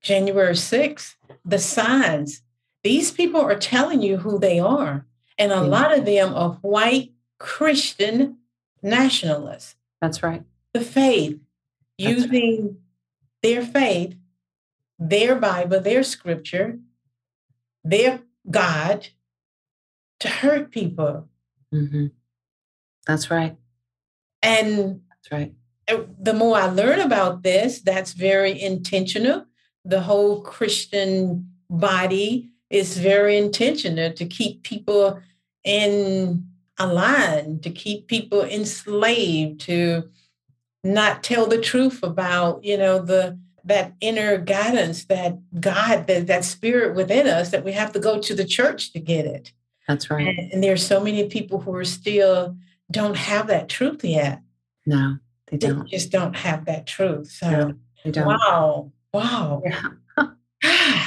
january 0.00 0.54
6th 0.54 1.16
the 1.44 1.58
signs 1.58 2.42
these 2.84 3.10
people 3.10 3.40
are 3.40 3.58
telling 3.58 4.02
you 4.02 4.18
who 4.18 4.38
they 4.38 4.58
are. 4.58 5.06
And 5.36 5.52
a 5.52 5.56
mm-hmm. 5.56 5.70
lot 5.70 5.96
of 5.96 6.04
them 6.04 6.34
are 6.34 6.52
white 6.62 7.12
christian 7.38 8.38
nationalists. 8.82 9.76
That's 10.00 10.22
right. 10.22 10.42
The 10.72 10.80
faith 10.80 11.38
that's 11.98 12.10
using 12.10 12.62
right. 12.62 12.74
their 13.42 13.62
faith 13.62 14.16
their 14.98 15.36
Bible, 15.36 15.80
their 15.80 16.02
scripture, 16.02 16.78
their 17.84 18.20
God 18.50 19.08
to 20.20 20.28
hurt 20.28 20.70
people. 20.70 21.28
Mm-hmm. 21.72 22.06
That's 23.06 23.30
right. 23.30 23.56
And 24.42 25.00
that's 25.08 25.32
right. 25.32 25.54
uh, 25.88 26.02
the 26.18 26.34
more 26.34 26.56
I 26.56 26.66
learn 26.66 27.00
about 27.00 27.42
this, 27.42 27.80
that's 27.80 28.12
very 28.12 28.60
intentional. 28.60 29.46
The 29.84 30.02
whole 30.02 30.42
Christian 30.42 31.50
body 31.70 32.50
is 32.70 32.98
very 32.98 33.38
intentional 33.38 34.12
to 34.12 34.26
keep 34.26 34.62
people 34.62 35.20
in 35.64 36.46
a 36.78 36.86
line, 36.86 37.60
to 37.60 37.70
keep 37.70 38.06
people 38.06 38.42
enslaved, 38.42 39.60
to 39.62 40.08
not 40.84 41.22
tell 41.22 41.46
the 41.46 41.60
truth 41.60 42.02
about, 42.02 42.62
you 42.64 42.76
know, 42.76 42.98
the 42.98 43.38
that 43.68 43.94
inner 44.00 44.38
guidance, 44.38 45.04
that 45.06 45.38
God, 45.60 46.06
that, 46.06 46.26
that 46.26 46.44
spirit 46.44 46.94
within 46.94 47.26
us, 47.26 47.50
that 47.50 47.64
we 47.64 47.72
have 47.72 47.92
to 47.92 48.00
go 48.00 48.18
to 48.18 48.34
the 48.34 48.44
church 48.44 48.92
to 48.92 49.00
get 49.00 49.24
it. 49.26 49.52
That's 49.86 50.10
right. 50.10 50.26
And, 50.26 50.52
and 50.52 50.64
are 50.64 50.76
so 50.76 51.00
many 51.00 51.28
people 51.28 51.60
who 51.60 51.74
are 51.74 51.84
still 51.84 52.56
don't 52.90 53.16
have 53.16 53.46
that 53.46 53.68
truth 53.68 54.04
yet. 54.04 54.42
No, 54.86 55.16
they 55.46 55.56
don't. 55.56 55.84
They 55.84 55.90
just 55.90 56.10
don't 56.10 56.36
have 56.36 56.66
that 56.66 56.86
truth. 56.86 57.30
So 57.30 57.50
no, 57.50 57.74
they 58.04 58.10
don't. 58.10 58.26
wow. 58.26 58.92
Wow. 59.12 59.62
Yeah. 59.64 59.88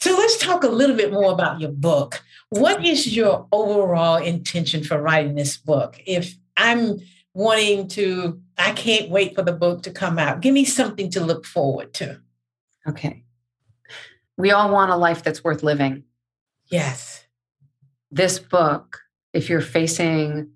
so 0.00 0.10
let's 0.10 0.38
talk 0.38 0.64
a 0.64 0.68
little 0.68 0.96
bit 0.96 1.12
more 1.12 1.32
about 1.32 1.60
your 1.60 1.70
book. 1.70 2.22
What 2.50 2.84
is 2.84 3.14
your 3.14 3.46
overall 3.52 4.16
intention 4.16 4.84
for 4.84 5.00
writing 5.00 5.34
this 5.34 5.56
book? 5.56 6.00
If 6.06 6.36
I'm 6.56 6.98
wanting 7.34 7.88
to, 7.88 8.40
I 8.58 8.72
can't 8.72 9.10
wait 9.10 9.34
for 9.34 9.42
the 9.42 9.52
book 9.52 9.82
to 9.82 9.90
come 9.90 10.18
out. 10.18 10.40
Give 10.40 10.54
me 10.54 10.64
something 10.64 11.10
to 11.10 11.24
look 11.24 11.44
forward 11.44 11.92
to. 11.94 12.20
Okay. 12.88 13.24
We 14.36 14.50
all 14.50 14.70
want 14.70 14.90
a 14.90 14.96
life 14.96 15.22
that's 15.22 15.44
worth 15.44 15.62
living. 15.62 16.04
Yes. 16.66 17.24
This 18.10 18.38
book, 18.38 19.00
if 19.32 19.48
you're 19.48 19.60
facing 19.60 20.50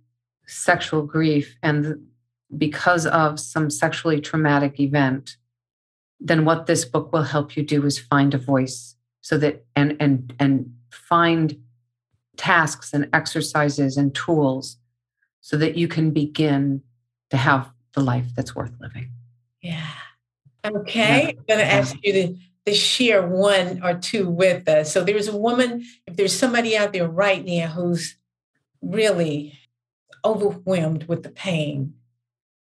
sexual 0.47 1.03
grief 1.03 1.57
and 1.63 2.07
because 2.57 3.07
of 3.07 3.39
some 3.39 3.71
sexually 3.71 4.21
traumatic 4.21 4.81
event, 4.81 5.37
then 6.19 6.45
what 6.45 6.67
this 6.67 6.85
book 6.85 7.13
will 7.13 7.23
help 7.23 7.57
you 7.57 7.63
do 7.63 7.85
is 7.87 7.99
find 7.99 8.35
a 8.35 8.39
voice 8.39 8.97
so 9.21 9.39
that 9.39 9.65
and 9.77 9.97
and 10.01 10.35
and 10.39 10.73
find 10.91 11.57
tasks 12.37 12.93
and 12.93 13.09
exercises 13.13 13.97
and 13.97 14.15
tools 14.15 14.79
so 15.41 15.57
that 15.57 15.77
you 15.77 15.87
can 15.89 16.11
begin 16.11 16.83
to 17.31 17.37
have 17.37 17.71
the 17.95 18.01
life 18.01 18.27
that's 18.35 18.55
worth 18.55 18.73
living. 18.81 19.11
Yeah. 19.61 19.87
Okay. 20.65 21.29
I'm 21.29 21.45
going 21.49 21.61
to 21.61 21.65
ask 21.65 21.97
you 22.03 22.13
to, 22.13 22.37
to 22.67 22.75
share 22.75 23.27
one 23.27 23.83
or 23.83 23.95
two 23.95 24.29
with 24.29 24.69
us. 24.69 24.93
So 24.93 25.03
there's 25.03 25.29
a 25.29 25.37
woman, 25.37 25.85
if 26.07 26.17
there's 26.17 26.39
somebody 26.39 26.77
out 26.77 26.93
there 26.93 27.09
right 27.09 27.45
now 27.45 27.69
who's 27.69 28.17
really 28.83 29.59
overwhelmed 30.25 31.05
with 31.05 31.23
the 31.23 31.31
pain 31.31 31.95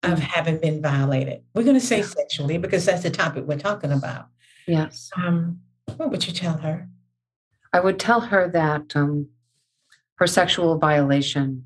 of 0.02 0.18
mm. 0.18 0.22
having 0.22 0.58
been 0.58 0.82
violated, 0.82 1.42
we're 1.54 1.64
going 1.64 1.78
to 1.78 1.84
say 1.84 1.98
yeah. 1.98 2.06
sexually 2.06 2.58
because 2.58 2.84
that's 2.84 3.02
the 3.02 3.10
topic 3.10 3.44
we're 3.46 3.58
talking 3.58 3.92
about. 3.92 4.28
Yes. 4.66 5.10
Um, 5.16 5.60
what 5.96 6.10
would 6.10 6.26
you 6.26 6.32
tell 6.32 6.58
her? 6.58 6.88
I 7.72 7.80
would 7.80 7.98
tell 7.98 8.20
her 8.20 8.48
that 8.48 8.96
um, 8.96 9.28
her 10.16 10.26
sexual 10.26 10.78
violation 10.78 11.64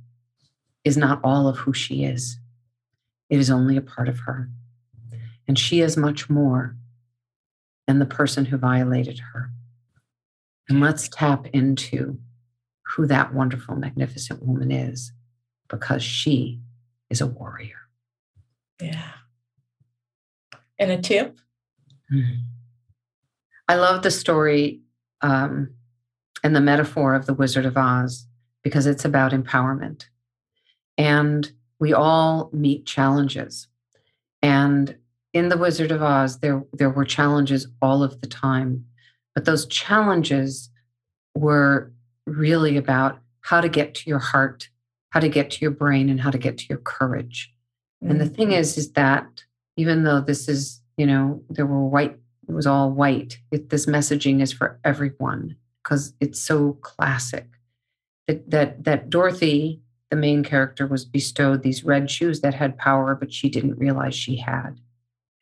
is 0.84 0.96
not 0.96 1.20
all 1.24 1.48
of 1.48 1.56
who 1.56 1.72
she 1.72 2.04
is. 2.04 2.38
It 3.34 3.40
is 3.40 3.50
only 3.50 3.76
a 3.76 3.82
part 3.82 4.08
of 4.08 4.20
her. 4.20 4.48
And 5.48 5.58
she 5.58 5.80
is 5.80 5.96
much 5.96 6.30
more 6.30 6.76
than 7.88 7.98
the 7.98 8.06
person 8.06 8.44
who 8.44 8.56
violated 8.56 9.18
her. 9.32 9.50
And 10.68 10.80
let's 10.80 11.08
tap 11.08 11.48
into 11.48 12.20
who 12.86 13.08
that 13.08 13.34
wonderful, 13.34 13.74
magnificent 13.74 14.40
woman 14.46 14.70
is 14.70 15.10
because 15.68 16.00
she 16.00 16.60
is 17.10 17.20
a 17.20 17.26
warrior. 17.26 17.80
Yeah. 18.80 19.10
And 20.78 20.92
a 20.92 21.02
tip? 21.02 21.36
Mm-hmm. 22.12 22.36
I 23.66 23.74
love 23.74 24.04
the 24.04 24.12
story 24.12 24.82
um, 25.22 25.74
and 26.44 26.54
the 26.54 26.60
metaphor 26.60 27.16
of 27.16 27.26
the 27.26 27.34
Wizard 27.34 27.66
of 27.66 27.76
Oz 27.76 28.28
because 28.62 28.86
it's 28.86 29.04
about 29.04 29.32
empowerment. 29.32 30.04
And 30.96 31.50
we 31.84 31.92
all 31.92 32.48
meet 32.54 32.86
challenges. 32.86 33.68
And 34.40 34.96
in 35.34 35.50
The 35.50 35.58
Wizard 35.58 35.92
of 35.92 36.02
Oz, 36.02 36.38
there, 36.38 36.64
there 36.72 36.88
were 36.88 37.04
challenges 37.04 37.66
all 37.82 38.02
of 38.02 38.22
the 38.22 38.26
time. 38.26 38.86
But 39.34 39.44
those 39.44 39.66
challenges 39.66 40.70
were 41.34 41.92
really 42.26 42.78
about 42.78 43.18
how 43.42 43.60
to 43.60 43.68
get 43.68 43.94
to 43.96 44.08
your 44.08 44.18
heart, 44.18 44.70
how 45.10 45.20
to 45.20 45.28
get 45.28 45.50
to 45.50 45.60
your 45.60 45.72
brain, 45.72 46.08
and 46.08 46.22
how 46.22 46.30
to 46.30 46.38
get 46.38 46.56
to 46.56 46.64
your 46.70 46.78
courage. 46.78 47.52
Mm-hmm. 48.02 48.12
And 48.12 48.20
the 48.22 48.30
thing 48.30 48.48
mm-hmm. 48.48 48.60
is, 48.60 48.78
is 48.78 48.92
that 48.92 49.44
even 49.76 50.04
though 50.04 50.22
this 50.22 50.48
is, 50.48 50.80
you 50.96 51.04
know, 51.04 51.42
there 51.50 51.66
were 51.66 51.84
white, 51.84 52.16
it 52.48 52.52
was 52.52 52.66
all 52.66 52.92
white, 52.92 53.36
it, 53.50 53.68
this 53.68 53.84
messaging 53.84 54.40
is 54.40 54.54
for 54.54 54.80
everyone 54.84 55.56
because 55.82 56.14
it's 56.18 56.40
so 56.40 56.78
classic. 56.80 57.46
That, 58.26 58.50
that, 58.50 58.84
that 58.84 59.10
Dorothy 59.10 59.82
the 60.10 60.16
main 60.16 60.44
character 60.44 60.86
was 60.86 61.04
bestowed 61.04 61.62
these 61.62 61.84
red 61.84 62.10
shoes 62.10 62.40
that 62.40 62.54
had 62.54 62.78
power, 62.78 63.14
but 63.14 63.32
she 63.32 63.48
didn't 63.48 63.78
realize 63.78 64.14
she 64.14 64.36
had. 64.36 64.80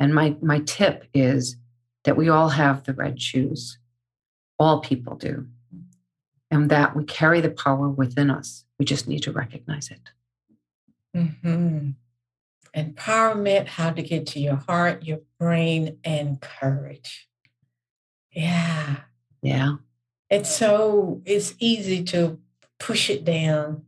And 0.01 0.15
my, 0.15 0.37
my 0.41 0.61
tip 0.61 1.05
is 1.15 1.57
that 2.05 2.17
we 2.17 2.29
all 2.29 2.51
have 2.51 2.85
the 2.85 2.95
red 2.95 3.21
shoes. 3.21 3.79
All 4.59 4.81
people 4.81 5.17
do. 5.17 5.47
And 6.51 6.71
that 6.71 6.97
we 6.97 7.05
carry 7.05 7.41
the 7.41 7.51
power 7.51 7.89
within 7.89 8.31
us. 8.31 8.65
We 8.79 8.85
just 8.85 9.09
need 9.09 9.21
to 9.21 9.33
recognize 9.33 9.91
it. 9.91 10.11
Mm-hmm. 11.17 11.91
Empowerment, 12.77 13.69
how 13.69 13.91
to 13.91 14.03
get 14.03 14.27
to 14.29 14.41
your 14.41 14.57
heart, 14.57 15.05
your 15.05 15.21
brain, 15.39 15.99
and 16.05 16.41
courage. 16.41 17.29
Yeah. 18.31 18.97
Yeah. 19.43 19.77
It's 20.31 20.55
so, 20.55 21.21
it's 21.25 21.55
easy 21.59 22.03
to 22.05 22.39
push 22.79 23.11
it 23.11 23.25
down 23.25 23.85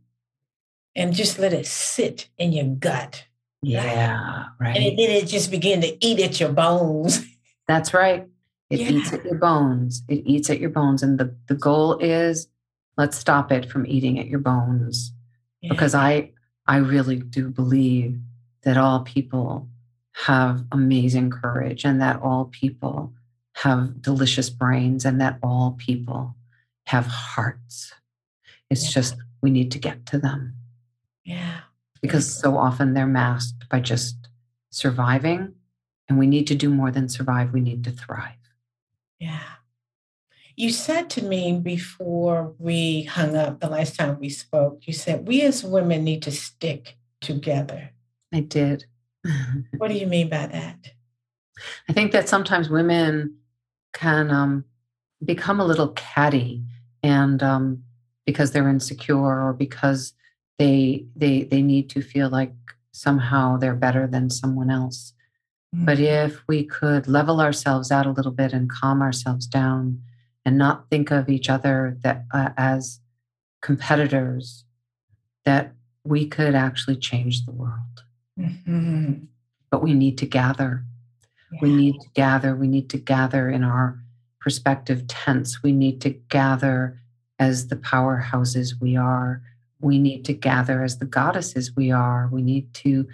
and 0.95 1.13
just 1.13 1.39
let 1.39 1.53
it 1.53 1.65
sit 1.65 2.29
in 2.37 2.53
your 2.53 2.65
gut. 2.65 3.25
Yeah, 3.61 4.45
right. 4.59 4.75
And 4.75 4.97
then 4.97 5.09
it 5.09 5.27
just 5.27 5.51
begin 5.51 5.81
to 5.81 6.05
eat 6.05 6.19
at 6.19 6.39
your 6.39 6.51
bones. 6.51 7.25
That's 7.67 7.93
right. 7.93 8.27
It 8.69 8.79
yeah. 8.79 8.89
eats 8.89 9.13
at 9.13 9.25
your 9.25 9.35
bones. 9.35 10.03
It 10.07 10.23
eats 10.25 10.49
at 10.49 10.59
your 10.59 10.69
bones. 10.69 11.03
And 11.03 11.19
the, 11.19 11.35
the 11.47 11.55
goal 11.55 11.97
is 11.97 12.47
let's 12.97 13.17
stop 13.17 13.51
it 13.51 13.69
from 13.69 13.85
eating 13.85 14.19
at 14.19 14.27
your 14.27 14.39
bones. 14.39 15.13
Yeah. 15.61 15.69
Because 15.69 15.95
I 15.95 16.31
I 16.67 16.77
really 16.77 17.17
do 17.17 17.49
believe 17.49 18.19
that 18.63 18.77
all 18.77 19.01
people 19.01 19.69
have 20.13 20.63
amazing 20.71 21.29
courage 21.29 21.85
and 21.85 22.01
that 22.01 22.21
all 22.21 22.45
people 22.45 23.13
have 23.53 24.01
delicious 24.01 24.49
brains 24.49 25.05
and 25.05 25.19
that 25.21 25.37
all 25.43 25.75
people 25.77 26.35
have 26.87 27.05
hearts. 27.05 27.93
It's 28.69 28.85
yeah. 28.85 28.91
just 28.91 29.15
we 29.41 29.51
need 29.51 29.71
to 29.71 29.79
get 29.79 30.05
to 30.07 30.17
them. 30.17 30.55
Yeah. 31.25 31.61
Because 32.01 32.31
so 32.31 32.57
often 32.57 32.93
they're 32.93 33.07
masked 33.07 33.67
by 33.69 33.79
just 33.79 34.29
surviving. 34.69 35.53
And 36.07 36.19
we 36.19 36.27
need 36.27 36.45
to 36.47 36.55
do 36.55 36.69
more 36.69 36.91
than 36.91 37.09
survive, 37.09 37.51
we 37.51 37.61
need 37.61 37.83
to 37.85 37.91
thrive. 37.91 38.33
Yeah. 39.19 39.41
You 40.55 40.69
said 40.69 41.09
to 41.11 41.23
me 41.23 41.59
before 41.59 42.53
we 42.59 43.03
hung 43.03 43.35
up 43.35 43.59
the 43.59 43.69
last 43.69 43.97
time 43.97 44.19
we 44.19 44.29
spoke, 44.29 44.87
you 44.87 44.93
said 44.93 45.27
we 45.27 45.41
as 45.41 45.63
women 45.63 46.03
need 46.03 46.21
to 46.23 46.31
stick 46.31 46.95
together. 47.21 47.91
I 48.33 48.41
did. 48.41 48.85
what 49.77 49.89
do 49.89 49.95
you 49.95 50.07
mean 50.07 50.29
by 50.29 50.45
that? 50.45 50.91
I 51.89 51.93
think 51.93 52.11
that 52.11 52.29
sometimes 52.29 52.69
women 52.69 53.35
can 53.93 54.29
um, 54.29 54.65
become 55.23 55.59
a 55.59 55.65
little 55.65 55.89
catty 55.89 56.63
and 57.01 57.41
um, 57.41 57.83
because 58.25 58.51
they're 58.51 58.69
insecure 58.69 59.17
or 59.17 59.53
because 59.53 60.13
they 60.57 61.05
they 61.15 61.43
they 61.43 61.61
need 61.61 61.89
to 61.89 62.01
feel 62.01 62.29
like 62.29 62.53
somehow 62.91 63.57
they're 63.57 63.75
better 63.75 64.07
than 64.07 64.29
someone 64.29 64.69
else 64.69 65.13
mm-hmm. 65.75 65.85
but 65.85 65.99
if 65.99 66.41
we 66.47 66.63
could 66.63 67.07
level 67.07 67.41
ourselves 67.41 67.91
out 67.91 68.05
a 68.05 68.11
little 68.11 68.31
bit 68.31 68.53
and 68.53 68.69
calm 68.69 69.01
ourselves 69.01 69.45
down 69.45 70.01
and 70.45 70.57
not 70.57 70.89
think 70.89 71.11
of 71.11 71.29
each 71.29 71.49
other 71.49 71.97
that 72.03 72.25
uh, 72.33 72.49
as 72.57 72.99
competitors 73.61 74.63
that 75.43 75.73
we 76.03 76.25
could 76.25 76.55
actually 76.55 76.95
change 76.95 77.45
the 77.45 77.51
world 77.51 78.03
mm-hmm. 78.39 79.13
but 79.69 79.81
we 79.83 79.93
need 79.93 80.17
to 80.17 80.25
gather 80.25 80.83
yeah. 81.51 81.59
we 81.61 81.75
need 81.75 81.99
to 81.99 82.07
gather 82.13 82.55
we 82.55 82.67
need 82.67 82.89
to 82.89 82.97
gather 82.97 83.49
in 83.49 83.63
our 83.63 83.99
perspective 84.39 85.05
tents 85.07 85.61
we 85.63 85.71
need 85.71 85.99
to 85.99 86.11
gather 86.29 86.99
as 87.39 87.67
the 87.67 87.75
powerhouses 87.75 88.79
we 88.79 88.95
are 88.95 89.41
we 89.85 89.99
need 89.99 90.25
to 90.25 90.33
gather 90.33 90.83
as 90.83 90.97
the 90.97 91.05
goddesses 91.05 91.75
we 91.75 91.91
are. 91.91 92.27
We 92.31 92.41
need 92.41 92.73
to, 92.73 93.07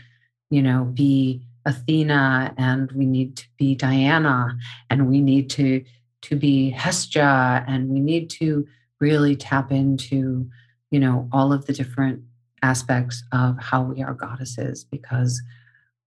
you 0.49 0.61
know, 0.61 0.85
be 0.85 1.45
Athena 1.65 2.53
and 2.57 2.89
we 2.93 3.05
need 3.05 3.35
to 3.35 3.45
be 3.57 3.75
Diana 3.75 4.57
and 4.89 5.09
we 5.09 5.19
need 5.19 5.49
to 5.51 5.83
to 6.21 6.35
be 6.37 6.69
Hestia 6.69 7.65
and 7.67 7.89
we 7.89 7.99
need 7.99 8.29
to 8.29 8.65
really 9.01 9.35
tap 9.35 9.71
into, 9.71 10.49
you 10.91 10.99
know, 10.99 11.27
all 11.33 11.51
of 11.51 11.65
the 11.65 11.73
different 11.73 12.21
aspects 12.61 13.21
of 13.33 13.57
how 13.59 13.81
we 13.81 14.01
are 14.01 14.13
goddesses 14.13 14.85
because 14.85 15.41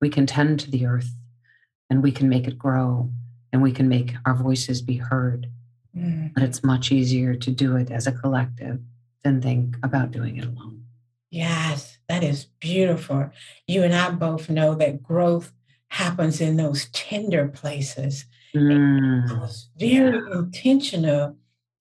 we 0.00 0.08
can 0.08 0.24
tend 0.24 0.60
to 0.60 0.70
the 0.70 0.86
earth 0.86 1.10
and 1.90 2.02
we 2.02 2.10
can 2.10 2.28
make 2.28 2.46
it 2.46 2.56
grow 2.56 3.10
and 3.52 3.60
we 3.60 3.72
can 3.72 3.88
make 3.88 4.14
our 4.24 4.34
voices 4.34 4.80
be 4.80 4.96
heard. 4.96 5.46
Mm. 5.94 6.32
But 6.32 6.42
it's 6.42 6.64
much 6.64 6.90
easier 6.90 7.34
to 7.34 7.50
do 7.50 7.76
it 7.76 7.90
as 7.90 8.06
a 8.06 8.12
collective 8.12 8.80
than 9.24 9.42
think 9.42 9.76
about 9.82 10.12
doing 10.12 10.36
it 10.36 10.44
alone. 10.44 10.84
Yes, 11.30 11.98
that 12.08 12.22
is 12.22 12.44
beautiful. 12.60 13.30
You 13.66 13.82
and 13.82 13.94
I 13.94 14.10
both 14.10 14.48
know 14.48 14.74
that 14.76 15.02
growth 15.02 15.52
happens 15.88 16.40
in 16.40 16.56
those 16.56 16.86
tender 16.90 17.48
places. 17.48 18.26
Mm. 18.54 19.30
I 19.30 19.38
was 19.40 19.68
very 19.76 20.16
yeah. 20.16 20.38
intentional 20.38 21.36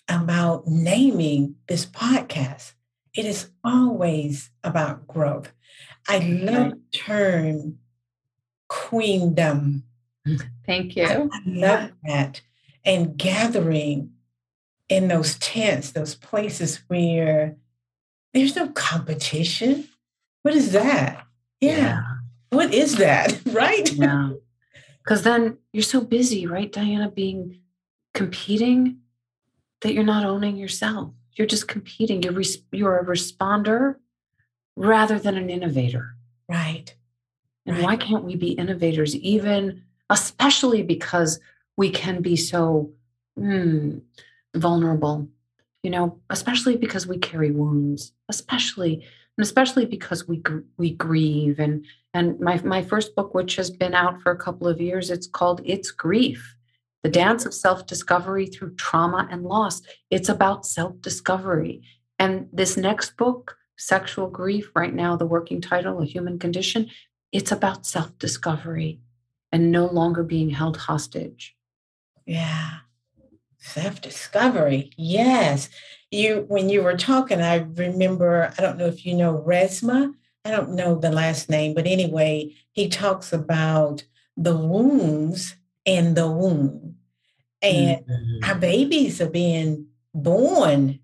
about 0.10 0.68
naming 0.68 1.56
this 1.68 1.86
podcast. 1.86 2.74
It 3.16 3.26
is 3.26 3.50
always 3.64 4.50
about 4.64 5.08
growth. 5.08 5.52
I 6.08 6.18
love 6.20 6.72
the 6.72 6.98
term 6.98 7.78
queendom. 8.68 9.84
Thank 10.66 10.96
you. 10.96 11.06
I, 11.06 11.39
love 11.46 11.91
that. 12.06 12.41
And 12.84 13.18
gathering 13.18 14.12
in 14.94 15.08
those 15.08 15.39
tents, 15.39 15.91
those 15.91 16.14
places 16.14 16.84
where 16.88 17.56
there's 18.34 18.56
no 18.56 18.70
competition. 18.70 19.89
What 20.44 20.54
is 20.54 20.72
that? 20.74 21.26
Yeah. 21.60 21.78
yeah. 21.78 22.04
What 22.52 22.72
is 22.72 22.98
that? 22.98 23.41
right? 23.48 23.91
Yeah. 23.91 24.34
Because 25.04 25.24
then 25.24 25.58
you're 25.72 25.82
so 25.82 26.00
busy, 26.00 26.46
right, 26.46 26.72
Diana, 26.72 27.10
being 27.10 27.60
competing 28.14 29.00
that 29.82 29.96
you're 29.96 30.04
not 30.04 30.26
owning 30.26 30.58
yourself. 30.58 31.12
You're 31.34 31.48
just 31.48 31.68
competing. 31.68 32.22
You're, 32.22 32.34
res- 32.34 32.62
you're 32.72 33.00
a 33.00 33.04
responder 33.04 33.96
rather 34.76 35.18
than 35.18 35.38
an 35.38 35.50
innovator. 35.50 36.16
Right. 36.48 36.96
And 37.66 37.78
right. 37.78 37.84
why 37.84 37.96
can't 37.96 38.24
we 38.24 38.36
be 38.36 38.52
innovators, 38.52 39.16
even, 39.16 39.82
especially 40.12 40.84
because 40.84 41.39
we 41.76 41.89
can 41.89 42.22
be 42.22 42.36
so 42.36 42.91
mm, 43.38 44.02
vulnerable, 44.56 45.28
you 45.82 45.89
know, 45.89 46.20
especially 46.30 46.78
because 46.78 47.08
we 47.08 47.18
carry 47.18 47.51
wounds, 47.51 48.12
especially, 48.30 49.06
and 49.38 49.43
especially 49.43 49.86
because 49.86 50.28
we, 50.28 50.41
we 50.78 50.91
grieve. 50.91 51.60
And, 51.60 51.86
and 52.14 52.39
my, 52.39 52.62
my 52.64 52.82
first 52.84 53.16
book, 53.16 53.34
which 53.34 53.56
has 53.56 53.70
been 53.70 53.93
out 53.93 54.22
for 54.22 54.32
a 54.32 54.38
couple 54.38 54.68
of 54.68 54.80
years, 54.80 55.10
it's 55.10 55.28
called 55.28 55.62
It's 55.66 55.91
Grief 55.91 56.56
the 57.04 57.10
dance 57.10 57.45
of 57.45 57.54
self 57.54 57.86
discovery 57.86 58.47
through 58.47 58.76
trauma 58.76 59.28
and 59.30 59.43
loss. 59.43 59.82
It's 60.10 60.30
about 60.30 60.66
self 60.66 60.99
discovery. 61.01 61.84
And 62.18 62.47
this 62.51 62.78
next 62.78 63.18
book, 63.18 63.58
Sexual 63.78 64.30
Grief, 64.30 64.72
right 64.74 64.93
now, 64.93 65.16
the 65.18 65.26
working 65.26 65.62
title, 65.62 66.01
A 66.01 66.06
Human 66.06 66.39
Condition, 66.39 66.89
it's 67.32 67.51
about 67.51 67.86
self 67.86 68.18
discovery 68.18 69.01
and 69.51 69.72
no 69.72 69.86
longer 69.86 70.24
being 70.24 70.49
held 70.49 70.78
hostage. 70.78 71.56
Yeah. 72.26 72.78
Self 73.64 74.01
discovery. 74.01 74.91
Yes. 74.97 75.70
You, 76.11 76.43
when 76.49 76.68
you 76.68 76.84
were 76.84 76.97
talking, 76.97 77.41
I 77.41 77.66
remember, 77.76 78.53
I 78.57 78.61
don't 78.61 78.78
know 78.78 78.88
if 78.88 79.05
you 79.05 79.16
know 79.16 79.41
Resmaa. 79.47 80.14
I 80.43 80.51
don't 80.51 80.72
know 80.72 80.99
the 80.99 81.11
last 81.11 81.49
name, 81.49 81.74
but 81.74 81.88
anyway, 81.88 82.53
he 82.74 82.89
talks 82.89 83.32
about 83.32 84.03
the 84.36 84.55
wounds 84.55 85.55
in 85.86 86.14
the 86.14 86.30
womb. 86.30 86.95
And 87.61 88.05
mm-hmm. 88.05 88.49
our 88.49 88.55
babies 88.55 89.22
are 89.22 89.30
being 89.30 89.88
born 90.14 90.99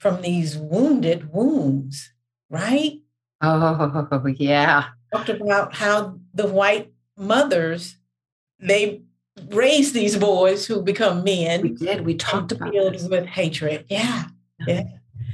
from 0.00 0.22
these 0.22 0.58
wounded 0.58 1.32
wombs, 1.32 2.12
right? 2.50 3.00
Oh, 3.40 4.20
yeah. 4.38 4.86
Talked 5.12 5.28
about 5.28 5.76
how 5.76 6.18
the 6.34 6.48
white 6.48 6.92
mothers, 7.16 7.96
they 8.58 9.02
raise 9.48 9.92
these 9.92 10.16
boys 10.16 10.66
who 10.66 10.82
become 10.82 11.24
men. 11.24 11.62
We 11.62 11.70
did. 11.70 12.04
We 12.04 12.14
talked 12.14 12.52
about 12.52 12.72
filled 12.72 12.94
this. 12.94 13.08
with 13.08 13.26
hatred. 13.26 13.86
Yeah. 13.88 14.24
Yeah. 14.66 14.84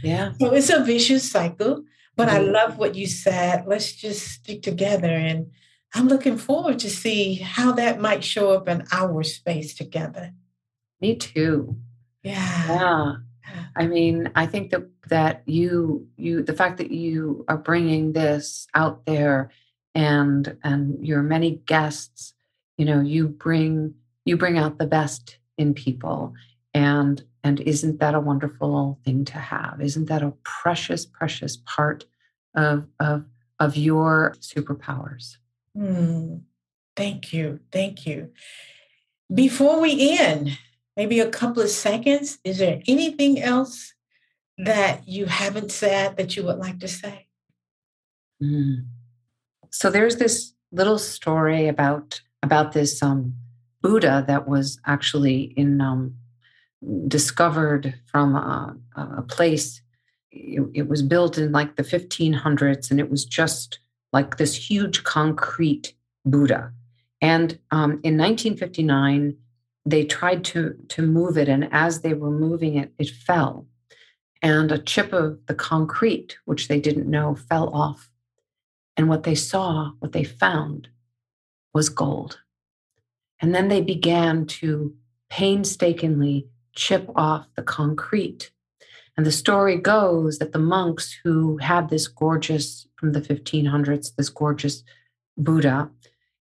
Yeah. 0.03 0.32
So 0.40 0.53
it's 0.53 0.70
a 0.70 0.84
vicious 0.84 1.30
cycle. 1.30 1.84
But 2.16 2.28
mm-hmm. 2.28 2.36
I 2.36 2.40
love 2.40 2.78
what 2.78 2.94
you 2.94 3.07
said. 3.07 3.64
Let's 3.66 3.92
just 3.92 4.26
stick 4.26 4.62
together 4.62 5.09
and 5.09 5.51
I'm 5.94 6.09
looking 6.09 6.36
forward 6.36 6.78
to 6.80 6.90
see 6.90 7.34
how 7.34 7.72
that 7.72 8.01
might 8.01 8.22
show 8.22 8.53
up 8.53 8.68
in 8.68 8.84
our 8.92 9.22
space 9.22 9.74
together. 9.74 10.32
Me 11.01 11.16
too. 11.16 11.76
Yeah. 12.22 12.66
Yeah. 12.68 13.12
I 13.76 13.86
mean, 13.86 14.30
I 14.34 14.46
think 14.46 14.70
that 14.70 14.82
that 15.09 15.42
you 15.46 16.07
you 16.16 16.42
the 16.42 16.53
fact 16.53 16.76
that 16.78 16.90
you 16.90 17.44
are 17.49 17.57
bringing 17.57 18.12
this 18.12 18.66
out 18.74 19.07
there 19.07 19.51
and 19.94 20.57
and 20.62 21.05
your 21.07 21.22
many 21.22 21.62
guests, 21.64 22.34
you 22.79 22.85
know, 22.85 23.01
you 23.01 23.29
bring 23.29 23.95
you 24.24 24.37
bring 24.37 24.57
out 24.57 24.79
the 24.79 24.87
best 24.87 25.39
in 25.59 25.74
people 25.74 26.33
and 26.72 27.22
and 27.45 27.61
isn't 27.61 28.01
that 28.01 28.14
a 28.14 28.20
wonderful 28.20 28.99
thing 29.05 29.24
to 29.26 29.39
have? 29.39 29.81
Isn't 29.81 30.07
that 30.07 30.22
a 30.22 30.33
precious 30.45 31.05
precious 31.05 31.59
part 31.66 32.07
of 32.55 32.87
of 33.01 33.24
of 33.59 33.76
your 33.76 34.37
superpowers? 34.41 35.37
Mm, 35.76 36.43
thank 36.97 37.33
you. 37.33 37.61
Thank 37.72 38.07
you. 38.07 38.31
Before 39.33 39.81
we 39.81 40.18
end, 40.18 40.59
maybe 40.97 41.20
a 41.20 41.31
couple 41.31 41.62
of 41.62 41.68
seconds, 41.68 42.39
is 42.45 42.59
there 42.59 42.81
anything 42.87 43.41
else 43.41 43.93
that 44.57 45.07
you 45.07 45.26
haven't 45.26 45.70
said 45.70 46.16
that 46.16 46.37
you 46.37 46.45
would 46.45 46.59
like 46.59 46.81
to 46.81 46.89
say? 46.89 47.26
Mm. 48.43 48.87
So 49.70 49.91
there's 49.91 50.16
this 50.16 50.55
little 50.72 50.99
story 50.99 51.68
about 51.68 52.20
about 52.43 52.72
this 52.72 53.03
um, 53.03 53.34
Buddha 53.82 54.24
that 54.26 54.49
was 54.49 54.80
actually 54.86 55.53
in 55.57 55.80
um, 55.80 56.14
discovered 57.07 57.95
from 58.07 58.34
a, 58.34 58.76
a 58.97 59.22
place. 59.22 59.82
It, 60.30 60.62
it 60.74 60.89
was 60.89 61.03
built 61.03 61.39
in 61.39 61.53
like 61.53 61.76
the 61.76 61.82
1500s, 61.82 62.91
and 62.91 63.01
it 63.01 63.11
was 63.11 63.24
just 63.24 63.78
like 64.12 64.36
this 64.36 64.55
huge 64.70 65.05
concrete 65.05 65.95
Buddha. 66.24 66.72
And 67.20 67.59
um, 67.70 68.01
in 68.05 68.16
1959, 68.16 69.36
they 69.84 70.05
tried 70.05 70.45
to, 70.45 70.74
to 70.89 71.03
move 71.03 71.36
it. 71.36 71.49
And 71.49 71.68
as 71.72 72.01
they 72.01 72.14
were 72.14 72.30
moving 72.30 72.76
it, 72.76 72.93
it 72.99 73.11
fell. 73.11 73.66
And 74.43 74.70
a 74.70 74.78
chip 74.78 75.12
of 75.12 75.39
the 75.47 75.55
concrete, 75.55 76.36
which 76.45 76.68
they 76.68 76.80
didn't 76.80 77.11
know, 77.11 77.34
fell 77.34 77.74
off. 77.74 78.11
And 78.97 79.09
what 79.09 79.24
they 79.24 79.34
saw, 79.34 79.93
what 79.99 80.12
they 80.12 80.24
found, 80.24 80.89
was 81.74 81.88
gold. 81.88 82.38
And 83.40 83.54
then 83.54 83.68
they 83.68 83.80
began 83.80 84.46
to 84.46 84.94
painstakingly 85.30 86.48
chip 86.74 87.08
off 87.14 87.46
the 87.54 87.62
concrete 87.62 88.50
and 89.18 89.26
the 89.26 89.32
story 89.32 89.76
goes 89.76 90.38
that 90.38 90.52
the 90.52 90.60
monks 90.60 91.18
who 91.24 91.56
had 91.56 91.88
this 91.90 92.06
gorgeous, 92.06 92.86
from 92.94 93.12
the 93.12 93.20
1500s, 93.20 94.14
this 94.14 94.28
gorgeous 94.28 94.84
Buddha, 95.36 95.90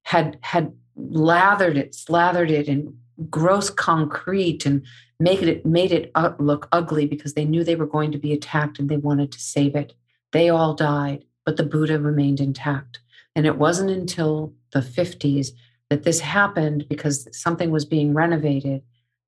had, 0.04 0.38
had 0.42 0.74
lathered 0.96 1.76
it, 1.76 1.96
slathered 1.96 2.52
it 2.52 2.68
in 2.68 2.96
gross 3.32 3.72
concrete 3.72 4.64
and 4.68 4.86
make 5.20 5.42
it, 5.42 5.66
made 5.66 5.92
it 5.92 6.12
look 6.38 6.70
ugly 6.72 7.08
because 7.08 7.34
they 7.34 7.46
knew 7.46 7.64
they 7.64 7.76
were 7.76 7.88
going 7.88 8.12
to 8.12 8.20
be 8.20 8.32
attacked 8.32 8.78
and 8.78 8.90
they 8.90 8.98
wanted 8.98 9.32
to 9.32 9.40
save 9.40 9.76
it. 9.76 9.94
They 10.32 10.50
all 10.50 10.76
died, 10.76 11.26
but 11.46 11.58
the 11.58 11.64
Buddha 11.64 12.00
remained 12.00 12.40
intact. 12.40 13.00
And 13.36 13.48
it 13.48 13.58
wasn't 13.58 13.90
until 13.90 14.54
the 14.78 15.02
50s 15.02 15.50
that 15.90 16.04
this 16.04 16.20
happened 16.20 16.88
because 16.88 17.28
something 17.32 17.72
was 17.72 17.86
being 17.86 18.14
renovated 18.14 18.84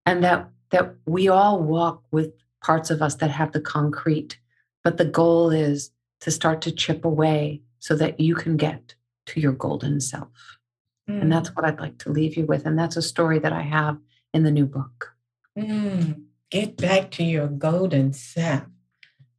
and 0.05 0.23
that 0.23 0.49
that 0.71 0.93
we 1.07 1.27
all 1.27 1.63
walk 1.63 2.03
with 2.11 2.31
parts 2.61 2.91
of 2.91 3.01
us 3.01 3.15
that 3.15 3.31
have 3.31 3.51
the 3.53 3.61
concrete. 3.61 4.37
But 4.83 4.97
the 4.97 5.05
goal 5.05 5.49
is 5.49 5.91
to 6.21 6.31
start 6.31 6.61
to 6.61 6.71
chip 6.71 7.03
away 7.05 7.61
so 7.79 7.95
that 7.95 8.19
you 8.19 8.35
can 8.35 8.57
get 8.57 8.95
to 9.27 9.39
your 9.39 9.53
golden 9.53 9.99
self. 9.99 10.59
Mm. 11.09 11.21
And 11.21 11.31
that's 11.31 11.55
what 11.55 11.65
I'd 11.65 11.79
like 11.79 11.97
to 11.99 12.11
leave 12.11 12.37
you 12.37 12.45
with. 12.45 12.65
And 12.65 12.77
that's 12.77 12.97
a 12.97 13.01
story 13.01 13.39
that 13.39 13.53
I 13.53 13.61
have 13.61 13.97
in 14.33 14.43
the 14.43 14.51
new 14.51 14.65
book. 14.65 15.15
Mm. 15.57 16.23
Get 16.51 16.77
back 16.77 17.11
to 17.11 17.23
your 17.23 17.47
golden 17.47 18.13
self. 18.13 18.63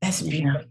That's 0.03 0.23
beautiful. 0.23 0.63
Yeah. 0.63 0.67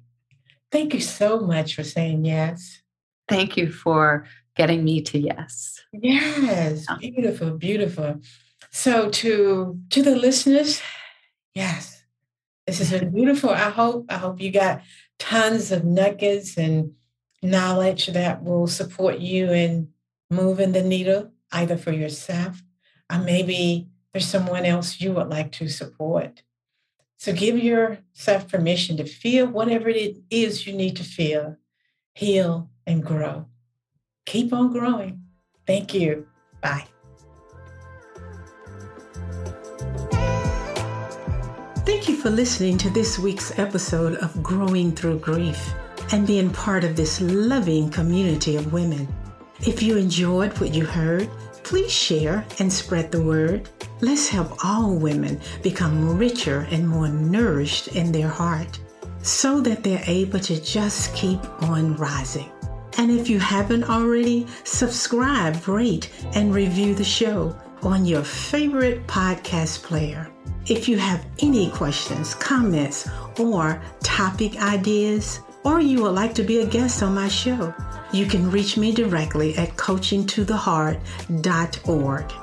Thank 0.72 0.94
you 0.94 1.00
so 1.00 1.40
much 1.40 1.76
for 1.76 1.84
saying 1.84 2.26
yes. 2.26 2.82
Thank 3.28 3.58
you 3.58 3.72
for 3.72 4.26
getting 4.60 4.84
me 4.84 5.02
to 5.02 5.18
yes. 5.18 5.80
Yes, 5.94 6.86
beautiful, 7.00 7.52
beautiful. 7.52 8.20
So 8.72 9.10
to 9.10 9.80
to 9.90 10.04
the 10.04 10.16
listeners, 10.16 10.82
yes, 11.56 12.04
this 12.68 12.92
been 12.92 13.10
beautiful. 13.20 13.52
I 13.52 13.70
hope 13.70 14.06
I 14.10 14.18
hope 14.18 14.42
you 14.42 14.52
got 14.52 14.82
tons 15.18 15.72
of 15.72 15.86
nuggets 15.86 16.58
and 16.58 16.92
knowledge 17.42 18.08
that 18.08 18.44
will 18.44 18.68
support 18.68 19.20
you 19.20 19.52
in 19.52 19.90
moving 20.30 20.74
the 20.74 20.84
needle, 20.84 21.32
either 21.54 21.78
for 21.78 21.94
yourself 21.94 22.62
or 23.12 23.20
maybe 23.20 23.88
there's 24.12 24.28
someone 24.28 24.66
else 24.66 25.00
you 25.00 25.14
would 25.14 25.30
like 25.30 25.52
to 25.54 25.70
support. 25.70 26.44
So 27.18 27.34
give 27.34 27.58
yourself 27.58 28.48
permission 28.48 28.98
to 28.98 29.06
feel 29.06 29.48
whatever 29.48 29.90
it 29.90 30.18
is 30.30 30.68
you 30.68 30.74
need 30.74 30.96
to 30.98 31.04
feel, 31.04 31.58
heal, 32.14 32.70
and 32.86 33.04
grow. 33.04 33.48
Keep 34.30 34.54
on 34.54 34.72
growing. 34.72 35.24
Thank 35.66 35.96
you. 35.96 36.28
Bye. 36.62 36.86
Thank 41.84 42.08
you 42.08 42.16
for 42.16 42.30
listening 42.30 42.78
to 42.78 42.92
this 42.92 43.18
week's 43.18 43.58
episode 43.58 44.18
of 44.18 44.44
Growing 44.44 44.92
Through 44.92 45.18
Grief 45.18 45.74
and 46.12 46.28
being 46.28 46.52
part 46.52 46.84
of 46.84 46.96
this 46.96 47.20
loving 47.22 47.90
community 47.90 48.56
of 48.56 48.72
women. 48.72 49.08
If 49.62 49.82
you 49.82 49.98
enjoyed 49.98 50.56
what 50.60 50.76
you 50.76 50.86
heard, 50.86 51.28
please 51.64 51.92
share 51.92 52.46
and 52.60 52.72
spread 52.72 53.12
the 53.12 53.24
word. 53.24 53.68
Let's 54.00 54.30
help 54.30 54.64
all 54.64 54.94
women 54.94 55.42
become 55.64 56.20
richer 56.20 56.68
and 56.70 56.88
more 56.88 57.08
nourished 57.08 57.88
in 57.96 58.12
their 58.12 58.30
heart 58.30 58.80
so 59.24 59.60
that 59.62 59.84
they're 59.84 60.04
able 60.06 60.40
to 60.42 60.62
just 60.62 61.16
keep 61.16 61.44
on 61.64 61.96
rising. 61.96 62.52
And 63.00 63.10
if 63.10 63.28
you 63.30 63.40
haven't 63.40 63.86
already, 63.86 64.46
subscribe, 64.66 65.66
rate, 65.70 66.12
and 66.36 66.54
review 66.54 66.94
the 66.94 67.06
show 67.06 67.56
on 67.82 68.04
your 68.04 68.26
favorite 68.26 69.08
podcast 69.08 69.84
player. 69.84 70.30
If 70.68 70.90
you 70.90 70.98
have 70.98 71.26
any 71.42 71.72
questions, 71.72 72.36
comments, 72.36 73.08
or 73.40 73.82
topic 74.04 74.62
ideas, 74.62 75.40
or 75.64 75.80
you 75.80 76.04
would 76.04 76.14
like 76.14 76.36
to 76.36 76.44
be 76.44 76.60
a 76.60 76.66
guest 76.66 77.02
on 77.02 77.16
my 77.16 77.30
show, 77.30 77.74
you 78.12 78.26
can 78.26 78.52
reach 78.52 78.76
me 78.76 78.92
directly 78.92 79.58
at 79.58 79.78
coachingtotheheart.org. 79.78 82.34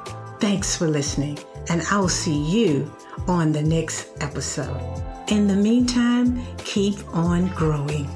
Thanks 0.40 0.74
for 0.74 0.88
listening, 0.88 1.38
and 1.68 1.82
I'll 1.90 2.08
see 2.08 2.42
you 2.50 2.90
on 3.28 3.52
the 3.52 3.62
next 3.62 4.08
episode. 4.22 5.02
In 5.28 5.48
the 5.48 5.56
meantime, 5.56 6.42
keep 6.56 7.06
on 7.14 7.48
growing. 7.48 8.08